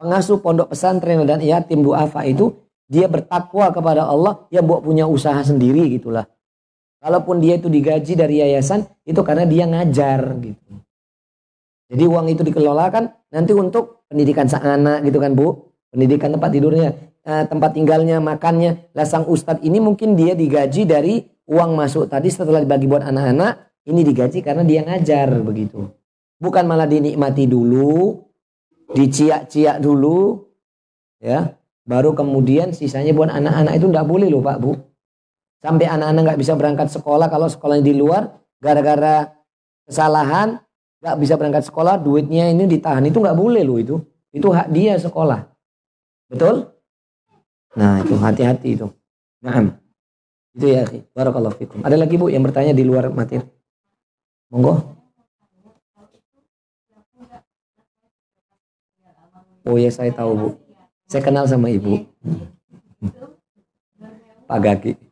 pengasuh 0.00 0.42
pondok 0.42 0.74
pesantren 0.74 1.22
dan 1.22 1.38
yatim 1.38 1.86
duafa 1.86 2.26
itu 2.26 2.50
dia 2.90 3.06
bertakwa 3.06 3.70
kepada 3.70 4.04
Allah, 4.04 4.44
yang 4.50 4.66
buat 4.66 4.82
punya 4.82 5.06
usaha 5.06 5.38
sendiri 5.40 5.86
gitulah. 5.92 6.26
Kalaupun 7.02 7.42
dia 7.42 7.58
itu 7.58 7.66
digaji 7.66 8.14
dari 8.14 8.38
yayasan, 8.38 8.86
itu 9.02 9.18
karena 9.26 9.42
dia 9.42 9.66
ngajar 9.66 10.38
gitu. 10.38 10.78
Jadi 11.90 12.04
uang 12.06 12.30
itu 12.30 12.46
dikelolakan 12.46 13.10
nanti 13.34 13.52
untuk 13.52 14.06
pendidikan 14.06 14.46
sang 14.46 14.62
anak 14.62 15.02
gitu 15.02 15.18
kan 15.18 15.34
Bu. 15.34 15.66
Pendidikan 15.90 16.32
tempat 16.32 16.54
tidurnya, 16.54 16.94
eh, 17.26 17.44
tempat 17.50 17.74
tinggalnya, 17.74 18.22
makannya. 18.22 18.94
Lah 18.94 19.04
sang 19.04 19.26
ustadz 19.26 19.66
ini 19.66 19.82
mungkin 19.82 20.14
dia 20.14 20.32
digaji 20.38 20.86
dari 20.86 21.20
uang 21.50 21.74
masuk 21.74 22.06
tadi 22.06 22.30
setelah 22.30 22.62
dibagi 22.62 22.86
buat 22.86 23.02
anak-anak, 23.02 23.82
ini 23.90 24.00
digaji 24.06 24.40
karena 24.40 24.62
dia 24.62 24.86
ngajar 24.86 25.42
begitu. 25.42 25.90
Bukan 26.38 26.64
malah 26.64 26.86
dinikmati 26.86 27.50
dulu, 27.50 28.24
diciak-ciak 28.94 29.82
dulu, 29.82 30.48
ya. 31.18 31.58
Baru 31.82 32.14
kemudian 32.14 32.70
sisanya 32.70 33.10
buat 33.10 33.26
anak-anak 33.26 33.74
itu 33.74 33.86
enggak 33.90 34.06
boleh 34.06 34.30
loh 34.30 34.38
Pak 34.38 34.58
Bu. 34.62 34.78
Sampai 35.62 35.86
anak-anak 35.86 36.22
nggak 36.26 36.40
bisa 36.42 36.58
berangkat 36.58 36.90
sekolah 36.90 37.30
kalau 37.30 37.46
sekolahnya 37.46 37.86
di 37.86 37.94
luar 37.94 38.34
gara-gara 38.58 39.30
kesalahan 39.86 40.58
nggak 40.98 41.16
bisa 41.22 41.38
berangkat 41.38 41.62
sekolah 41.70 42.02
duitnya 42.02 42.50
ini 42.50 42.66
ditahan. 42.66 43.06
Itu 43.06 43.22
nggak 43.22 43.38
boleh 43.38 43.62
loh 43.62 43.78
itu. 43.78 43.96
Itu 44.34 44.50
hak 44.50 44.74
dia 44.74 44.98
sekolah. 44.98 45.46
Betul? 46.26 46.66
Nah 47.78 48.02
itu 48.02 48.18
hati-hati 48.18 48.74
itu. 48.74 48.90
Nah 49.38 49.78
itu 50.58 50.66
ya 50.66 50.82
barakallahu 51.14 51.54
fikum. 51.54 51.78
Ada 51.86 51.94
lagi 51.94 52.18
bu 52.18 52.26
yang 52.26 52.42
bertanya 52.42 52.74
di 52.74 52.82
luar 52.82 53.14
materi 53.14 53.46
monggo. 54.50 54.98
Oh 59.62 59.78
ya 59.78 59.94
saya 59.94 60.10
tahu 60.10 60.32
bu. 60.34 60.48
Saya 61.06 61.22
kenal 61.22 61.46
sama 61.46 61.70
ibu. 61.70 62.02
Pak 64.50 64.58
Gaki 64.58 65.11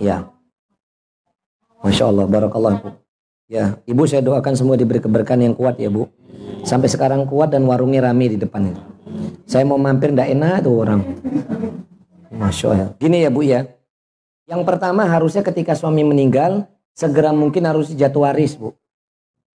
Ya. 0.00 0.28
Masya 1.84 2.04
Allah, 2.08 2.26
barakallah 2.26 2.80
Bu. 2.80 2.88
Ya, 3.44 3.76
Ibu 3.84 4.08
saya 4.08 4.24
doakan 4.24 4.56
semua 4.56 4.74
diberi 4.80 5.04
keberkahan 5.04 5.44
yang 5.44 5.54
kuat 5.54 5.76
ya 5.76 5.92
Bu. 5.92 6.08
Sampai 6.64 6.88
sekarang 6.88 7.28
kuat 7.28 7.52
dan 7.52 7.68
warungnya 7.68 8.08
rame 8.08 8.32
di 8.32 8.38
depan 8.40 8.72
itu. 8.72 8.82
Saya 9.44 9.68
mau 9.68 9.76
mampir 9.76 10.16
ndak 10.16 10.32
enak 10.32 10.64
tuh 10.64 10.74
orang. 10.80 11.00
Masya 12.32 12.66
Allah. 12.72 12.90
Gini 12.96 13.20
ya 13.20 13.28
Bu 13.28 13.44
ya. 13.44 13.68
Yang 14.48 14.62
pertama 14.64 15.04
harusnya 15.04 15.44
ketika 15.44 15.76
suami 15.76 16.00
meninggal, 16.04 16.64
segera 16.96 17.36
mungkin 17.36 17.68
harus 17.68 17.92
jatuh 17.92 18.24
waris 18.24 18.56
Bu. 18.56 18.72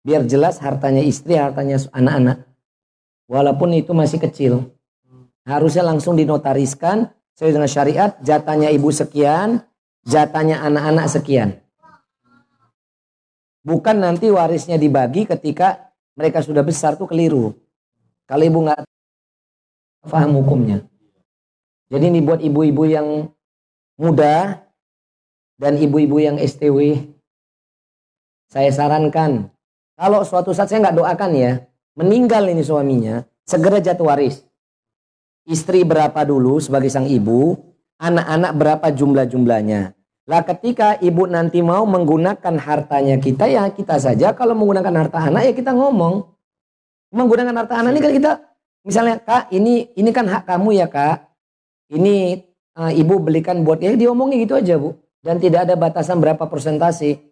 Biar 0.03 0.27
jelas 0.27 0.59
hartanya 0.59 1.03
istri, 1.03 1.39
hartanya 1.39 1.79
anak-anak. 1.95 2.47
Walaupun 3.27 3.75
itu 3.75 3.91
masih 3.95 4.19
kecil. 4.23 4.71
Harusnya 5.47 5.87
langsung 5.87 6.19
dinotariskan 6.19 7.11
sesuai 7.39 7.55
dengan 7.55 7.71
syariat, 7.71 8.11
jatahnya 8.23 8.71
ibu 8.75 8.91
sekian, 8.91 9.63
jatahnya 10.07 10.63
anak-anak 10.63 11.07
sekian. 11.11 11.59
Bukan 13.67 13.99
nanti 13.99 14.31
warisnya 14.31 14.79
dibagi 14.79 15.27
ketika 15.27 15.91
mereka 16.15 16.39
sudah 16.39 16.63
besar 16.63 16.95
tuh 16.95 17.11
keliru. 17.11 17.51
Kalau 18.31 18.47
ibu 18.47 18.63
nggak 18.63 18.87
paham 20.07 20.39
hukumnya. 20.39 20.87
Jadi 21.91 22.15
ini 22.15 22.23
buat 22.23 22.39
ibu-ibu 22.39 22.87
yang 22.87 23.27
muda 23.99 24.63
dan 25.59 25.75
ibu-ibu 25.83 26.23
yang 26.23 26.39
STW. 26.39 27.11
Saya 28.47 28.71
sarankan, 28.71 29.51
kalau 29.99 30.23
suatu 30.23 30.55
saat 30.55 30.71
saya 30.71 30.87
nggak 30.87 30.99
doakan 31.03 31.33
ya, 31.35 31.53
meninggal 31.99 32.47
ini 32.47 32.63
suaminya, 32.63 33.27
segera 33.43 33.83
jatuh 33.83 34.07
waris. 34.07 34.47
Istri 35.47 35.83
berapa 35.83 36.23
dulu 36.23 36.63
sebagai 36.63 36.91
sang 36.91 37.11
ibu, 37.11 37.59
anak-anak 37.99 38.53
berapa 38.55 38.87
jumlah-jumlahnya. 38.95 39.96
Lah 40.27 40.43
ketika 40.43 40.99
ibu 40.99 41.31
nanti 41.31 41.63
mau 41.63 41.87
menggunakan 41.87 42.55
hartanya 42.59 43.15
kita 43.23 43.47
ya 43.47 43.71
kita 43.71 43.95
saja 44.03 44.35
kalau 44.35 44.59
menggunakan 44.59 45.07
harta 45.07 45.31
anak 45.31 45.43
ya 45.47 45.53
kita 45.55 45.71
ngomong. 45.71 46.27
Menggunakan 47.15 47.55
harta 47.55 47.79
anak 47.79 47.95
ini 47.95 48.01
kan 48.03 48.13
kita 48.13 48.33
misalnya 48.83 49.23
kak 49.23 49.55
ini 49.55 49.95
ini 49.95 50.11
kan 50.11 50.27
hak 50.27 50.51
kamu 50.51 50.83
ya 50.83 50.91
kak. 50.91 51.31
Ini 51.95 52.43
uh, 52.75 52.91
ibu 52.91 53.23
belikan 53.23 53.63
buat 53.63 53.79
ya 53.79 53.95
diomongin 53.95 54.43
gitu 54.43 54.59
aja 54.59 54.75
bu. 54.75 54.99
Dan 55.23 55.39
tidak 55.39 55.71
ada 55.71 55.79
batasan 55.79 56.19
berapa 56.19 56.43
persentase. 56.51 57.23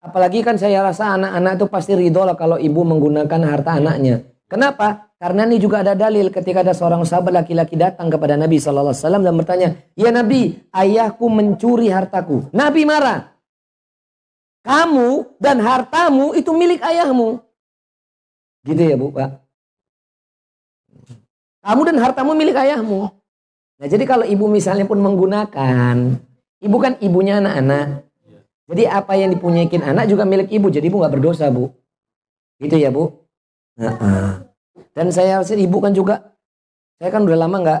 Apalagi 0.00 0.40
kan 0.40 0.56
saya 0.56 0.80
rasa 0.80 1.12
anak-anak 1.20 1.60
itu 1.60 1.66
pasti 1.68 1.92
ridho 1.92 2.24
lah 2.24 2.40
kalau 2.40 2.56
ibu 2.56 2.80
menggunakan 2.88 3.40
harta 3.44 3.76
anaknya. 3.76 4.24
Kenapa? 4.50 5.14
Karena 5.14 5.46
ini 5.46 5.62
juga 5.62 5.86
ada 5.86 5.94
dalil 5.94 6.26
ketika 6.34 6.66
ada 6.66 6.74
seorang 6.74 7.06
sahabat 7.06 7.46
laki-laki 7.46 7.78
datang 7.78 8.10
kepada 8.10 8.34
Nabi 8.34 8.58
Wasallam 8.58 9.22
dan 9.22 9.38
bertanya, 9.38 9.78
ya 9.94 10.10
Nabi, 10.10 10.58
ayahku 10.74 11.30
mencuri 11.30 11.86
hartaku. 11.86 12.50
Nabi 12.50 12.82
marah. 12.82 13.30
Kamu 14.66 15.38
dan 15.38 15.62
hartamu 15.62 16.34
itu 16.34 16.50
milik 16.50 16.82
ayahmu. 16.82 17.38
Gitu 18.66 18.82
ya 18.82 18.98
bu, 18.98 19.14
pak. 19.14 19.38
Kamu 21.62 21.80
dan 21.86 21.96
hartamu 22.02 22.34
milik 22.34 22.58
ayahmu. 22.58 23.06
Nah 23.78 23.86
jadi 23.86 24.02
kalau 24.02 24.26
ibu 24.26 24.50
misalnya 24.50 24.84
pun 24.84 24.98
menggunakan, 24.98 25.96
ibu 26.58 26.76
kan 26.80 26.98
ibunya 26.98 27.38
anak-anak. 27.38 28.02
Jadi 28.66 28.82
apa 28.88 29.12
yang 29.14 29.30
dipunyaikin 29.30 29.84
anak 29.84 30.10
juga 30.10 30.26
milik 30.26 30.50
ibu. 30.50 30.66
Jadi 30.72 30.90
ibu 30.90 30.98
nggak 30.98 31.14
berdosa 31.14 31.46
bu. 31.52 31.70
Gitu 32.56 32.76
ya 32.80 32.88
bu. 32.88 33.19
Nah. 33.80 34.44
Dan 34.92 35.08
saya 35.08 35.40
ibu 35.40 35.80
kan 35.80 35.96
juga, 35.96 36.36
saya 37.00 37.08
kan 37.08 37.24
udah 37.24 37.38
lama 37.40 37.56
nggak 37.64 37.80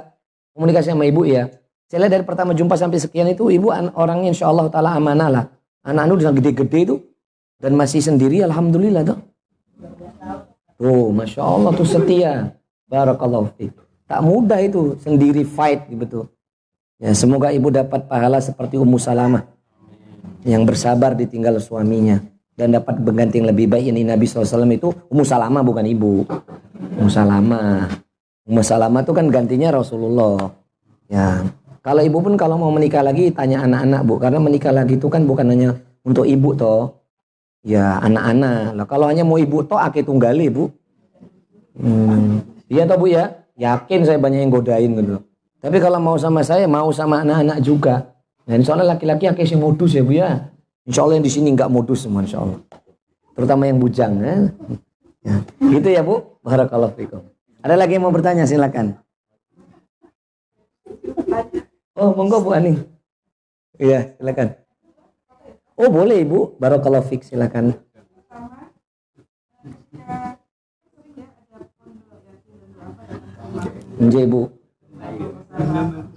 komunikasi 0.56 0.96
sama 0.96 1.04
ibu 1.04 1.28
ya. 1.28 1.52
Saya 1.92 2.06
lihat 2.06 2.12
dari 2.16 2.24
pertama 2.24 2.56
jumpa 2.56 2.78
sampai 2.78 2.96
sekian 3.02 3.28
itu 3.28 3.52
ibu 3.52 3.68
orangnya 3.98 4.32
insya 4.32 4.48
Allah 4.48 4.72
taala 4.72 4.96
amanah 4.96 5.28
lah. 5.28 5.44
Anak-anak 5.84 6.14
udah 6.16 6.32
gede-gede 6.38 6.78
itu 6.86 6.96
dan 7.60 7.76
masih 7.76 8.00
sendiri 8.00 8.40
alhamdulillah 8.46 9.04
tuh. 9.04 9.18
Tuh, 10.80 11.12
masya 11.12 11.44
Allah 11.44 11.70
tuh 11.76 11.84
setia. 11.84 12.56
Barakallahu 12.88 13.52
fiik. 13.60 13.76
Tak 14.08 14.20
mudah 14.24 14.58
itu 14.64 14.96
sendiri 15.04 15.44
fight 15.44 15.84
gitu. 15.92 16.30
Ya, 16.96 17.12
semoga 17.12 17.52
ibu 17.52 17.68
dapat 17.68 18.08
pahala 18.08 18.40
seperti 18.40 18.80
Ummu 18.80 18.96
Salamah 18.96 19.44
yang 20.44 20.64
bersabar 20.64 21.12
ditinggal 21.12 21.60
suaminya 21.60 22.20
dan 22.60 22.76
dapat 22.76 23.00
berganti 23.00 23.40
yang 23.40 23.48
lebih 23.48 23.72
baik 23.72 23.88
ini 23.88 24.04
Nabi 24.04 24.28
SAW 24.28 24.68
itu 24.68 24.92
Ummu 25.08 25.24
Salamah 25.24 25.64
bukan 25.64 25.88
ibu 25.88 26.28
Ummu 27.00 27.08
Salamah. 27.08 27.88
Ummu 28.44 28.60
Salamah 28.60 29.00
itu 29.00 29.12
kan 29.16 29.26
gantinya 29.32 29.72
Rasulullah. 29.72 30.52
Ya. 31.08 31.44
Kalau 31.80 32.04
ibu 32.04 32.20
pun 32.20 32.36
kalau 32.36 32.60
mau 32.60 32.68
menikah 32.68 33.00
lagi 33.00 33.32
tanya 33.32 33.64
anak-anak 33.64 34.00
bu, 34.04 34.20
karena 34.20 34.36
menikah 34.36 34.68
lagi 34.68 35.00
itu 35.00 35.08
kan 35.08 35.24
bukan 35.24 35.48
hanya 35.48 35.80
untuk 36.04 36.28
ibu 36.28 36.52
toh, 36.52 36.92
ya 37.64 37.96
anak-anak. 38.04 38.76
Lah 38.76 38.84
kalau 38.84 39.08
hanya 39.08 39.24
mau 39.24 39.40
ibu 39.40 39.64
toh 39.64 39.80
akeh 39.80 40.04
tunggali 40.04 40.52
bu. 40.52 40.68
Hmm. 41.80 42.44
Iya 42.68 42.84
toh 42.84 43.00
bu 43.00 43.08
ya, 43.08 43.32
yakin 43.56 44.04
saya 44.04 44.20
banyak 44.20 44.44
yang 44.44 44.52
godain 44.52 44.92
gitu. 44.92 45.24
Tapi 45.60 45.76
kalau 45.80 45.96
mau 46.04 46.20
sama 46.20 46.44
saya 46.44 46.68
mau 46.68 46.92
sama 46.92 47.24
anak-anak 47.24 47.64
juga. 47.64 48.12
Dan 48.44 48.60
soalnya 48.60 48.96
laki-laki 48.96 49.24
akeh 49.24 49.48
sih 49.48 49.56
modus 49.56 49.96
ya 49.96 50.04
bu 50.04 50.12
ya. 50.20 50.52
Insya 50.88 51.00
Allah 51.04 51.20
yang 51.20 51.26
di 51.26 51.32
sini 51.32 51.48
nggak 51.52 51.70
modus 51.72 52.04
semua 52.04 52.24
insya 52.24 52.40
Allah. 52.40 52.60
Terutama 53.36 53.68
yang 53.68 53.78
bujang 53.80 54.12
ya. 54.20 54.36
ya. 55.24 55.36
Gitu 55.60 55.88
ya 55.92 56.00
bu. 56.04 56.38
Barakallahu 56.40 56.96
fikum. 56.96 57.22
Ada 57.60 57.76
lagi 57.76 58.00
yang 58.00 58.08
mau 58.08 58.14
bertanya 58.14 58.48
silakan. 58.48 58.96
Oh, 62.00 62.16
monggo 62.16 62.40
Bu 62.40 62.56
Ani. 62.56 62.80
Iya, 63.76 64.16
silakan. 64.16 64.56
Oh, 65.76 65.88
boleh 65.88 66.20
Ibu. 66.24 66.56
Barakallahu 66.60 67.04
fik, 67.08 67.24
silakan. 67.24 67.76
Nje, 74.00 74.22
Bu. 74.28 74.48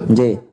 Nje. 0.07 0.52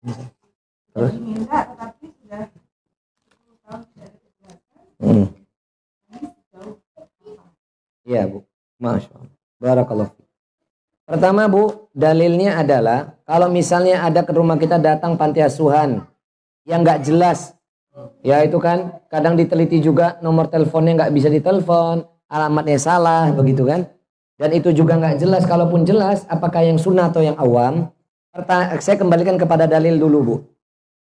Terus? 0.00 1.12
Diminta 1.12 1.58
tetapi 1.68 2.04
sudah 2.16 2.42
10 2.48 3.64
tahun 3.64 3.80
tidak 3.84 4.06
ada 4.08 4.18
kejelasan. 4.18 4.84
Hmm. 5.00 5.26
Iya 8.08 8.22
Bu. 8.26 8.38
Masya 8.80 9.12
Allah. 9.12 9.34
Barakallah. 9.60 10.10
Pertama 11.04 11.50
Bu, 11.50 11.90
dalilnya 11.92 12.56
adalah 12.62 13.18
kalau 13.28 13.50
misalnya 13.50 14.00
ada 14.06 14.24
ke 14.24 14.32
rumah 14.32 14.56
kita 14.56 14.80
datang 14.80 15.18
panti 15.18 15.42
asuhan 15.42 16.06
yang 16.64 16.86
nggak 16.86 17.02
jelas, 17.02 17.52
ya 18.22 18.40
itu 18.46 18.56
kan 18.62 19.02
kadang 19.10 19.34
diteliti 19.34 19.82
juga 19.82 20.16
nomor 20.22 20.46
teleponnya 20.48 20.96
nggak 20.96 21.12
bisa 21.12 21.28
ditelepon, 21.28 22.06
alamatnya 22.30 22.78
salah, 22.78 23.28
begitu 23.34 23.66
kan? 23.66 23.90
Dan 24.38 24.56
itu 24.56 24.72
juga 24.72 24.96
nggak 24.96 25.20
jelas. 25.20 25.44
Kalaupun 25.44 25.84
jelas, 25.84 26.24
apakah 26.30 26.64
yang 26.64 26.78
sunnah 26.80 27.12
atau 27.12 27.20
yang 27.20 27.36
awam? 27.36 27.90
Saya 28.30 28.94
kembalikan 28.94 29.34
kepada 29.34 29.66
dalil 29.66 29.98
dulu 29.98 30.18
Bu. 30.22 30.36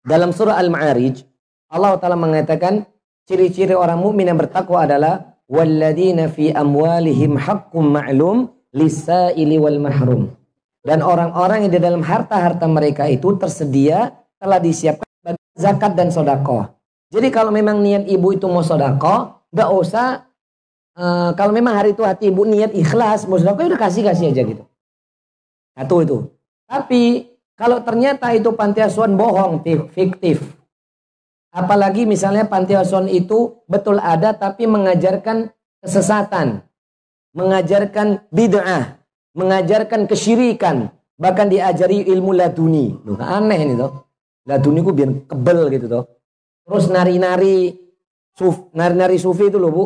Dalam 0.03 0.35
surah 0.35 0.59
Al-Ma'arij, 0.59 1.23
Allah 1.71 1.95
Taala 1.95 2.19
mengatakan 2.19 2.83
ciri-ciri 3.23 3.71
orang 3.71 4.03
mukmin 4.03 4.27
yang 4.27 4.35
bertakwa 4.35 4.83
adalah 4.83 5.39
walladzina 5.47 6.27
fi 6.27 6.51
amwalihim 6.51 7.39
haqqum 7.39 7.95
ma'lum 7.95 8.51
lisaili 8.75 9.55
wal 9.55 9.79
mahrum. 9.79 10.35
Dan 10.85 11.01
orang-orang 11.01 11.65
yang 11.65 11.73
di 11.73 11.81
dalam 11.81 12.03
harta-harta 12.03 12.67
mereka 12.67 13.09
itu 13.09 13.33
tersedia 13.39 14.13
telah 14.37 14.59
disiapkan 14.61 15.09
bagi 15.23 15.41
zakat 15.57 15.97
dan 15.97 16.13
sodako. 16.13 16.69
Jadi 17.09 17.31
kalau 17.31 17.49
memang 17.49 17.79
niat 17.81 18.05
ibu 18.05 18.35
itu 18.35 18.45
mau 18.45 18.61
sodako, 18.61 19.47
nggak 19.55 19.69
usah 19.71 20.27
eh, 20.99 21.29
kalau 21.33 21.55
memang 21.55 21.79
hari 21.79 21.95
itu 21.95 22.03
hati 22.03 22.29
ibu 22.29 22.43
niat 22.43 22.75
ikhlas 22.75 23.25
mau 23.25 23.39
sodako 23.39 23.65
ya 23.65 23.73
udah 23.73 23.81
kasih 23.81 24.03
kasih 24.03 24.35
aja 24.35 24.43
gitu. 24.43 24.63
Satu 25.73 25.95
itu. 26.03 26.17
Tapi 26.65 27.31
kalau 27.55 27.79
ternyata 27.85 28.33
itu 28.35 28.51
panti 28.53 28.81
asuhan 28.81 29.15
bohong, 29.15 29.63
fik- 29.63 29.89
fiktif, 29.93 30.37
Apalagi 31.55 32.03
misalnya 32.03 32.43
panti 32.43 32.75
asuhan 32.75 33.07
itu 33.07 33.63
betul 33.63 33.95
ada 34.03 34.35
tapi 34.35 34.67
mengajarkan 34.67 35.55
kesesatan, 35.79 36.67
mengajarkan 37.31 38.27
bid'ah, 38.27 38.99
mengajarkan 39.31 40.03
kesyirikan, 40.03 40.91
bahkan 41.15 41.47
diajari 41.47 42.03
ilmu 42.11 42.35
laduni. 42.35 42.99
Loh, 43.07 43.15
aneh 43.23 43.55
ini 43.55 43.79
toh. 43.79 44.03
Laduni 44.43 44.83
ku 44.83 44.91
biar 44.91 45.31
kebel 45.31 45.71
gitu 45.71 45.87
toh. 45.87 46.03
Terus 46.67 46.91
nari-nari 46.91 47.71
suf, 48.35 48.67
nari-nari 48.75 49.15
sufi 49.15 49.47
itu 49.47 49.55
loh 49.55 49.71
Bu. 49.71 49.83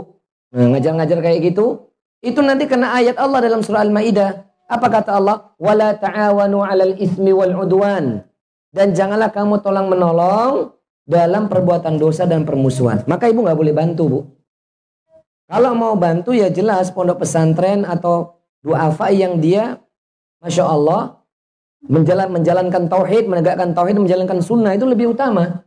Nah, 0.50 0.74
ngajar-ngajar 0.74 1.22
kayak 1.22 1.54
gitu, 1.54 1.94
itu 2.26 2.42
nanti 2.42 2.66
kena 2.66 2.98
ayat 2.98 3.22
Allah 3.22 3.46
dalam 3.46 3.62
surah 3.62 3.86
Al-Maidah. 3.86 4.49
Apa 4.70 4.88
kata 4.88 5.18
Allah? 5.18 5.58
Wala 5.58 5.98
ta'awanu 5.98 6.62
'alal 6.62 6.94
ismi 7.02 7.34
wal 7.34 7.58
'udwan. 7.58 8.22
Dan 8.70 8.94
janganlah 8.94 9.34
kamu 9.34 9.66
tolong 9.66 9.90
menolong 9.90 10.78
dalam 11.10 11.50
perbuatan 11.50 11.98
dosa 11.98 12.30
dan 12.30 12.46
permusuhan. 12.46 13.02
Maka 13.10 13.26
ibu 13.34 13.42
nggak 13.42 13.58
boleh 13.58 13.74
bantu 13.74 14.04
bu. 14.06 14.20
Kalau 15.50 15.74
mau 15.74 15.98
bantu 15.98 16.38
ya 16.38 16.54
jelas 16.54 16.94
pondok 16.94 17.26
pesantren 17.26 17.82
atau 17.82 18.38
duafa 18.62 19.10
yang 19.10 19.42
dia, 19.42 19.82
masya 20.38 20.70
Allah, 20.70 21.26
menjalan 21.82 22.30
menjalankan 22.30 22.86
tauhid, 22.86 23.26
menegakkan 23.26 23.74
tauhid, 23.74 23.98
menjalankan 23.98 24.46
sunnah 24.46 24.78
itu 24.78 24.86
lebih 24.86 25.18
utama, 25.18 25.66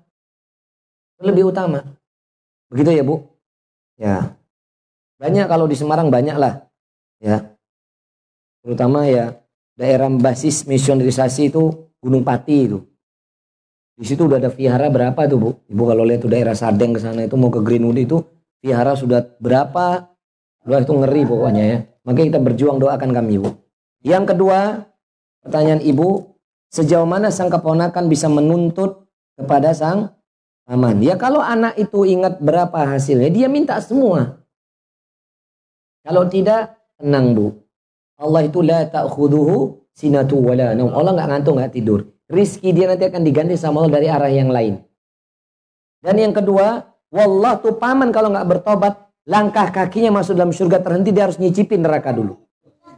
lebih 1.19 1.51
utama. 1.51 1.83
Begitu 2.71 2.95
ya 2.95 3.03
bu? 3.03 3.27
Ya, 3.99 4.39
banyak 5.19 5.51
kalau 5.51 5.67
di 5.67 5.75
Semarang 5.75 6.15
banyak 6.15 6.37
lah, 6.39 6.71
ya. 7.19 7.52
Terutama 8.63 9.11
ya 9.11 9.43
daerah 9.75 10.07
basis 10.09 10.65
misionerisasi 10.71 11.51
itu 11.51 11.91
Gunung 11.99 12.23
Pati 12.23 12.57
itu. 12.71 12.79
Di 13.99 14.07
situ 14.09 14.27
udah 14.27 14.43
ada 14.43 14.51
vihara 14.51 14.91
berapa 14.91 15.21
tuh 15.31 15.39
bu? 15.39 15.51
Ibu 15.71 15.83
kalau 15.87 16.03
lihat 16.03 16.27
tuh 16.27 16.31
daerah 16.33 16.57
Sadeng 16.57 16.97
ke 16.97 17.01
sana 17.03 17.23
itu 17.23 17.39
mau 17.39 17.53
ke 17.53 17.63
Greenwood 17.63 17.99
itu 18.03 18.19
vihara 18.59 18.99
sudah 18.99 19.23
berapa? 19.39 20.11
Wah 20.67 20.81
itu 20.83 20.93
ngeri 20.95 21.23
pokoknya 21.23 21.63
ya. 21.63 21.79
Makanya 22.03 22.27
kita 22.35 22.41
berjuang 22.43 22.79
doakan 22.83 23.11
kami 23.15 23.39
bu. 23.39 23.51
Yang 24.03 24.35
kedua 24.35 24.91
pertanyaan 25.47 25.83
ibu 25.87 26.39
sejauh 26.75 27.07
mana 27.07 27.31
sang 27.31 27.51
keponakan 27.51 28.11
bisa 28.11 28.27
menuntut 28.27 29.07
kepada 29.39 29.71
sang 29.71 30.19
paman? 30.67 30.99
Ya 30.99 31.15
kalau 31.15 31.39
anak 31.39 31.79
itu 31.79 32.03
ingat 32.03 32.43
berapa 32.43 32.83
hasilnya 32.83 33.31
dia 33.31 33.47
minta 33.47 33.79
semua. 33.79 34.43
Kalau 36.03 36.27
tidak 36.27 36.75
tenang 36.99 37.39
bu. 37.39 37.62
Allah 38.23 38.47
itu 38.47 38.63
la 38.63 38.87
ta'khuduhu 38.87 39.91
sinatu 39.91 40.39
wala 40.39 40.79
naum. 40.79 40.95
Allah 40.95 41.13
nggak 41.19 41.29
ngantuk 41.29 41.55
nggak 41.59 41.73
tidur 41.75 42.01
rizki 42.33 42.73
dia 42.73 42.89
nanti 42.89 43.05
akan 43.05 43.23
diganti 43.23 43.55
sama 43.61 43.85
Allah 43.85 44.01
dari 44.01 44.09
arah 44.09 44.33
yang 44.33 44.49
lain. 44.49 44.81
Dan 46.01 46.17
yang 46.19 46.33
kedua, 46.33 46.81
wallah 47.13 47.61
tuh 47.61 47.77
paman 47.77 48.09
kalau 48.11 48.33
nggak 48.33 48.49
bertobat, 48.49 48.95
langkah 49.29 49.69
kakinya 49.71 50.19
masuk 50.19 50.35
dalam 50.35 50.51
surga 50.51 50.81
terhenti 50.81 51.13
dia 51.13 51.29
harus 51.29 51.37
nyicipin 51.37 51.85
neraka 51.85 52.11
dulu. 52.11 52.41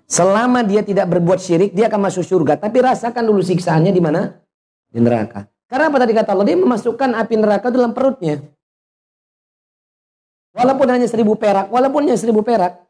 Selama 0.06 0.62
dia 0.64 0.86
tidak 0.86 1.10
berbuat 1.10 1.42
syirik, 1.42 1.74
dia 1.74 1.90
akan 1.90 2.08
masuk 2.08 2.24
surga. 2.24 2.56
Tapi 2.60 2.78
rasakan 2.80 3.24
dulu 3.24 3.40
siksaannya 3.40 3.92
di 3.92 4.00
mana? 4.00 4.32
Di 4.88 5.00
neraka. 5.02 5.48
Karena 5.68 5.90
apa 5.90 5.96
tadi 6.00 6.12
kata 6.12 6.30
Allah? 6.32 6.46
Dia 6.48 6.56
memasukkan 6.60 7.10
api 7.18 7.34
neraka 7.40 7.68
dalam 7.72 7.92
perutnya. 7.96 8.40
Walaupun 10.54 10.86
hanya 10.86 11.08
seribu 11.10 11.34
perak, 11.34 11.66
walaupun 11.72 12.06
hanya 12.06 12.20
seribu 12.20 12.44
perak. 12.46 12.83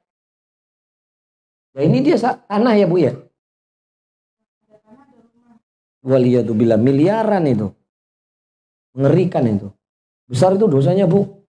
Ya 1.75 1.83
ini 1.83 1.99
dia 2.07 2.14
tanah 2.22 2.75
ya 2.79 2.87
bu 2.87 2.97
ya. 3.03 3.12
Waliyadzubillah 6.07 6.79
miliaran 6.79 7.45
itu. 7.51 7.75
Mengerikan 8.95 9.43
itu. 9.51 9.75
Besar 10.31 10.55
itu 10.55 10.70
dosanya 10.70 11.11
bu. 11.11 11.43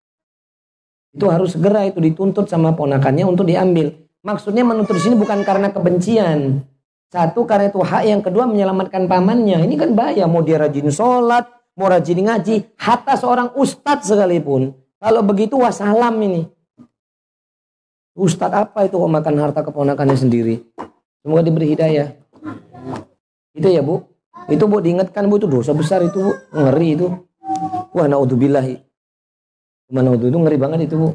Itu 1.13 1.29
harus 1.29 1.53
segera 1.53 1.85
itu 1.85 2.01
dituntut 2.01 2.49
sama 2.49 2.73
ponakannya 2.73 3.23
untuk 3.23 3.45
diambil. 3.45 3.93
Maksudnya 4.25 4.65
menuntut 4.65 4.97
sini 4.97 5.13
bukan 5.13 5.45
karena 5.45 5.69
kebencian. 5.69 6.65
Satu 7.13 7.45
karena 7.45 7.69
itu 7.69 7.79
hak 7.85 8.03
yang 8.09 8.25
kedua 8.25 8.49
menyelamatkan 8.49 9.05
pamannya. 9.05 9.61
Ini 9.61 9.75
kan 9.77 9.93
bahaya. 9.93 10.25
Mau 10.25 10.41
dia 10.41 10.57
rajin 10.57 10.89
sholat, 10.89 11.45
mau 11.77 11.85
rajin 11.85 12.25
ngaji. 12.25 12.73
Hatta 12.81 13.13
seorang 13.13 13.53
ustadz 13.53 14.09
sekalipun. 14.09 14.73
Kalau 14.97 15.21
begitu 15.21 15.61
wassalam 15.61 16.17
ini. 16.25 16.49
Ustadz 18.15 18.55
apa 18.55 18.87
itu 18.87 18.95
kok 18.95 19.11
makan 19.11 19.35
harta 19.43 19.59
keponakannya 19.59 20.15
sendiri. 20.15 20.63
Semoga 21.19 21.43
diberi 21.43 21.75
hidayah. 21.75 22.15
Itu 23.51 23.67
ya 23.67 23.83
bu. 23.83 24.07
Itu 24.47 24.71
bu 24.71 24.79
diingatkan 24.79 25.27
bu 25.27 25.35
itu 25.35 25.51
dosa 25.51 25.75
besar 25.75 25.99
itu 25.99 26.23
bu. 26.23 26.31
Ngeri 26.55 26.87
itu. 26.95 27.07
Wah 27.91 28.07
naudzubillahi. 28.07 28.79
Mana 29.91 30.15
itu 30.15 30.31
ngeri 30.31 30.57
banget 30.57 30.87
itu 30.87 30.95
bu. 30.95 31.09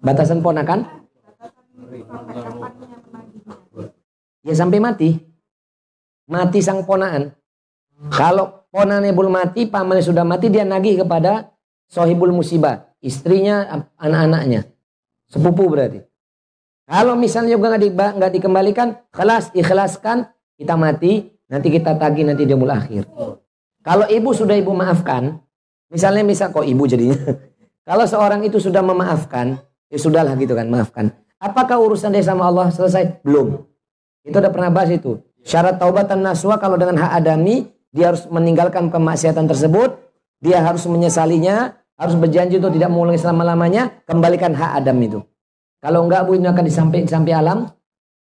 Batasan 0.00 0.40
ponakan? 0.40 0.88
Ya 4.42 4.54
sampai 4.56 4.80
mati. 4.80 5.20
Mati 6.26 6.58
sang 6.64 6.88
ponaan. 6.88 7.36
Kalau 8.10 8.66
ponannya 8.72 9.14
belum 9.14 9.30
mati, 9.30 9.68
pamannya 9.70 10.02
sudah 10.02 10.26
mati, 10.26 10.50
dia 10.50 10.66
nagih 10.66 11.06
kepada 11.06 11.54
sohibul 11.86 12.34
musibah. 12.34 12.90
Istrinya, 12.98 13.86
anak-anaknya. 14.00 14.71
Sepupu 15.32 15.64
berarti. 15.72 16.04
Kalau 16.84 17.16
misalnya 17.16 17.56
juga 17.56 17.72
nggak 17.72 17.82
di, 18.28 18.36
dikembalikan, 18.36 19.08
kelas 19.08 19.56
ikhlaskan, 19.56 20.28
kita 20.60 20.76
mati, 20.76 21.32
nanti 21.48 21.72
kita 21.72 21.96
tagih 21.96 22.28
nanti 22.28 22.44
dia 22.44 22.52
mulai 22.52 22.84
akhir. 22.84 23.08
Kalau 23.80 24.04
ibu 24.12 24.30
sudah 24.36 24.52
ibu 24.60 24.76
maafkan, 24.76 25.40
misalnya 25.88 26.20
misal 26.20 26.52
kok 26.52 26.68
ibu 26.68 26.84
jadinya, 26.84 27.16
kalau 27.88 28.04
seorang 28.04 28.44
itu 28.44 28.60
sudah 28.60 28.84
memaafkan, 28.84 29.56
ya 29.88 29.96
sudahlah 29.96 30.36
gitu 30.36 30.52
kan, 30.52 30.68
maafkan. 30.68 31.16
Apakah 31.40 31.80
urusan 31.80 32.12
dia 32.12 32.22
sama 32.22 32.52
Allah 32.52 32.68
selesai? 32.68 33.24
Belum. 33.24 33.64
Itu 34.22 34.36
udah 34.36 34.52
pernah 34.52 34.68
bahas 34.68 34.92
itu. 34.92 35.18
Syarat 35.42 35.80
taubatan 35.80 36.22
naswa 36.22 36.54
kalau 36.60 36.78
dengan 36.78 37.02
hak 37.02 37.24
adami, 37.24 37.66
dia 37.90 38.14
harus 38.14 38.28
meninggalkan 38.30 38.92
kemaksiatan 38.92 39.50
tersebut, 39.50 39.98
dia 40.38 40.62
harus 40.62 40.86
menyesalinya, 40.86 41.81
harus 42.02 42.18
berjanji 42.18 42.58
untuk 42.58 42.74
tidak 42.74 42.90
mengulangi 42.90 43.22
selama-lamanya, 43.22 44.02
kembalikan 44.10 44.50
hak 44.58 44.82
Adam 44.82 44.98
itu. 44.98 45.22
Kalau 45.78 46.02
enggak 46.10 46.26
bu 46.26 46.34
ini 46.34 46.50
akan 46.50 46.64
disampai 46.66 47.06
sampai 47.06 47.32
alam, 47.38 47.70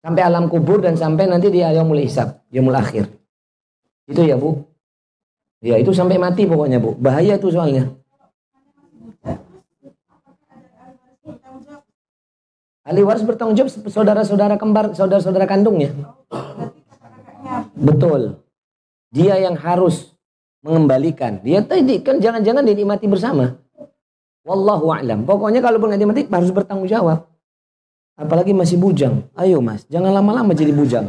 sampai 0.02 0.22
alam 0.26 0.50
kubur 0.50 0.82
dan 0.82 0.98
sampai 0.98 1.30
nanti 1.30 1.54
di 1.54 1.62
yaumul 1.62 2.02
hisab, 2.02 2.42
yaumul 2.50 2.74
akhir. 2.74 3.06
Itu 4.10 4.26
ya 4.26 4.42
bu. 4.42 4.58
Ya 5.62 5.78
itu 5.78 5.94
sampai 5.94 6.18
mati 6.18 6.50
pokoknya 6.50 6.82
bu. 6.82 6.98
Bahaya 6.98 7.38
itu 7.38 7.54
soalnya. 7.54 7.94
Ahli 12.90 13.06
waris 13.06 13.22
bertanggung 13.22 13.54
jawab 13.54 13.70
saudara-saudara 13.86 14.58
kembar, 14.58 14.98
saudara-saudara 14.98 15.46
kandungnya. 15.46 15.94
Betul. 17.78 18.42
Dia 19.14 19.38
yang 19.38 19.54
harus 19.62 20.09
mengembalikan. 20.64 21.40
Dia 21.44 21.64
tadi 21.64 22.04
kan 22.04 22.20
jangan-jangan 22.20 22.64
dinikmati 22.68 23.06
bersama. 23.08 23.56
Wallahu 24.44 24.92
a'lam. 24.92 25.24
Pokoknya 25.28 25.60
kalau 25.62 25.80
nggak 25.80 26.00
dimetik 26.00 26.28
harus 26.32 26.52
bertanggung 26.52 26.90
jawab. 26.90 27.28
Apalagi 28.20 28.52
masih 28.52 28.76
bujang. 28.76 29.24
Ayo 29.40 29.64
mas, 29.64 29.88
jangan 29.88 30.12
lama-lama 30.12 30.52
jadi 30.52 30.76
bujang. 30.76 31.08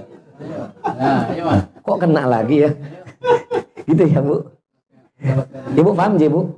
Nah. 0.84 1.66
Kok 1.82 1.98
kena 1.98 2.28
lagi 2.28 2.68
ya? 2.68 2.70
gitu 3.90 4.04
ya 4.06 4.20
bu. 4.22 4.46
Ibu 5.74 5.90
paham 5.96 6.14
ya 6.20 6.30
bu? 6.30 6.54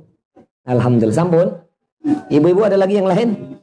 Alhamdulillah. 0.67 1.17
Sampun. 1.17 1.47
Ibu-ibu 2.29 2.61
ada 2.67 2.77
lagi 2.77 2.99
yang 2.99 3.09
lain? 3.09 3.57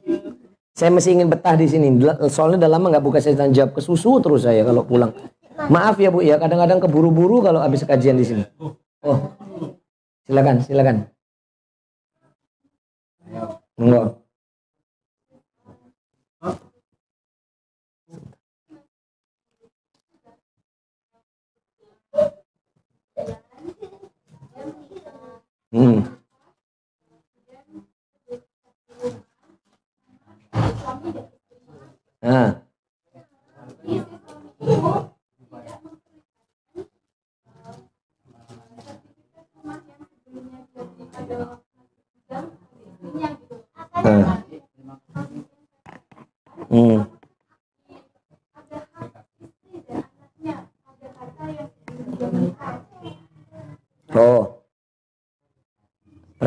Saya 0.75 0.89
masih 0.91 1.15
ingin 1.15 1.29
betah 1.29 1.55
di 1.55 1.69
sini. 1.69 1.87
Soalnya 2.27 2.65
udah 2.65 2.71
lama 2.73 2.85
nggak 2.91 3.05
buka 3.05 3.21
saya 3.21 3.37
jawab 3.53 3.71
ke 3.77 3.81
susu 3.83 4.19
terus 4.19 4.43
saya 4.43 4.65
kalau 4.65 4.83
pulang. 4.83 5.13
Maaf 5.69 6.01
ya 6.01 6.09
bu 6.09 6.25
ya, 6.25 6.41
kadang-kadang 6.41 6.81
keburu-buru 6.81 7.45
kalau 7.45 7.61
habis 7.61 7.85
kajian 7.85 8.17
di 8.17 8.25
sini. 8.25 8.43
Oh, 9.01 9.33
silakan, 10.29 10.61
silakan. 10.61 10.97
Monggo. 13.77 14.21
Hmm. 25.71 26.03
Nah. 32.21 32.60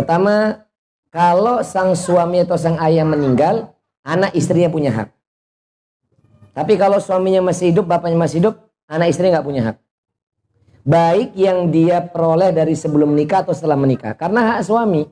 Pertama, 0.05 0.69
kalau 1.09 1.65
sang 1.65 1.97
suami 1.97 2.45
atau 2.45 2.61
sang 2.61 2.77
ayah 2.77 3.09
meninggal, 3.09 3.73
anak 4.05 4.37
istrinya 4.37 4.69
punya 4.69 4.93
hak. 4.93 5.09
Tapi 6.53 6.77
kalau 6.77 7.01
suaminya 7.01 7.41
masih 7.41 7.73
hidup, 7.73 7.89
bapaknya 7.89 8.21
masih 8.21 8.45
hidup, 8.45 8.61
anak 8.85 9.09
istrinya 9.09 9.41
nggak 9.41 9.49
punya 9.49 9.63
hak. 9.65 9.77
Baik 10.85 11.33
yang 11.41 11.73
dia 11.73 12.05
peroleh 12.05 12.53
dari 12.53 12.77
sebelum 12.77 13.17
menikah 13.17 13.49
atau 13.49 13.57
setelah 13.57 13.81
menikah. 13.81 14.13
Karena 14.13 14.53
hak 14.53 14.69
suami. 14.69 15.09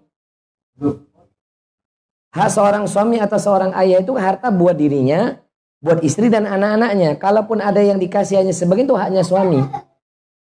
Hak 2.37 2.51
seorang 2.53 2.85
suami 2.85 3.17
atau 3.17 3.41
seorang 3.41 3.73
ayah 3.81 4.05
itu 4.05 4.13
harta 4.13 4.53
buat 4.53 4.77
dirinya, 4.77 5.41
buat 5.81 6.05
istri 6.05 6.29
dan 6.29 6.45
anak-anaknya. 6.45 7.17
Kalaupun 7.17 7.65
ada 7.65 7.81
yang 7.81 7.97
dikasih 7.97 8.45
hanya 8.45 8.53
sebagian 8.53 8.93
itu 8.93 8.97
haknya 9.01 9.25
suami. 9.25 9.65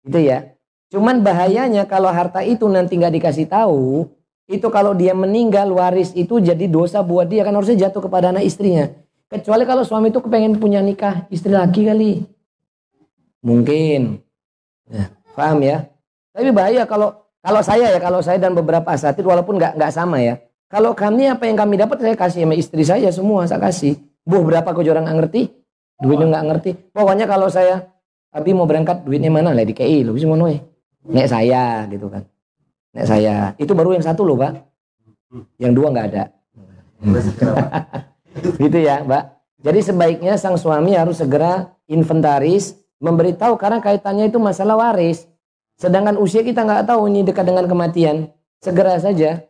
Itu 0.04 0.20
ya. 0.20 0.52
Cuman 0.92 1.24
bahayanya 1.24 1.88
kalau 1.88 2.12
harta 2.12 2.44
itu 2.44 2.68
nanti 2.68 3.00
nggak 3.00 3.16
dikasih 3.16 3.48
tahu, 3.48 4.12
itu 4.46 4.66
kalau 4.70 4.94
dia 4.94 5.10
meninggal 5.10 5.66
waris 5.74 6.14
itu 6.14 6.38
jadi 6.38 6.70
dosa 6.70 7.02
buat 7.02 7.26
dia 7.26 7.42
kan 7.42 7.54
harusnya 7.54 7.86
jatuh 7.86 8.06
kepada 8.06 8.30
anak 8.30 8.46
istrinya. 8.46 8.90
Kecuali 9.26 9.66
kalau 9.66 9.82
suami 9.82 10.14
itu 10.14 10.22
kepengen 10.22 10.62
punya 10.62 10.78
nikah 10.78 11.26
istri 11.34 11.50
lagi 11.50 11.82
kali. 11.82 12.22
Mungkin. 13.42 14.22
Ya, 14.86 15.10
paham 15.34 15.58
ya? 15.66 15.90
Tapi 16.30 16.54
bahaya 16.54 16.86
kalau 16.86 17.26
kalau 17.42 17.58
saya 17.62 17.90
ya 17.90 17.98
kalau 17.98 18.22
saya 18.22 18.38
dan 18.38 18.54
beberapa 18.54 18.86
asatid 18.86 19.26
walaupun 19.26 19.58
nggak 19.58 19.74
nggak 19.74 19.90
sama 19.90 20.22
ya. 20.22 20.38
Kalau 20.70 20.94
kami 20.94 21.26
apa 21.26 21.46
yang 21.46 21.58
kami 21.58 21.74
dapat 21.78 21.98
saya 22.02 22.14
kasih 22.14 22.46
sama 22.46 22.54
istri 22.54 22.82
saya 22.86 23.10
semua 23.10 23.50
saya 23.50 23.58
kasih. 23.58 23.98
Bu 24.22 24.46
berapa 24.46 24.66
kau 24.70 24.82
orang 24.82 25.06
nggak 25.06 25.18
ngerti? 25.26 25.42
Duitnya 25.98 26.26
nggak 26.38 26.44
ngerti. 26.46 26.70
Pokoknya 26.94 27.26
kalau 27.26 27.50
saya 27.50 27.96
Abi 28.36 28.52
mau 28.52 28.68
berangkat 28.68 29.02
duitnya 29.02 29.32
mana 29.32 29.56
lah 29.56 29.64
di 29.64 29.72
KI 29.72 30.04
lo 30.04 30.12
bisa 30.12 30.28
mau 30.28 30.38
Nek 31.06 31.26
saya 31.30 31.86
gitu 31.88 32.10
kan. 32.10 32.26
Nek 32.96 33.04
saya. 33.04 33.52
Itu 33.60 33.76
baru 33.76 33.92
yang 33.92 34.00
satu 34.00 34.24
loh 34.24 34.40
pak. 34.40 34.64
Yang 35.60 35.72
dua 35.76 35.92
nggak 35.92 36.06
ada. 36.08 36.24
gitu 38.64 38.78
ya 38.80 39.04
mbak. 39.04 39.36
Jadi 39.60 39.80
sebaiknya 39.84 40.40
sang 40.40 40.56
suami 40.56 40.96
harus 40.96 41.20
segera 41.20 41.76
inventaris. 41.84 42.72
Memberitahu 42.96 43.60
karena 43.60 43.84
kaitannya 43.84 44.32
itu 44.32 44.40
masalah 44.40 44.80
waris. 44.80 45.28
Sedangkan 45.76 46.16
usia 46.16 46.40
kita 46.40 46.64
nggak 46.64 46.88
tahu 46.88 47.04
ini 47.12 47.20
dekat 47.20 47.44
dengan 47.44 47.68
kematian. 47.68 48.32
Segera 48.64 48.96
saja. 48.96 49.44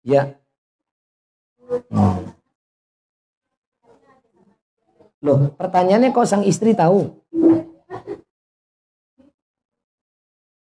Ya. 0.00 0.22
Hmm. 1.92 2.32
Loh, 5.24 5.52
pertanyaannya 5.56 6.12
kok 6.12 6.28
sang 6.28 6.44
istri 6.44 6.72
tahu? 6.72 7.12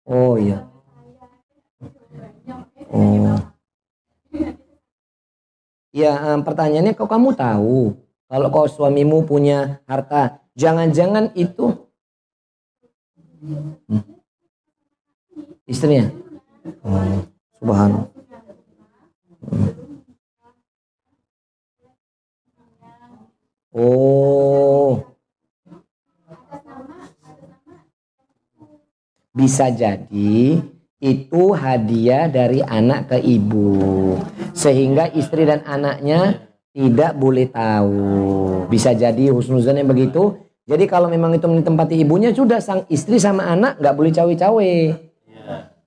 Oh 0.10 0.34
iya. 0.42 0.66
Oh. 2.90 3.38
Ya, 5.94 6.18
pertanyaannya 6.42 6.98
kok 6.98 7.06
kamu 7.06 7.38
tahu 7.38 7.94
kalau 8.26 8.48
kau 8.50 8.66
suamimu 8.66 9.26
punya 9.30 9.86
harta, 9.86 10.42
jangan-jangan 10.58 11.30
itu 11.38 11.86
hmm. 13.38 14.02
istrinya. 15.70 16.10
Oh, 16.82 17.26
subhanallah. 17.62 18.10
Hmm. 19.46 19.70
Oh. 23.78 25.19
Bisa 29.40 29.72
jadi 29.72 30.60
itu 31.00 31.44
hadiah 31.56 32.28
dari 32.28 32.60
anak 32.60 33.16
ke 33.16 33.18
ibu. 33.24 34.20
Sehingga 34.52 35.08
istri 35.16 35.48
dan 35.48 35.64
anaknya 35.64 36.44
tidak 36.76 37.16
boleh 37.16 37.48
tahu. 37.48 38.04
Bisa 38.68 38.92
jadi 38.92 39.32
husnuzannya 39.32 39.88
begitu. 39.88 40.36
Jadi 40.68 40.86
kalau 40.92 41.08
memang 41.08 41.32
itu 41.40 41.48
menempati 41.48 42.04
ibunya 42.04 42.36
sudah 42.36 42.60
sang 42.60 42.84
istri 42.92 43.16
sama 43.16 43.48
anak 43.48 43.80
nggak 43.80 43.96
boleh 43.96 44.12
cawe-cawe. 44.12 44.72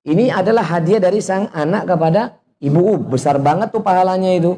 Ini 0.02 0.24
adalah 0.34 0.64
hadiah 0.66 0.98
dari 0.98 1.20
sang 1.20 1.52
anak 1.52 1.92
kepada 1.92 2.40
ibu. 2.58 2.98
Besar 3.04 3.36
banget 3.36 3.68
tuh 3.68 3.84
pahalanya 3.84 4.32
itu. 4.32 4.56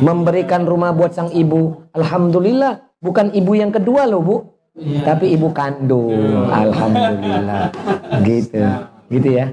Memberikan 0.00 0.62
rumah 0.62 0.94
buat 0.94 1.10
sang 1.10 1.34
ibu. 1.34 1.90
Alhamdulillah. 1.90 2.86
Bukan 3.02 3.34
ibu 3.34 3.52
yang 3.58 3.74
kedua 3.74 4.06
loh 4.06 4.22
bu. 4.22 4.36
Tapi 4.78 5.34
ibu 5.34 5.50
kandung. 5.50 6.46
Alhamdulillah. 6.48 7.74
Gitu. 8.26 8.62
Gitu 9.10 9.28
ya. 9.34 9.46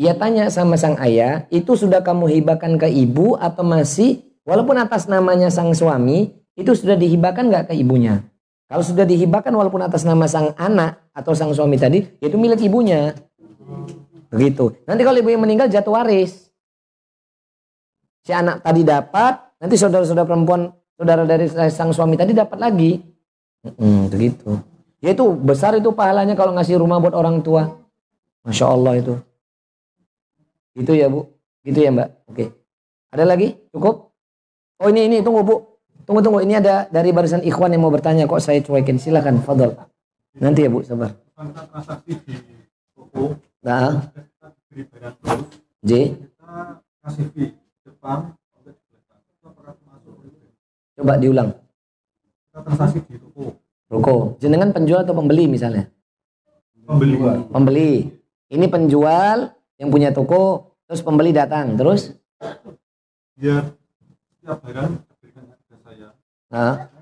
Ia 0.00 0.16
tanya 0.16 0.48
sama 0.48 0.80
sang 0.80 0.96
ayah, 0.96 1.44
itu 1.52 1.76
sudah 1.76 2.00
kamu 2.00 2.40
hibahkan 2.40 2.80
ke 2.80 2.88
ibu 2.88 3.36
atau 3.36 3.60
masih, 3.60 4.24
walaupun 4.48 4.80
atas 4.80 5.04
namanya 5.04 5.52
sang 5.52 5.76
suami, 5.76 6.40
itu 6.56 6.72
sudah 6.72 6.96
dihibahkan 6.96 7.52
nggak 7.52 7.64
ke 7.68 7.74
ibunya? 7.76 8.24
Kalau 8.70 8.80
sudah 8.80 9.04
dihibahkan 9.04 9.52
walaupun 9.52 9.84
atas 9.84 10.08
nama 10.08 10.24
sang 10.24 10.56
anak 10.56 11.04
atau 11.12 11.36
sang 11.36 11.52
suami 11.52 11.76
tadi, 11.76 12.06
itu 12.16 12.32
milik 12.40 12.64
ibunya. 12.64 13.12
Begitu. 14.30 14.78
Nanti 14.88 15.02
kalau 15.04 15.18
ibunya 15.20 15.36
meninggal 15.36 15.68
jatuh 15.68 15.92
waris. 15.92 16.49
Si 18.20 18.30
anak 18.36 18.60
tadi 18.60 18.84
dapat, 18.84 19.56
nanti 19.56 19.74
saudara-saudara 19.80 20.28
perempuan, 20.28 20.68
saudara 20.96 21.24
dari 21.24 21.48
sang 21.48 21.92
suami 21.92 22.16
tadi 22.20 22.36
dapat 22.36 22.58
lagi. 22.60 23.00
Hmm, 23.64 24.08
begitu. 24.12 24.60
Ya 25.00 25.16
itu 25.16 25.32
besar 25.32 25.72
itu 25.80 25.88
pahalanya 25.96 26.36
kalau 26.36 26.52
ngasih 26.52 26.76
rumah 26.76 27.00
buat 27.00 27.16
orang 27.16 27.40
tua. 27.40 27.80
Masya 28.44 28.66
Allah 28.68 29.00
itu. 29.00 29.14
Itu 30.76 30.92
ya 30.92 31.08
bu. 31.08 31.28
Gitu 31.64 31.80
ya 31.80 31.90
mbak. 31.92 32.08
Oke. 32.28 32.52
Ada 33.12 33.24
lagi? 33.24 33.56
Cukup? 33.72 34.12
Oh 34.80 34.88
ini 34.92 35.08
ini 35.08 35.16
tunggu 35.24 35.40
bu. 35.40 35.56
Tunggu 36.04 36.20
tunggu. 36.20 36.40
Ini 36.44 36.60
ada 36.60 36.88
dari 36.88 37.12
barisan 37.16 37.40
ikhwan 37.44 37.72
yang 37.72 37.84
mau 37.84 37.92
bertanya. 37.92 38.28
Kok 38.28 38.40
saya 38.40 38.60
cuekin? 38.60 39.00
Silakan. 39.00 39.40
Fadol. 39.40 39.72
Nanti 40.36 40.68
ya 40.68 40.70
bu. 40.72 40.84
Sabar. 40.84 41.16
Nah. 43.60 44.08
terus 44.70 45.40
J. 45.84 45.92
kita 46.16 46.80
kasih 47.00 47.59
itu 48.00 49.48
termasuk 49.52 50.12
Coba 50.96 51.14
diulang. 51.16 51.50
kita 52.50 52.60
transaksi 52.64 52.98
di 53.04 53.16
toko 53.16 53.56
Ruko. 53.90 54.16
Jenengan 54.38 54.70
penjual 54.72 55.04
atau 55.04 55.12
pembeli 55.12 55.44
misalnya? 55.46 55.88
pembeli 56.84 57.16
Pembeli. 57.46 57.92
Ini 58.50 58.66
penjual 58.66 59.52
yang 59.78 59.88
punya 59.90 60.10
toko. 60.10 60.74
Terus 60.86 61.00
pembeli 61.00 61.30
datang. 61.30 61.76
Terus? 61.76 62.16
biar 63.40 63.72
setiap 64.36 64.60
barang 64.60 64.90
diberikan 65.00 65.44
ke 65.48 65.76
saya 65.80 66.12
Nah. 66.52 66.92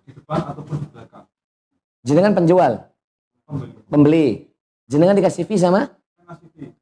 di 0.00 0.12
depan 0.16 0.40
ataupun 0.40 0.76
di 0.80 0.88
belakang 0.88 1.24
Jenengan 2.00 2.32
penjual. 2.32 2.72
pembeli. 3.92 4.48
Jenengan 4.88 5.12
dikasih 5.12 5.44
fee 5.44 5.60
sama? 5.60 5.92
Fee 6.56 6.72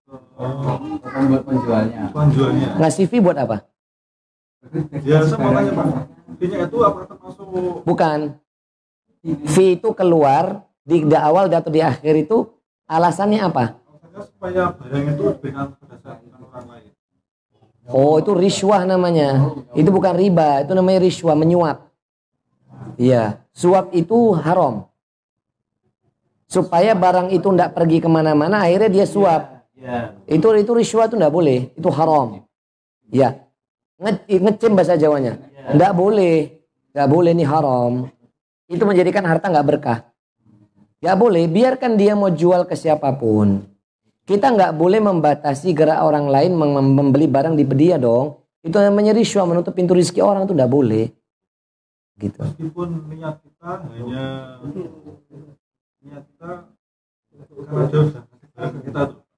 Bukan 0.40 1.22
buat 1.28 1.42
penjualnya. 1.44 2.08
penjualnya. 2.16 2.68
Ngasih 2.80 3.04
fee 3.04 3.20
buat 3.20 3.36
apa? 3.36 3.56
Ya 5.04 5.24
saya 5.24 5.40
mau 5.40 5.52
tanya 5.56 5.72
Pak, 5.72 5.86
fee-nya 6.36 6.56
itu 6.68 6.76
apakah 6.84 7.06
termasuk 7.08 7.46
Bukan. 7.84 8.18
Fee 9.52 9.76
itu 9.76 9.88
keluar 9.92 10.64
di, 10.84 11.04
di 11.04 11.16
awal 11.16 11.52
atau 11.52 11.72
di 11.72 11.80
akhir 11.84 12.24
itu 12.24 12.48
alasannya 12.88 13.40
apa? 13.40 13.76
alasannya 13.76 14.20
supaya 14.24 14.62
barang 14.72 15.04
itu 15.12 15.22
diberikan 15.36 15.64
berdasarkan 15.76 16.40
orang 16.40 16.66
lain? 16.68 16.90
Oh, 17.90 18.16
itu 18.22 18.32
riswah 18.32 18.84
namanya. 18.88 19.56
Itu 19.76 19.90
bukan 19.92 20.14
riba, 20.14 20.62
itu 20.64 20.72
namanya 20.72 21.00
riswah, 21.02 21.36
menyuap. 21.36 21.90
Iya, 22.96 23.44
suap 23.52 23.92
itu 23.92 24.32
haram. 24.36 24.88
Supaya 26.50 26.96
barang 26.96 27.30
itu 27.32 27.46
tidak 27.50 27.74
pergi 27.76 27.98
ke 28.02 28.08
mana-mana, 28.10 28.62
akhirnya 28.62 28.90
dia 28.90 29.06
suap. 29.06 29.59
Ya. 29.80 30.12
Itu 30.28 30.52
itu 30.52 30.72
riswah 30.76 31.08
itu 31.08 31.16
tidak 31.16 31.32
boleh, 31.32 31.72
itu 31.72 31.88
haram. 31.88 32.44
Ya, 33.08 33.48
Nge, 34.00 34.12
ngecem 34.28 34.72
bahasa 34.76 34.96
Jawanya. 34.96 35.40
Tidak 35.72 35.92
boleh, 35.96 36.64
tidak 36.92 37.08
boleh 37.08 37.30
ini 37.36 37.44
haram. 37.44 38.08
Itu 38.68 38.84
menjadikan 38.84 39.24
harta 39.24 39.48
nggak 39.48 39.66
berkah. 39.66 39.98
Nggak 41.00 41.16
boleh, 41.16 41.44
biarkan 41.48 41.96
dia 41.96 42.12
mau 42.12 42.28
jual 42.28 42.68
ke 42.68 42.76
siapa 42.76 43.08
pun. 43.16 43.64
Kita 44.28 44.52
nggak 44.52 44.76
boleh 44.76 45.00
membatasi 45.00 45.72
gerak 45.72 46.00
orang 46.04 46.28
lain 46.28 46.52
mem- 46.52 46.76
mem- 46.76 46.94
membeli 46.96 47.24
barang 47.28 47.56
di 47.56 47.64
dia 47.64 47.96
dong. 47.96 48.40
Itu 48.60 48.76
namanya 48.76 49.16
riswah, 49.16 49.48
menutup 49.48 49.72
pintu 49.72 49.96
rezeki 49.96 50.20
orang 50.20 50.44
itu 50.44 50.52
tidak 50.52 50.70
boleh. 50.70 51.08
Gitu. 52.20 52.36
Meskipun 52.36 52.88
niat 53.08 53.40
kita 53.40 53.70
hanya 53.88 54.24
niat 56.04 56.22
kita 56.28 56.50
karena 57.64 58.80
kita 58.84 59.00
tuh. 59.08 59.29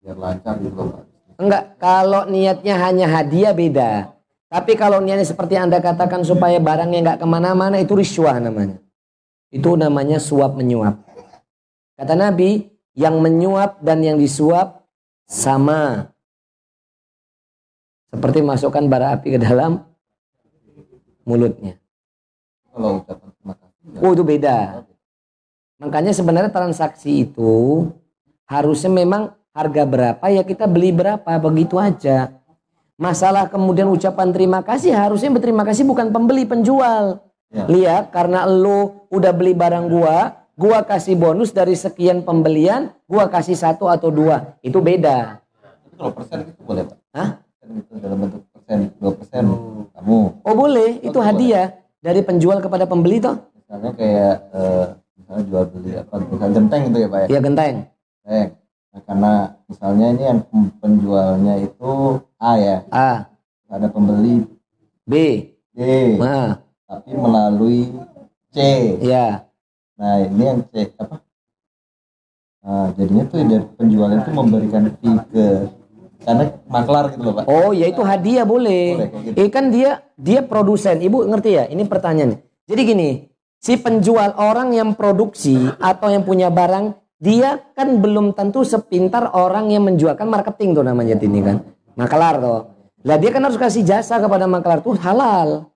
Biar 0.00 0.16
lancar 0.16 0.56
gitu 0.60 0.74
loh 0.76 0.88
Pak. 0.96 1.04
Enggak, 1.40 1.64
kalau 1.80 2.28
niatnya 2.28 2.76
hanya 2.76 3.06
hadiah 3.08 3.56
beda. 3.56 4.12
Tapi 4.52 4.76
kalau 4.76 5.00
niatnya 5.00 5.24
seperti 5.24 5.56
Anda 5.56 5.80
katakan 5.80 6.20
supaya 6.20 6.60
barangnya 6.60 7.00
nggak 7.00 7.18
ke 7.22 7.26
mana-mana 7.28 7.80
itu 7.80 7.96
riswah 7.96 8.36
namanya. 8.36 8.76
Itu 9.48 9.78
namanya 9.78 10.20
suap 10.20 10.58
menyuap. 10.58 11.00
Kata 11.96 12.12
Nabi, 12.12 12.68
yang 12.92 13.22
menyuap 13.24 13.80
dan 13.80 14.04
yang 14.04 14.20
disuap 14.20 14.84
sama. 15.24 16.12
Seperti 18.10 18.42
masukkan 18.42 18.84
bara 18.90 19.14
api 19.16 19.38
ke 19.38 19.40
dalam 19.40 19.86
mulutnya. 21.22 21.78
kalau 22.70 23.02
ucapan 23.02 23.28
terima 23.34 23.54
kasih 23.54 23.86
ya. 23.86 23.98
Oh 24.02 24.10
itu 24.12 24.24
beda. 24.26 24.58
Makanya 25.80 26.12
sebenarnya 26.12 26.52
transaksi 26.52 27.24
itu 27.24 27.86
harusnya 28.44 28.90
memang 28.90 29.32
harga 29.60 29.84
berapa 29.84 30.24
ya 30.26 30.40
kita 30.40 30.64
beli 30.64 30.90
berapa 30.90 31.28
begitu 31.36 31.76
aja. 31.76 32.32
Masalah 32.96 33.48
kemudian 33.48 33.88
ucapan 33.88 34.28
terima 34.32 34.60
kasih 34.60 34.92
harusnya 34.92 35.28
berterima 35.28 35.64
kasih 35.64 35.84
bukan 35.84 36.08
pembeli 36.08 36.44
penjual. 36.44 37.20
Ya. 37.48 37.64
Lihat 37.66 38.12
karena 38.12 38.44
lo 38.44 39.08
udah 39.08 39.32
beli 39.32 39.52
barang 39.52 39.88
gua, 39.88 40.36
gua 40.54 40.84
kasih 40.84 41.16
bonus 41.16 41.50
dari 41.50 41.72
sekian 41.74 42.20
pembelian, 42.22 42.92
gua 43.04 43.26
kasih 43.26 43.56
satu 43.56 43.88
atau 43.88 44.08
dua. 44.08 44.54
Itu 44.60 44.78
beda. 44.80 45.40
Tapi 45.40 45.96
kalau 45.96 46.12
persen 46.12 46.38
itu 46.44 46.60
boleh 46.62 46.84
Pak 46.84 46.98
Hah? 47.10 47.30
itu 47.70 47.94
dalam 48.02 48.18
bentuk 48.20 48.42
persen 48.50 48.78
dua 48.98 49.12
persen 49.14 49.44
kamu 49.94 50.18
Oh 50.42 50.54
boleh, 50.54 50.98
itu 51.00 51.18
hadiah 51.18 51.70
dari 51.98 52.20
penjual 52.20 52.58
kepada 52.58 52.82
pembeli 52.84 53.22
toh. 53.22 53.38
misalnya 53.54 53.92
kayak 53.94 54.34
eh, 54.50 54.84
misalnya 55.14 55.42
jual 55.46 55.64
beli 55.70 55.90
apa 55.94 56.14
misalnya 56.18 56.54
genteng 56.58 56.80
gitu 56.90 56.98
ya 56.98 57.08
Pak 57.08 57.18
ya 57.18 57.26
Ya 57.30 57.40
genteng. 57.40 57.74
genteng 58.26 58.46
nah, 58.90 59.00
karena 59.06 59.32
misalnya 59.70 60.06
ini 60.14 60.22
yang 60.22 60.40
penjualnya 60.82 61.54
itu 61.62 62.20
A 62.40 62.52
ya 62.58 62.76
A, 62.90 63.30
ada 63.70 63.86
pembeli 63.88 64.46
B, 65.06 65.12
D 65.74 65.80
nah, 66.18 66.58
tapi 66.86 67.10
melalui 67.14 67.90
C 68.50 68.58
ya. 69.02 69.46
nah 69.94 70.22
ini 70.22 70.42
yang 70.42 70.60
C 70.70 70.90
apa 70.98 71.22
nah, 72.62 72.86
jadinya 72.98 73.24
tuh 73.30 73.38
dari 73.46 73.66
penjual 73.78 74.10
itu 74.14 74.30
memberikan 74.34 74.84
fee 74.98 75.18
ke 75.30 75.46
karena 76.20 76.44
maklar 76.68 77.16
gitu 77.16 77.22
loh 77.24 77.34
Pak 77.40 77.44
Oh 77.48 77.72
ya 77.72 77.88
itu 77.88 78.04
hadiah 78.04 78.44
boleh. 78.44 79.08
Boleh, 79.08 79.08
gitu. 79.24 79.36
Eh 79.40 79.48
kan 79.48 79.72
dia 79.72 80.04
dia 80.20 80.44
produsen. 80.44 81.00
Ibu 81.00 81.24
ngerti 81.32 81.50
ya? 81.56 81.64
Ini 81.64 81.80
pertanyaannya. 81.88 82.38
Jadi 82.68 82.80
gini, 82.84 83.08
si 83.60 83.80
penjual 83.80 84.36
orang 84.36 84.76
yang 84.76 84.92
produksi 84.96 85.56
atau 85.80 86.08
yang 86.12 86.22
punya 86.22 86.52
barang, 86.52 86.96
dia 87.20 87.60
kan 87.76 88.00
belum 88.00 88.32
tentu 88.32 88.64
sepintar 88.64 89.36
orang 89.36 89.68
yang 89.68 89.84
menjual 89.84 90.16
kan 90.16 90.24
marketing 90.24 90.72
tuh 90.72 90.80
namanya 90.80 91.20
ini 91.20 91.40
kan. 91.44 91.60
Maklar 91.94 92.40
tuh. 92.40 92.60
Lah 93.04 93.16
dia 93.20 93.28
kan 93.28 93.44
harus 93.44 93.60
kasih 93.60 93.84
jasa 93.84 94.16
kepada 94.16 94.48
maklar 94.48 94.80
tuh 94.80 94.96
halal. 94.96 95.68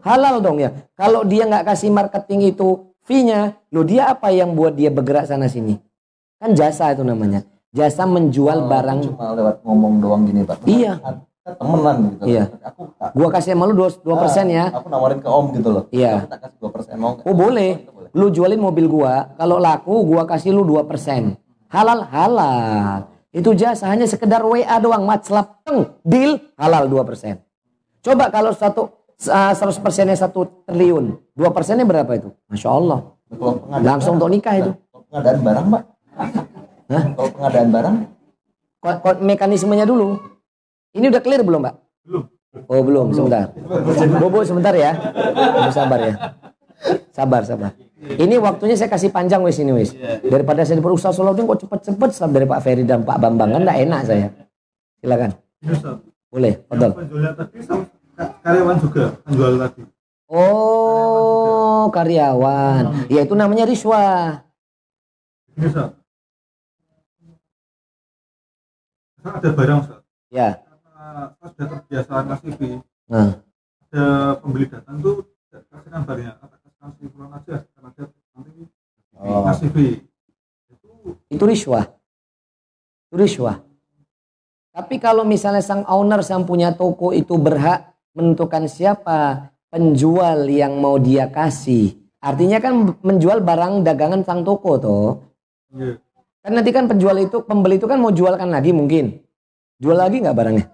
Halal 0.00 0.40
dong 0.40 0.56
ya. 0.64 0.72
Kalau 0.96 1.28
dia 1.28 1.44
nggak 1.44 1.68
kasih 1.68 1.92
marketing 1.92 2.56
itu 2.56 2.88
fee-nya, 3.04 3.60
lo 3.68 3.84
dia 3.84 4.08
apa 4.08 4.32
yang 4.32 4.56
buat 4.56 4.72
dia 4.72 4.88
bergerak 4.88 5.28
sana 5.28 5.44
sini? 5.44 5.76
Kan 6.40 6.56
jasa 6.56 6.96
itu 6.96 7.04
namanya. 7.04 7.44
Jasa 7.68 8.08
menjual 8.08 8.64
Oh, 8.64 8.68
barang 8.72 8.98
cuma 9.04 9.36
lewat 9.36 9.60
ngomong 9.60 10.00
doang 10.00 10.24
gini 10.24 10.40
Pak 10.40 10.64
Iya. 10.64 10.96
Temenan 11.56 11.96
gitu 12.10 12.22
Iya. 12.26 12.44
aku 12.60 12.82
tak 12.92 13.10
gua 13.12 13.28
kasih 13.30 13.50
sama 13.52 13.64
lu 13.64 13.74
2 13.74 13.88
persen 14.18 14.46
ya. 14.48 14.64
aku 14.68 14.86
nawarin 14.86 15.18
ke 15.18 15.28
om 15.28 15.46
gitu 15.50 15.68
loh 15.70 15.84
Iya. 15.88 16.12
aku 16.18 16.28
tak 16.28 16.40
kasih 16.42 16.56
dua 16.58 16.70
persen 16.70 16.94
mau? 16.96 17.12
Oh 17.18 17.32
boleh. 17.32 17.86
Boleh. 17.86 18.10
Lu 18.12 18.26
jualin 18.28 18.58
mobil 18.58 18.84
gua, 18.84 19.32
kalau 19.34 19.56
laku 19.56 19.94
gua 20.04 20.24
kasih 20.24 20.50
lu 20.50 20.62
2%. 20.62 21.36
Halal 21.68 22.04
halal. 22.04 23.08
Itu 23.28 23.52
jasa 23.52 23.86
hanya 23.86 24.04
sekedar 24.04 24.40
WA 24.40 24.76
doang, 24.78 25.04
matslap 25.04 25.60
teng, 25.62 25.92
deal 26.00 26.40
halal 26.54 26.84
2%. 26.84 27.36
Coba 28.00 28.28
kalau 28.28 28.50
satu 28.50 28.88
uh, 29.22 29.52
100 29.52 29.76
persennya 29.78 30.16
satu 30.16 30.64
triliun, 30.64 31.16
2 31.32 31.44
persennya 31.50 31.84
berapa 31.84 32.08
itu? 32.14 32.32
Masya 32.48 32.68
Allah. 32.70 32.98
Langsung 33.78 34.16
untuk 34.16 34.28
nikah 34.28 34.56
itu. 34.56 34.72
kalau 34.72 35.04
pengadaan 35.06 35.38
barang 35.42 35.66
Pak 35.68 35.82
Hah? 36.88 37.02
kalau 37.12 37.30
pengadaan 37.30 37.68
barang 37.68 37.94
Ko- 38.78 39.00
ko- 39.02 39.20
Mekanismenya 39.20 39.84
dulu. 39.84 40.16
Ini 40.96 41.06
udah 41.12 41.20
clear 41.20 41.42
belum, 41.44 41.60
Pak? 41.64 41.74
Belum. 42.06 42.24
Oh 42.66 42.80
belum, 42.80 43.06
sebentar. 43.12 43.52
Bobo 44.18 44.40
sebentar 44.40 44.72
ya. 44.72 44.96
Bobo 45.36 45.70
sabar 45.70 46.00
ya. 46.00 46.14
Sabar, 47.12 47.42
sabar. 47.44 47.72
Ini 47.98 48.38
waktunya 48.38 48.78
saya 48.78 48.88
kasih 48.88 49.10
panjang 49.10 49.42
wis 49.44 49.58
ini 49.60 49.74
wis. 49.74 49.92
Daripada 50.24 50.62
saya 50.64 50.80
berusaha 50.80 51.10
Salahuddin 51.12 51.44
kok 51.50 51.66
cepet-cepet 51.66 52.08
setelah 52.14 52.32
dari 52.32 52.46
Pak 52.46 52.60
Ferry 52.62 52.84
dan 52.86 53.02
Pak 53.02 53.18
Bambang 53.20 53.52
kan 53.52 53.62
enggak 53.66 53.78
enak 53.84 54.00
saya. 54.06 54.28
Silakan. 55.02 55.30
Ustaz, 55.66 55.98
Boleh, 56.30 56.54
betul. 56.70 56.90
sama 57.66 57.84
karyawan 58.42 58.76
juga 58.78 59.04
penjual 59.26 59.52
tadi. 59.58 59.82
Oh, 60.28 61.90
karyawan. 61.90 62.82
Ya 63.10 63.26
itu 63.26 63.34
namanya 63.34 63.66
riswah. 63.66 64.46
Ada 69.18 69.48
barang 69.50 69.78
Ustaz, 69.82 70.00
Ya. 70.30 70.62
Sudah 71.38 71.66
terbiasa 71.68 72.12
ngasih 72.24 72.52
fee, 72.54 72.76
Nah. 73.08 73.30
ada 73.88 74.04
pembeli 74.40 74.66
datang 74.68 74.96
tuh 75.00 75.24
tidak 75.48 75.62
kasihkan 75.72 76.02
barangnya, 76.04 76.32
kata 76.36 76.56
kasihkan 76.60 76.88
simpulan 76.96 77.30
aja, 77.32 77.54
karena 77.64 77.88
dia 77.96 78.04
nanti 78.34 78.50
Oh. 79.18 79.42
ngasih 79.46 79.68
fee. 79.72 79.94
Itu 80.68 80.88
Itu 81.28 81.44
riswah. 81.44 81.84
Itu 83.08 83.16
riswah. 83.16 83.56
Tapi 84.70 85.00
kalau 85.00 85.26
misalnya 85.26 85.58
sang 85.58 85.82
owner, 85.88 86.22
sang 86.22 86.46
punya 86.46 86.70
toko 86.70 87.10
itu 87.10 87.34
berhak 87.34 87.96
menentukan 88.14 88.70
siapa 88.70 89.50
penjual 89.68 90.46
yang 90.46 90.78
mau 90.78 91.02
dia 91.02 91.26
kasih. 91.26 91.98
Artinya 92.18 92.62
kan 92.62 92.94
menjual 93.02 93.42
barang 93.42 93.82
dagangan 93.82 94.22
sang 94.22 94.46
toko 94.46 94.78
toh. 94.78 95.08
iya, 95.74 95.98
Kan 96.38 96.54
nanti 96.54 96.70
kan 96.70 96.86
penjual 96.86 97.18
itu, 97.18 97.42
pembeli 97.42 97.76
itu 97.76 97.90
kan 97.90 97.98
mau 97.98 98.14
jualkan 98.14 98.48
lagi 98.48 98.70
mungkin. 98.70 99.18
Jual 99.78 99.98
lagi 99.98 100.22
nggak 100.22 100.36
barangnya? 100.38 100.66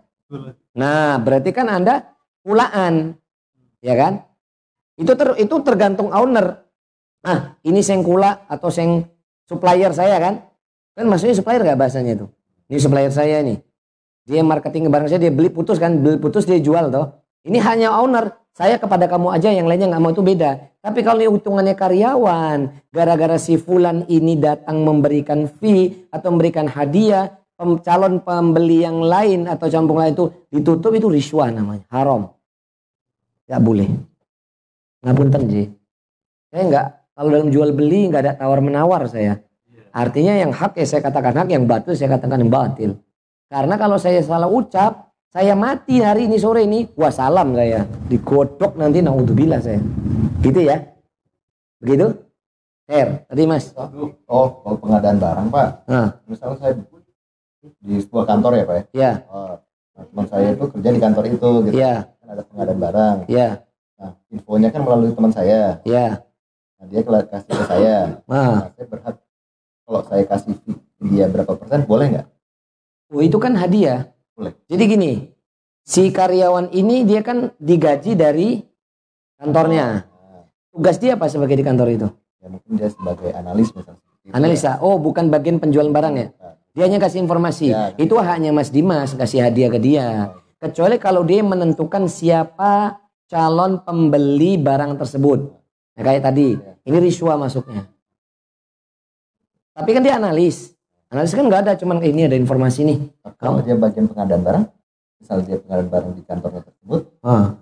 Nah, 0.74 1.18
berarti 1.22 1.50
kan 1.54 1.66
Anda 1.70 2.14
pulaan. 2.44 3.16
Ya 3.84 3.94
kan? 3.94 4.24
Itu 4.94 5.18
ter, 5.18 5.34
itu 5.38 5.54
tergantung 5.66 6.10
owner. 6.14 6.64
Nah, 7.24 7.56
ini 7.64 7.80
seng 7.80 8.04
kula 8.04 8.46
atau 8.46 8.68
seng 8.68 9.04
supplier 9.48 9.90
saya 9.96 10.20
kan? 10.20 10.34
Kan 10.94 11.10
maksudnya 11.10 11.34
supplier 11.34 11.64
nggak 11.64 11.80
bahasanya 11.80 12.12
itu? 12.14 12.26
Ini 12.70 12.78
supplier 12.78 13.12
saya 13.12 13.42
nih. 13.42 13.58
Dia 14.24 14.40
marketing 14.40 14.88
barang 14.88 15.08
saya, 15.12 15.20
dia 15.20 15.32
beli 15.34 15.52
putus 15.52 15.76
kan, 15.76 16.00
beli 16.00 16.16
putus 16.16 16.48
dia 16.48 16.56
jual 16.56 16.88
toh. 16.88 17.12
Ini 17.44 17.60
hanya 17.60 17.92
owner. 18.00 18.40
Saya 18.54 18.78
kepada 18.78 19.10
kamu 19.10 19.34
aja, 19.34 19.50
yang 19.50 19.66
lainnya 19.66 19.90
nggak 19.90 20.00
mau 20.00 20.14
itu 20.14 20.22
beda. 20.22 20.78
Tapi 20.78 21.02
kalau 21.02 21.18
ini 21.20 21.28
hitungannya 21.28 21.74
karyawan, 21.74 22.58
gara-gara 22.94 23.34
si 23.34 23.58
Fulan 23.58 24.06
ini 24.06 24.38
datang 24.38 24.80
memberikan 24.86 25.50
fee 25.50 26.06
atau 26.14 26.30
memberikan 26.30 26.70
hadiah, 26.70 27.34
pem- 27.54 27.80
calon 27.82 28.20
pembeli 28.22 28.82
yang 28.82 29.02
lain 29.02 29.46
atau 29.46 29.66
campur 29.70 29.98
lain 29.98 30.14
itu 30.14 30.26
ditutup 30.50 30.92
itu 30.94 31.08
riswah 31.10 31.50
namanya, 31.50 31.86
haram. 31.90 32.34
Nggak 33.46 33.62
boleh. 33.62 33.88
Ngapunten 35.04 35.42
Ji. 35.50 35.62
Saya 36.50 36.62
nggak 36.70 36.86
kalau 37.14 37.28
dalam 37.30 37.48
jual 37.52 37.70
beli 37.76 38.10
nggak 38.10 38.22
ada 38.24 38.32
tawar 38.34 38.58
menawar 38.64 39.06
saya. 39.06 39.40
artinya 39.94 40.34
yang 40.34 40.50
hak 40.50 40.74
ya 40.74 40.86
saya 40.90 41.06
katakan 41.06 41.38
hak, 41.38 41.54
yang 41.54 41.70
batil 41.70 41.94
saya 41.94 42.18
katakan 42.18 42.42
yang 42.42 42.50
batil. 42.50 42.98
Karena 43.46 43.78
kalau 43.78 43.94
saya 43.94 44.18
salah 44.26 44.50
ucap, 44.50 45.14
saya 45.30 45.54
mati 45.54 46.02
hari 46.02 46.26
ini 46.26 46.34
sore 46.34 46.66
ini, 46.66 46.90
wah 46.98 47.14
salam 47.14 47.54
saya. 47.54 47.86
Digodok 48.10 48.74
nanti 48.74 48.98
naudzubillah 48.98 49.62
saya. 49.62 49.78
Gitu 50.42 50.66
ya. 50.66 50.82
Begitu? 51.78 52.10
Her, 52.90 53.22
tadi 53.30 53.46
Mas. 53.46 53.70
Oh, 54.26 54.50
kalau 54.66 54.76
pengadaan 54.82 55.16
barang 55.22 55.48
Pak, 55.48 55.68
Nah, 55.86 56.08
misalnya 56.26 56.56
saya 56.58 56.74
di 57.80 57.94
sebuah 57.98 58.24
kantor 58.24 58.52
ya 58.54 58.64
Pak 58.64 58.76
ya. 58.76 58.84
ya, 58.92 59.12
Oh, 59.26 59.54
nah, 59.94 60.04
teman 60.04 60.26
saya 60.28 60.48
itu 60.52 60.64
kerja 60.68 60.88
di 60.90 61.00
kantor 61.00 61.24
itu 61.26 61.50
gitu. 61.64 61.76
ya, 61.76 61.94
Kan 62.20 62.28
ada 62.30 62.42
pengadaan 62.44 62.78
barang. 62.78 63.16
ya, 63.26 63.48
Nah, 63.94 64.10
infonya 64.28 64.68
kan 64.68 64.82
melalui 64.82 65.12
teman 65.12 65.32
saya. 65.32 65.78
ya. 65.82 66.20
Nah, 66.76 66.84
dia 66.90 67.00
kasih 67.02 67.52
ke 67.52 67.64
saya. 67.64 67.96
Nah, 68.26 68.68
Nah, 68.68 68.68
saya 68.74 68.86
berhak 68.86 69.14
kalau 69.84 70.00
saya 70.04 70.24
kasih 70.24 70.54
dia 71.00 71.24
berapa 71.26 71.52
persen 71.54 71.80
boleh 71.84 72.06
nggak? 72.10 72.26
oh, 73.10 73.22
itu 73.22 73.38
kan 73.38 73.54
hadiah. 73.54 74.10
Boleh. 74.34 74.52
Jadi 74.66 74.84
gini, 74.84 75.12
si 75.80 76.10
karyawan 76.10 76.74
ini 76.74 77.06
dia 77.06 77.22
kan 77.22 77.54
digaji 77.56 78.12
dari 78.12 78.60
kantornya. 79.38 80.02
Nah, 80.02 80.42
Tugas 80.74 80.98
dia 80.98 81.14
apa 81.14 81.30
sebagai 81.30 81.54
di 81.54 81.62
kantor 81.62 81.88
itu? 81.90 82.08
ya 82.42 82.52
mungkin 82.52 82.76
dia 82.76 82.92
sebagai 82.92 83.30
analis 83.32 83.72
misalnya. 83.72 84.02
Analisa. 84.32 84.80
Oh, 84.80 84.96
bukan 84.96 85.28
bagian 85.28 85.56
penjualan 85.56 85.88
barang 85.88 86.14
ya? 86.16 86.28
Nah, 86.34 86.56
Dia 86.74 86.90
hanya 86.90 86.98
kasih 86.98 87.22
informasi. 87.22 87.70
Ya. 87.70 87.94
Itu 87.94 88.18
haknya 88.18 88.50
Mas 88.50 88.68
Dimas 88.68 89.14
kasih 89.14 89.46
hadiah 89.46 89.70
ke 89.70 89.78
dia. 89.78 90.34
Kecuali 90.58 90.98
kalau 90.98 91.22
dia 91.22 91.38
menentukan 91.40 92.10
siapa 92.10 92.98
calon 93.30 93.78
pembeli 93.86 94.58
barang 94.58 94.98
tersebut. 94.98 95.54
Nah, 95.94 96.02
kayak 96.02 96.22
tadi, 96.26 96.58
ini 96.58 96.96
riswa 96.98 97.38
masuknya. 97.38 97.86
Tapi 99.70 99.90
kan 99.94 100.02
dia 100.02 100.18
analis. 100.18 100.74
Analis 101.06 101.30
kan 101.30 101.46
nggak 101.46 101.62
ada, 101.62 101.72
cuman 101.78 102.02
"Eh, 102.02 102.10
ini 102.10 102.26
ada 102.26 102.34
informasi 102.34 102.82
nih. 102.82 102.98
Kalau 103.38 103.62
dia 103.62 103.78
bagian 103.78 104.10
pengadaan 104.10 104.42
barang, 104.42 104.64
misalnya 105.22 105.44
dia 105.46 105.58
pengadaan 105.62 105.88
barang 105.90 106.10
di 106.18 106.22
kantornya 106.26 106.62
tersebut, 106.66 107.00
Ah, 107.22 107.54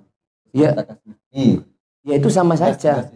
Iya. 0.57 0.73
kita 0.73 0.83
kasih 0.89 1.13
fee. 1.29 1.53
ya 2.09 2.15
itu 2.17 2.29
sama 2.33 2.55
saja. 2.57 3.13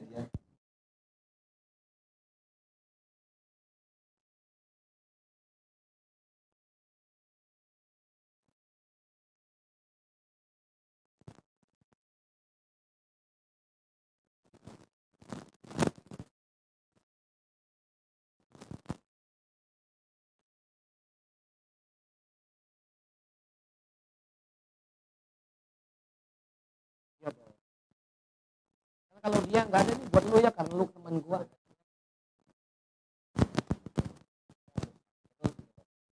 Kalau 29.26 29.42
dia 29.50 29.66
nggak 29.66 29.82
ada 29.82 29.92
nih 29.98 30.06
buat 30.06 30.24
lu 30.30 30.38
ya 30.38 30.50
karena 30.54 30.72
lu 30.78 30.86
teman 30.86 31.18
gua. 31.18 31.42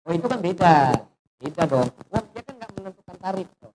Oh 0.04 0.12
itu 0.12 0.26
kan 0.28 0.40
beda, 0.44 0.92
beda 1.40 1.62
dong. 1.64 1.88
Wah 2.12 2.20
dia 2.36 2.42
kan 2.44 2.54
nggak 2.60 2.70
menentukan 2.76 3.16
tarif 3.16 3.48
dong. 3.64 3.72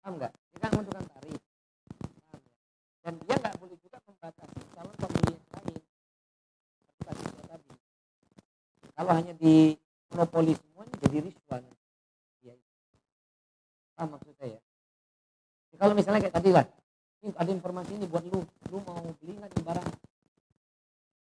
Paham 0.00 0.12
nggak? 0.16 0.32
Dia 0.32 0.58
kan 0.64 0.70
menentukan 0.72 1.04
tarif. 1.04 1.40
Paham 2.24 2.40
ya? 2.40 2.48
Dan 3.04 3.12
dia 3.28 3.34
nggak 3.44 3.54
boleh 3.60 3.76
juga 3.76 3.98
membatasi 4.08 4.60
calon 4.72 4.96
yang 5.04 5.12
lain. 5.12 5.36
Tadi. 5.52 5.74
Kalau 8.96 9.12
hanya 9.12 9.32
di 9.36 9.76
monopoli 10.08 10.56
semuanya 10.56 10.96
jadi 11.04 11.28
riswan. 11.28 11.60
Ya, 12.40 12.56
paham 14.00 14.16
maksud 14.16 14.32
saya? 14.40 14.56
Ya, 14.56 15.76
kalau 15.76 15.92
misalnya 15.92 16.24
kayak 16.24 16.36
tadi 16.40 16.56
lah, 16.56 16.64
ini 17.22 17.30
ada 17.36 17.50
informasi 17.52 17.90
ini 17.96 18.06
buat 18.08 18.24
lu, 18.28 18.40
lu 18.72 18.78
mau 18.84 19.00
beli 19.20 19.32
nggak 19.38 19.50
nih 19.56 19.64
barang? 19.64 19.88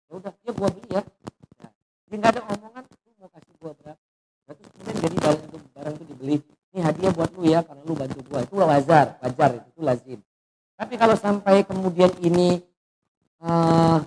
Ya 0.07 0.13
udah, 0.15 0.33
ya 0.43 0.51
gua 0.55 0.69
beli 0.71 0.87
ya. 0.91 1.01
Nah, 1.63 1.71
jadi 2.07 2.15
nggak 2.19 2.31
ada 2.35 2.41
omongan, 2.55 2.83
lu 2.87 3.11
mau 3.19 3.29
kasih 3.31 3.53
gua 3.59 3.71
berapa? 3.75 4.03
Terus 4.47 4.57
kemudian 4.71 4.97
jadi 5.03 5.15
barang 5.19 5.41
itu 5.43 5.57
barang 5.75 5.93
itu 5.95 6.03
dibeli, 6.07 6.35
ini 6.71 6.79
hadiah 6.79 7.11
buat 7.11 7.29
lu 7.35 7.43
ya 7.47 7.59
karena 7.63 7.81
lu 7.83 7.93
bantu 7.95 8.19
gua. 8.27 8.39
Itu 8.43 8.53
wajar, 8.59 9.05
wajar 9.23 9.49
itu, 9.59 9.79
lazim. 9.83 10.19
Tapi 10.77 10.93
kalau 10.95 11.15
sampai 11.17 11.55
kemudian 11.65 12.11
ini 12.21 12.61
eh, 13.41 13.97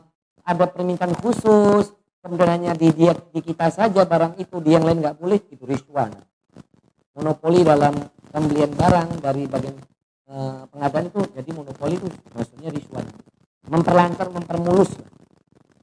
ada 0.46 0.64
permintaan 0.70 1.14
khusus, 1.18 1.92
kemudian 2.22 2.50
hanya 2.60 2.72
di 2.78 2.94
dia 2.94 3.12
di 3.12 3.40
kita 3.42 3.68
saja 3.68 4.06
barang 4.06 4.38
itu, 4.38 4.56
di 4.62 4.70
yang 4.76 4.86
lain 4.86 5.02
nggak 5.02 5.18
boleh, 5.18 5.42
itu 5.50 5.64
riswan. 5.66 6.14
Monopoli 7.10 7.66
dalam 7.66 7.92
pembelian 8.30 8.70
barang 8.70 9.18
dari 9.18 9.44
bagian 9.50 9.76
eh, 10.30 11.02
itu 11.10 11.20
jadi 11.34 11.50
monopoli 11.50 11.94
itu 11.98 12.08
maksudnya 12.32 12.70
riswan 12.70 13.06
memperlancar 13.66 14.30
mempermulus. 14.30 14.90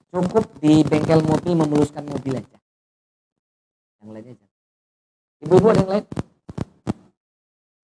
Cukup 0.08 0.48
di 0.64 0.82
bengkel 0.88 1.20
mobil 1.22 1.54
memuluskan 1.54 2.08
mobil 2.08 2.40
aja. 2.40 2.58
Yang 4.00 4.10
lainnya 4.16 4.34
jangan. 4.40 4.56
Ibu-ibu 5.44 5.68
ada 5.70 5.80
yang 5.84 5.92
lain? 5.92 6.06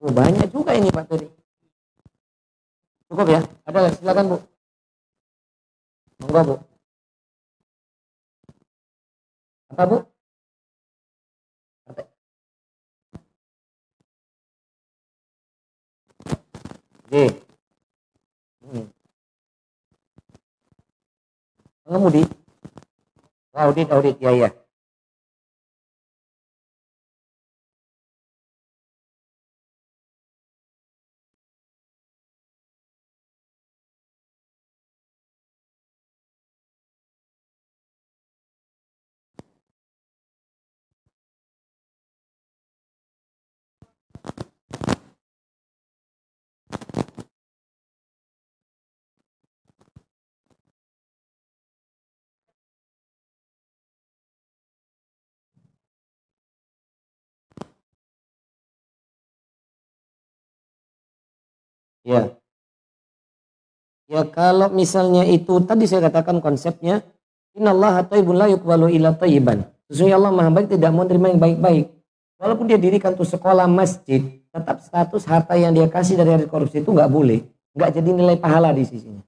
Oh, 0.04 0.12
banyak 0.12 0.48
juga 0.52 0.72
ini 0.76 0.92
Pak 0.92 1.06
Turi 1.08 1.28
cukup 3.14 3.28
ya? 3.30 3.42
Ada 3.70 3.94
silakan 3.94 4.26
Bu. 4.26 4.38
Monggo 6.26 6.42
Bu. 6.42 6.56
Apa 9.70 9.84
Bu 9.86 9.98
Hmm. 17.14 18.90
Pengemudi. 21.86 22.26
Audit, 23.54 23.88
audit, 23.94 24.18
ya 24.18 24.34
ya. 24.34 24.50
Ya. 62.14 62.24
Ya 64.12 64.22
kalau 64.30 64.70
misalnya 64.70 65.26
itu 65.26 65.58
tadi 65.66 65.90
saya 65.90 66.06
katakan 66.06 66.38
konsepnya 66.44 67.02
innallaha 67.58 68.06
thayyibun 68.06 68.36
la 68.38 68.48
yuqbalu 68.52 68.94
illa 68.94 69.16
thayyiban. 69.16 69.66
Sesungguhnya 69.90 70.18
Allah 70.22 70.34
Maha 70.34 70.50
baik 70.54 70.68
tidak 70.74 70.92
mau 70.94 71.06
terima 71.06 71.34
yang 71.34 71.42
baik-baik. 71.42 71.90
Walaupun 72.42 72.66
dia 72.68 72.82
dirikan 72.82 73.16
tuh 73.16 73.24
sekolah 73.24 73.70
masjid, 73.70 74.20
tetap 74.52 74.84
status 74.84 75.24
harta 75.24 75.56
yang 75.56 75.72
dia 75.72 75.88
kasih 75.88 76.20
dari 76.20 76.36
hasil 76.36 76.50
korupsi 76.52 76.84
itu 76.84 76.92
nggak 76.92 77.08
boleh, 77.08 77.46
nggak 77.72 77.90
jadi 78.02 78.10
nilai 78.12 78.36
pahala 78.36 78.76
di 78.76 78.84
sisinya. 78.84 79.24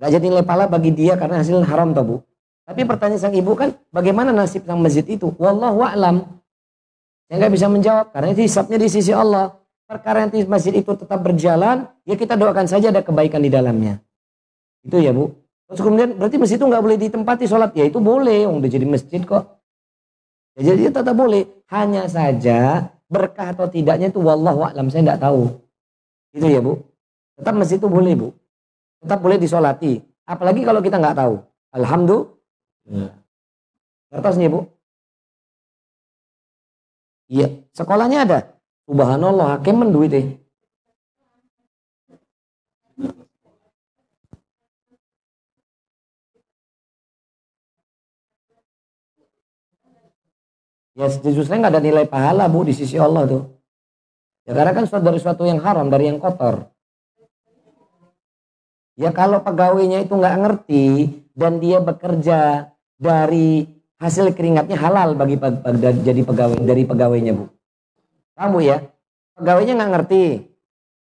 Nggak 0.00 0.10
jadi 0.16 0.24
nilai 0.30 0.44
pahala 0.46 0.64
bagi 0.70 0.90
dia 0.94 1.20
karena 1.20 1.42
hasil 1.44 1.60
haram 1.68 1.92
toh 1.92 2.04
bu. 2.04 2.16
Tapi 2.66 2.82
pertanyaan 2.82 3.20
sang 3.22 3.34
ibu 3.36 3.52
kan, 3.54 3.76
bagaimana 3.94 4.34
nasib 4.34 4.66
sang 4.66 4.82
masjid 4.82 5.06
itu? 5.06 5.30
Wallahu 5.38 5.86
a'lam. 5.86 6.26
Saya 7.26 7.36
nggak 7.42 7.52
bisa 7.54 7.66
menjawab 7.70 8.06
karena 8.10 8.28
itu 8.34 8.42
hisapnya 8.46 8.78
di 8.78 8.88
sisi 8.90 9.12
Allah. 9.14 9.54
Perkara 9.86 10.26
nanti 10.26 10.42
masjid 10.42 10.74
itu 10.74 10.98
tetap 10.98 11.22
berjalan, 11.22 11.86
ya 12.02 12.18
kita 12.18 12.34
doakan 12.34 12.66
saja 12.66 12.90
ada 12.90 13.06
kebaikan 13.06 13.38
di 13.38 13.50
dalamnya. 13.54 14.02
Itu 14.82 14.98
ya 14.98 15.14
bu. 15.14 15.30
Terus 15.70 15.82
kemudian 15.82 16.18
berarti 16.18 16.36
masjid 16.42 16.58
itu 16.58 16.66
nggak 16.66 16.82
boleh 16.82 16.98
ditempati 16.98 17.46
sholat, 17.46 17.70
ya 17.74 17.86
itu 17.86 18.02
boleh, 18.02 18.50
udah 18.50 18.66
jadi 18.70 18.82
masjid 18.82 19.22
kok. 19.22 19.62
Ya, 20.58 20.74
jadi 20.74 20.90
tetap 20.90 21.14
boleh. 21.14 21.46
Hanya 21.70 22.06
saja 22.06 22.90
berkah 23.06 23.54
atau 23.54 23.66
tidaknya 23.70 24.10
itu 24.10 24.22
wallahu 24.22 24.66
a'lam 24.66 24.90
saya 24.90 25.02
nggak 25.06 25.22
tahu. 25.22 25.54
Itu 26.34 26.46
ya 26.50 26.58
bu. 26.62 26.82
Tetap 27.38 27.54
masjid 27.54 27.78
itu 27.78 27.86
boleh 27.86 28.14
bu. 28.18 28.28
Tetap 29.02 29.18
boleh 29.22 29.38
disolati. 29.38 30.02
Apalagi 30.26 30.66
kalau 30.66 30.82
kita 30.82 30.98
nggak 30.98 31.18
tahu. 31.18 31.34
Alhamdulillah. 31.74 33.14
Kertas 34.10 34.34
nih 34.34 34.50
bu. 34.50 34.66
Iya. 37.30 37.66
Sekolahnya 37.74 38.18
ada. 38.26 38.55
Subhanallah, 38.86 39.58
hakim 39.58 39.82
menduit 39.82 40.14
eh. 40.14 40.26
Ya 50.96 51.12
justru 51.12 51.52
nggak 51.60 51.76
ada 51.76 51.82
nilai 51.82 52.06
pahala 52.08 52.48
bu 52.48 52.64
di 52.64 52.72
sisi 52.72 52.96
Allah 52.96 53.28
tuh. 53.28 53.42
Ya 54.46 54.54
karena 54.54 54.72
kan 54.72 54.86
suatu 54.86 55.04
dari 55.04 55.18
suatu 55.20 55.42
yang 55.44 55.58
haram, 55.60 55.90
dari 55.90 56.08
yang 56.08 56.22
kotor. 56.22 56.70
Ya 58.96 59.12
kalau 59.12 59.44
pegawainya 59.44 60.06
itu 60.06 60.14
nggak 60.16 60.36
ngerti 60.40 60.86
dan 61.36 61.60
dia 61.60 61.82
bekerja 61.84 62.70
dari 62.96 63.66
hasil 64.00 64.32
keringatnya 64.32 64.78
halal 64.80 65.12
bagi 65.18 65.36
pe- 65.36 65.60
jadi 66.00 66.20
pegawai 66.24 66.64
dari 66.64 66.88
pegawainya 66.88 67.34
bu. 67.36 67.55
Kamu 68.36 68.60
ya, 68.60 68.84
pegawainya 69.32 69.80
nggak 69.80 69.92
ngerti, 69.96 70.24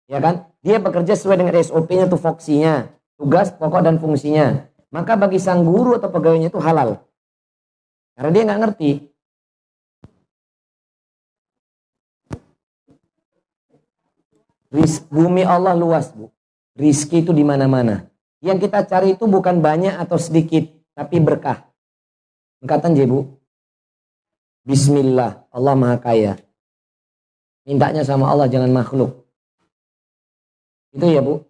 ya 0.05 0.21
kan? 0.21 0.53
Dia 0.61 0.77
bekerja 0.77 1.17
sesuai 1.17 1.41
dengan 1.41 1.57
SOP-nya 1.57 2.05
tuh 2.05 2.21
foksinya, 2.21 2.93
tugas 3.17 3.49
pokok 3.57 3.81
dan 3.81 3.97
fungsinya. 3.97 4.69
Maka 4.93 5.17
bagi 5.17 5.41
sang 5.41 5.65
guru 5.65 5.97
atau 5.97 6.13
pegawainya 6.13 6.53
itu 6.53 6.61
halal, 6.61 7.01
karena 8.13 8.31
dia 8.37 8.43
nggak 8.45 8.61
ngerti. 8.61 8.91
Ris- 14.73 15.05
bumi 15.09 15.45
Allah 15.45 15.73
luas 15.73 16.13
bu, 16.13 16.29
rizki 16.77 17.25
itu 17.25 17.33
di 17.33 17.45
mana-mana. 17.45 18.09
Yang 18.45 18.69
kita 18.69 18.85
cari 18.85 19.17
itu 19.17 19.25
bukan 19.25 19.65
banyak 19.65 19.97
atau 19.97 20.21
sedikit, 20.21 20.69
tapi 20.93 21.17
berkah. 21.17 21.65
Angkatan 22.61 22.93
J 22.93 23.09
bu. 23.09 23.25
Bismillah, 24.69 25.49
Allah 25.49 25.75
Maha 25.75 25.97
Kaya. 25.97 26.37
Mintanya 27.63 28.03
sama 28.03 28.31
Allah 28.31 28.51
jangan 28.51 28.71
makhluk. 28.71 29.23
Itu 30.93 31.07
ya 31.07 31.23
bu. 31.23 31.41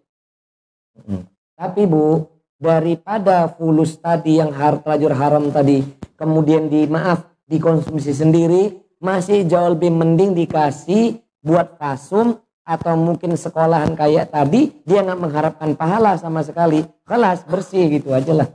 Mm. 1.03 1.23
Tapi 1.57 1.83
bu, 1.89 2.29
daripada 2.61 3.49
fulus 3.49 3.97
tadi 3.97 4.37
yang 4.37 4.53
har 4.53 4.79
terlanjur 4.81 5.13
haram 5.13 5.49
tadi, 5.49 5.81
kemudian 6.15 6.69
di 6.69 6.85
maaf 6.85 7.25
dikonsumsi 7.49 8.13
sendiri, 8.13 8.77
masih 9.03 9.43
jauh 9.43 9.75
lebih 9.75 9.91
mending 9.91 10.31
dikasih 10.31 11.19
buat 11.43 11.75
kasum 11.75 12.39
atau 12.63 12.95
mungkin 12.95 13.35
sekolahan 13.35 13.91
kayak 13.99 14.31
tadi 14.31 14.71
dia 14.87 15.03
nggak 15.03 15.19
mengharapkan 15.19 15.75
pahala 15.75 16.15
sama 16.15 16.39
sekali 16.39 16.87
kelas 17.03 17.43
bersih 17.43 17.91
gitu 17.91 18.15
aja 18.15 18.31
lah 18.31 18.47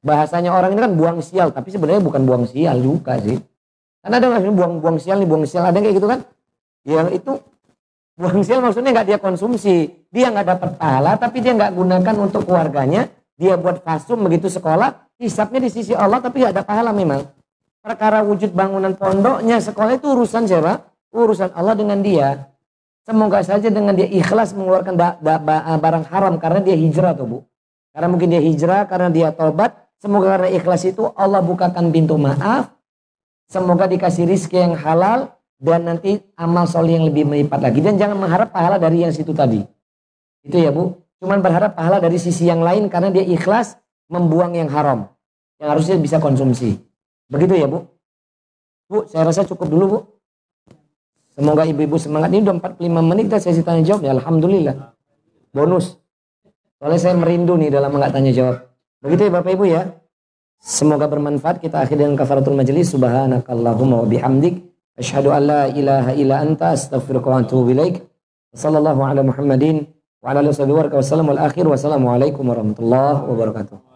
bahasanya 0.00 0.56
orang 0.56 0.72
ini 0.72 0.80
kan 0.88 0.92
buang 0.96 1.20
sial 1.20 1.52
tapi 1.52 1.68
sebenarnya 1.68 2.00
bukan 2.00 2.24
buang 2.24 2.44
sial 2.48 2.80
juga 2.80 3.20
sih 3.20 3.36
karena 4.00 4.16
ada 4.16 4.26
nggak 4.32 4.56
buang 4.56 4.74
buang 4.80 4.96
sial 4.96 5.20
nih 5.20 5.28
buang 5.28 5.44
sial 5.44 5.68
ada 5.68 5.76
yang 5.76 5.84
kayak 5.84 5.96
gitu 6.00 6.08
kan 6.08 6.20
yang 6.84 7.12
itu 7.12 7.40
buang 8.16 8.40
sial 8.44 8.60
maksudnya 8.60 8.92
nggak 8.92 9.08
dia 9.08 9.18
konsumsi 9.20 10.06
dia 10.12 10.28
nggak 10.28 10.46
dapat 10.56 10.70
pahala 10.76 11.16
tapi 11.16 11.40
dia 11.40 11.56
nggak 11.56 11.72
gunakan 11.72 12.14
untuk 12.20 12.44
keluarganya 12.44 13.08
dia 13.40 13.56
buat 13.56 13.80
kasum 13.80 14.20
begitu 14.28 14.52
sekolah 14.52 15.08
hisapnya 15.16 15.64
di 15.64 15.70
sisi 15.72 15.96
Allah 15.96 16.20
tapi 16.20 16.44
nggak 16.44 16.52
ada 16.56 16.64
pahala 16.64 16.92
memang 16.92 17.24
perkara 17.80 18.20
wujud 18.20 18.52
bangunan 18.52 18.92
pondoknya 18.92 19.60
sekolah 19.60 19.96
itu 19.96 20.12
urusan 20.12 20.44
siapa 20.44 20.84
urusan 21.12 21.52
Allah 21.56 21.74
dengan 21.76 22.04
dia 22.04 22.50
Semoga 23.10 23.40
saja 23.40 23.72
dengan 23.72 23.96
dia 23.96 24.06
ikhlas 24.06 24.52
mengeluarkan 24.52 24.94
da- 24.94 25.18
da- 25.18 25.40
ba- 25.40 25.64
barang 25.80 26.06
haram 26.12 26.36
karena 26.36 26.60
dia 26.60 26.76
hijrah 26.76 27.16
tuh 27.16 27.26
bu. 27.26 27.38
Karena 27.90 28.06
mungkin 28.06 28.28
dia 28.30 28.38
hijrah, 28.38 28.86
karena 28.86 29.08
dia 29.10 29.28
tobat. 29.34 29.74
Semoga 29.98 30.38
karena 30.38 30.48
ikhlas 30.54 30.86
itu 30.86 31.10
Allah 31.18 31.42
bukakan 31.42 31.90
pintu 31.90 32.14
maaf. 32.14 32.70
Semoga 33.50 33.90
dikasih 33.90 34.30
rizki 34.30 34.62
yang 34.62 34.78
halal 34.78 35.32
dan 35.60 35.84
nanti 35.84 36.16
amal 36.40 36.64
soleh 36.64 36.96
yang 36.96 37.04
lebih 37.04 37.28
melipat 37.28 37.60
lagi. 37.60 37.84
Dan 37.84 38.00
jangan 38.00 38.16
mengharap 38.16 38.48
pahala 38.48 38.80
dari 38.80 39.04
yang 39.04 39.12
situ 39.12 39.36
tadi. 39.36 39.60
Itu 40.40 40.56
ya 40.56 40.72
bu. 40.72 40.96
Cuman 41.20 41.44
berharap 41.44 41.76
pahala 41.76 42.00
dari 42.00 42.16
sisi 42.16 42.48
yang 42.48 42.64
lain 42.64 42.88
karena 42.88 43.12
dia 43.12 43.20
ikhlas 43.20 43.76
membuang 44.08 44.56
yang 44.56 44.72
haram. 44.72 45.12
Yang 45.60 45.68
harusnya 45.76 45.96
bisa 46.00 46.16
konsumsi. 46.16 46.80
Begitu 47.28 47.60
ya 47.60 47.68
bu. 47.68 47.84
Bu, 48.88 49.04
saya 49.04 49.28
rasa 49.28 49.44
cukup 49.44 49.68
dulu 49.68 49.84
bu. 49.84 49.98
Semoga 51.36 51.68
ibu-ibu 51.68 52.00
semangat. 52.00 52.32
Ini 52.32 52.40
udah 52.40 52.80
45 52.80 53.10
menit 53.12 53.26
dah 53.28 53.38
sesi 53.38 53.60
tanya 53.60 53.84
jawab 53.84 54.00
ya. 54.08 54.16
Alhamdulillah. 54.16 54.96
Bonus. 55.52 56.00
Soalnya 56.80 57.00
saya 57.04 57.14
merindu 57.20 57.60
nih 57.60 57.68
dalam 57.68 57.92
enggak 57.92 58.16
tanya 58.16 58.32
jawab. 58.32 58.56
Begitu 59.04 59.28
ya 59.28 59.30
Bapak 59.36 59.52
Ibu 59.52 59.64
ya. 59.68 59.92
Semoga 60.56 61.04
bermanfaat. 61.04 61.60
Kita 61.60 61.84
akhiri 61.84 62.08
dengan 62.08 62.16
kafaratul 62.16 62.56
majelis. 62.56 62.96
Subhanakallahumma 62.96 64.04
wa 64.04 64.08
bihamdik. 64.08 64.69
Asyhadu 65.00 65.32
an 65.32 65.42
la 65.48 65.62
ilaha 65.72 66.12
illa 66.12 66.44
anta 66.44 66.76
astaghfiruka 66.76 67.32
wa 67.32 67.40
atubu 67.40 67.72
ilaik. 67.72 68.04
Sallallahu 68.52 69.00
ala 69.00 69.24
Muhammadin 69.24 69.88
wa 70.20 70.30
ala 70.30 70.44
alihi 70.44 70.52
wa 70.52 70.58
sahbihi 70.60 70.76
wa 70.92 71.00
sallam 71.00 71.26
wal 71.32 71.40
akhir. 71.40 71.64
Wassalamualaikum 71.64 72.44
warahmatullahi 72.44 73.24
wabarakatuh. 73.24 73.89